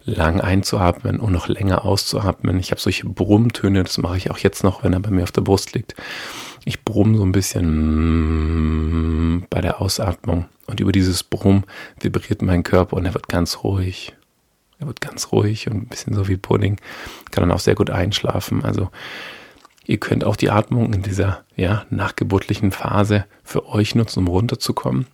lang 0.05 0.43
einzuatmen 0.43 1.21
und 1.21 1.33
noch 1.33 1.49
länger 1.49 1.87
auszuatmen. 1.87 2.61
Ich 2.61 2.71
habe 2.71 2.79
solche 2.81 3.07
Brummtöne, 3.07 3.83
das 3.83 3.97
mache 3.97 4.19
ich 4.19 4.31
auch 4.31 4.37
jetzt 4.37 4.63
noch, 4.63 4.85
wenn 4.85 4.93
er 4.93 5.01
bei 5.01 5.11
mir 5.11 5.23
auf 5.23 5.33
der 5.33 5.41
Brust 5.41 5.73
liegt. 5.73 5.95
Ich 6.67 6.85
brumme 6.85 7.17
so 7.17 7.25
ein 7.25 7.33
bisschen 7.33 7.87
bei 9.49 9.63
der 9.63 9.81
Ausatmung 9.81 10.45
Und 10.67 10.81
über 10.81 10.93
dieses 10.93 11.23
Brumm 11.23 11.65
vibriert 11.99 12.43
mein 12.43 12.63
Körper 12.63 12.99
und 12.99 13.07
er 13.07 13.15
wird 13.15 13.29
ganz 13.29 13.65
ruhig. 13.65 14.15
Er 14.79 14.87
wird 14.87 15.01
ganz 15.01 15.33
ruhig 15.33 15.71
und 15.71 15.77
ein 15.77 15.89
bisschen 15.89 16.13
so 16.13 16.29
wie 16.29 16.37
Pudding. 16.37 16.79
Kann 17.31 17.41
dann 17.41 17.53
auch 17.53 17.61
sehr 17.61 17.75
gut 17.75 17.89
einschlafen. 17.89 18.67
Also 18.67 18.91
ihr 19.87 19.97
könnt 19.97 20.25
auch 20.25 20.37
die 20.37 20.51
Atmung 20.51 20.93
in 20.93 21.01
dieser 21.01 21.43
ja, 21.57 21.87
nachgeburtlichen 21.89 22.71
Phase 22.71 23.25
für 23.45 23.67
euch 23.67 23.95
nutzen, 23.95 24.19
um 24.21 24.29
runterzukommen 24.29 25.07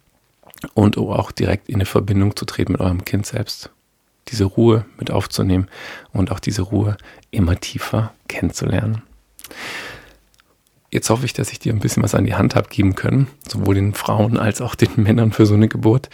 und 0.75 0.97
auch 0.97 1.33
direkt 1.33 1.69
in 1.69 1.77
eine 1.77 1.87
Verbindung 1.87 2.37
zu 2.37 2.45
treten 2.45 2.73
mit 2.73 2.81
eurem 2.81 3.05
Kind 3.05 3.27
selbst. 3.27 3.71
Diese 4.29 4.45
Ruhe 4.45 4.87
mit 4.99 5.11
aufzunehmen 5.11 5.69
und 6.13 6.31
auch 6.31 6.41
diese 6.41 6.63
Ruhe 6.63 6.97
immer 7.31 7.61
tiefer 7.61 8.13
kennenzulernen. 8.29 9.03
Jetzt 10.91 11.11
hoffe 11.11 11.27
ich, 11.27 11.33
dass 11.33 11.51
ich 11.51 11.59
dir 11.59 11.73
ein 11.73 11.81
bisschen 11.81 12.03
was 12.03 12.15
an 12.15 12.25
die 12.25 12.37
Hand 12.37 12.55
habe 12.55 12.69
geben 12.69 12.95
können, 12.95 13.27
sowohl 13.49 13.75
den 13.75 13.95
Frauen 13.95 14.39
als 14.39 14.61
auch 14.61 14.77
den 14.77 14.91
Männern 14.97 15.33
für 15.33 15.45
so 15.45 15.55
eine 15.55 15.69
Geburt. 15.69 16.09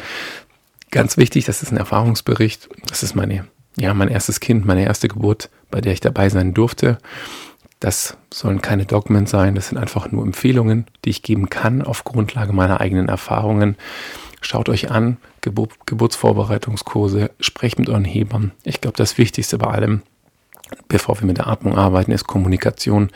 Ganz 0.91 1.19
wichtig, 1.19 1.45
das 1.45 1.63
ist 1.63 1.71
ein 1.71 1.77
Erfahrungsbericht. 1.77 2.69
Das 2.87 3.03
ist 3.03 3.15
meine, 3.15 3.47
ja, 3.77 3.93
mein 3.95 4.09
erstes 4.09 4.41
Kind, 4.41 4.65
meine 4.65 4.85
erste 4.85 5.09
Geburt, 5.09 5.51
bei 5.71 5.81
der 5.81 5.93
ich 5.93 6.01
dabei 6.01 6.31
sein 6.31 6.55
durfte. 6.55 6.99
Das 7.79 8.17
sollen 8.33 8.61
keine 8.61 8.87
Dogmen 8.87 9.27
sein, 9.27 9.55
das 9.55 9.69
sind 9.69 9.79
einfach 9.79 10.11
nur 10.13 10.23
Empfehlungen, 10.23 10.87
die 11.05 11.11
ich 11.11 11.23
geben 11.23 11.49
kann 11.49 11.83
auf 11.83 12.05
Grundlage 12.05 12.53
meiner 12.53 12.81
eigenen 12.81 13.09
Erfahrungen. 13.09 13.77
Schaut 14.41 14.69
euch 14.69 14.91
an, 14.91 15.19
Gebur 15.41 15.69
Geburtsvorbereitungskurse, 15.87 17.31
sprecht 17.41 17.79
mit 17.79 17.89
euren 17.89 18.05
Hebern. 18.05 18.53
Ich 18.65 18.81
glaube, 18.81 18.97
das 18.97 19.19
Wichtigste 19.19 19.59
bei 19.59 19.67
allem, 19.67 20.03
bevor 20.89 21.21
wir 21.21 21.27
mit 21.27 21.39
der 21.39 21.47
Atmung 21.47 21.77
arbeiten, 21.77 22.13
ist 22.13 22.27
Kommunikation. 22.27 23.11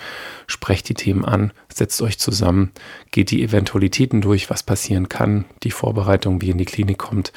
Sprecht 0.46 0.88
die 0.88 0.94
Themen 0.94 1.24
an, 1.24 1.52
setzt 1.72 2.02
euch 2.02 2.18
zusammen, 2.18 2.72
geht 3.10 3.30
die 3.30 3.42
Eventualitäten 3.42 4.20
durch, 4.20 4.50
was 4.50 4.62
passieren 4.62 5.08
kann, 5.08 5.46
die 5.62 5.70
Vorbereitung, 5.70 6.40
wie 6.40 6.46
ihr 6.46 6.52
in 6.52 6.58
die 6.58 6.64
Klinik 6.64 6.98
kommt. 6.98 7.32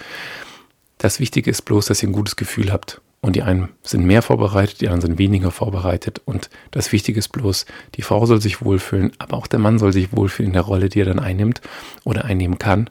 Das 0.98 1.20
Wichtige 1.20 1.50
ist 1.50 1.62
bloß, 1.64 1.86
dass 1.86 2.04
ihr 2.04 2.10
ein 2.10 2.14
gutes 2.14 2.36
Gefühl 2.36 2.72
habt. 2.72 3.02
Und 3.22 3.36
die 3.36 3.42
einen 3.42 3.70
sind 3.82 4.06
mehr 4.06 4.22
vorbereitet, 4.22 4.80
die 4.80 4.88
anderen 4.88 5.02
sind 5.02 5.20
weniger 5.20 5.52
vorbereitet. 5.52 6.22
Und 6.26 6.50
das 6.72 6.92
Wichtige 6.92 7.20
ist 7.20 7.30
bloß, 7.30 7.66
die 7.96 8.04
Frau 8.04 8.26
soll 8.26 8.42
sich 8.42 8.64
wohlfühlen, 8.64 9.12
aber 9.18 9.38
auch 9.38 9.48
der 9.48 9.60
Mann 9.60 9.80
soll 9.80 9.92
sich 9.92 10.16
wohlfühlen 10.16 10.52
in 10.52 10.54
der 10.54 10.62
Rolle, 10.62 10.88
die 10.90 11.02
er 11.02 11.06
dann 11.06 11.20
einnimmt 11.20 11.62
oder 12.04 12.26
einnehmen 12.26 12.60
kann. 12.60 12.90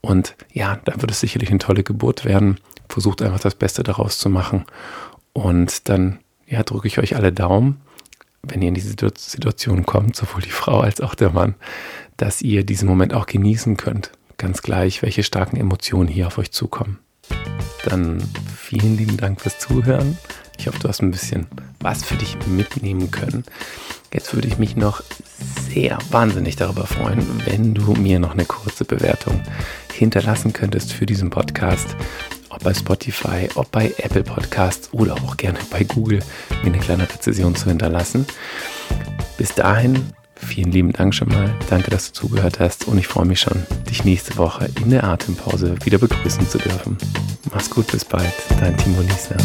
Und 0.00 0.34
ja, 0.52 0.80
dann 0.84 1.00
wird 1.00 1.10
es 1.10 1.20
sicherlich 1.20 1.50
eine 1.50 1.60
tolle 1.60 1.84
Geburt 1.84 2.24
werden. 2.24 2.58
Versucht 2.88 3.22
einfach 3.22 3.40
das 3.40 3.54
Beste 3.54 3.82
daraus 3.82 4.18
zu 4.18 4.28
machen. 4.28 4.64
Und 5.32 5.88
dann, 5.88 6.18
ja, 6.46 6.62
drücke 6.64 6.88
ich 6.88 6.98
euch 6.98 7.14
alle 7.14 7.32
Daumen, 7.32 7.80
wenn 8.42 8.62
ihr 8.62 8.68
in 8.68 8.74
diese 8.74 8.94
Situation 9.16 9.86
kommt, 9.86 10.16
sowohl 10.16 10.42
die 10.42 10.50
Frau 10.50 10.80
als 10.80 11.00
auch 11.00 11.14
der 11.14 11.30
Mann, 11.30 11.54
dass 12.16 12.42
ihr 12.42 12.64
diesen 12.64 12.88
Moment 12.88 13.14
auch 13.14 13.26
genießen 13.26 13.76
könnt. 13.76 14.10
Ganz 14.38 14.62
gleich, 14.62 15.02
welche 15.02 15.22
starken 15.22 15.56
Emotionen 15.56 16.08
hier 16.08 16.26
auf 16.26 16.38
euch 16.38 16.50
zukommen. 16.50 16.98
Dann 17.84 18.22
vielen 18.56 18.96
lieben 18.96 19.16
Dank 19.16 19.40
fürs 19.40 19.58
Zuhören. 19.58 20.18
Ich 20.58 20.66
hoffe, 20.66 20.78
du 20.80 20.88
hast 20.88 21.00
ein 21.00 21.10
bisschen 21.10 21.46
was 21.80 22.04
für 22.04 22.16
dich 22.16 22.36
mitnehmen 22.46 23.10
können. 23.10 23.44
Jetzt 24.12 24.34
würde 24.34 24.48
ich 24.48 24.58
mich 24.58 24.76
noch 24.76 25.02
sehr 25.70 25.98
wahnsinnig 26.10 26.56
darüber 26.56 26.86
freuen, 26.86 27.24
wenn 27.46 27.74
du 27.74 27.92
mir 27.92 28.18
noch 28.18 28.32
eine 28.32 28.44
kurze 28.44 28.84
Bewertung 28.84 29.40
hinterlassen 29.92 30.52
könntest 30.52 30.92
für 30.92 31.06
diesen 31.06 31.30
Podcast. 31.30 31.96
Ob 32.48 32.64
bei 32.64 32.74
Spotify, 32.74 33.48
ob 33.54 33.70
bei 33.70 33.92
Apple 33.98 34.24
Podcasts 34.24 34.92
oder 34.92 35.14
auch 35.14 35.36
gerne 35.36 35.58
bei 35.70 35.84
Google, 35.84 36.20
mir 36.62 36.72
eine 36.72 36.78
kleine 36.78 37.02
Rezession 37.02 37.54
zu 37.54 37.68
hinterlassen. 37.68 38.26
Bis 39.36 39.54
dahin 39.54 40.12
Vielen 40.40 40.72
lieben 40.72 40.92
Dank 40.92 41.14
schon 41.14 41.28
mal. 41.28 41.54
Danke, 41.68 41.90
dass 41.90 42.12
du 42.12 42.20
zugehört 42.20 42.60
hast 42.60 42.88
und 42.88 42.98
ich 42.98 43.06
freue 43.06 43.26
mich 43.26 43.40
schon, 43.40 43.64
dich 43.90 44.04
nächste 44.04 44.36
Woche 44.36 44.68
in 44.82 44.90
der 44.90 45.04
Atempause 45.04 45.76
wieder 45.84 45.98
begrüßen 45.98 46.48
zu 46.48 46.58
dürfen. 46.58 46.96
Mach's 47.52 47.70
gut, 47.70 47.86
bis 47.90 48.04
bald. 48.04 48.32
Dein 48.60 48.76
Timo 48.76 49.00
Liesner. 49.02 49.36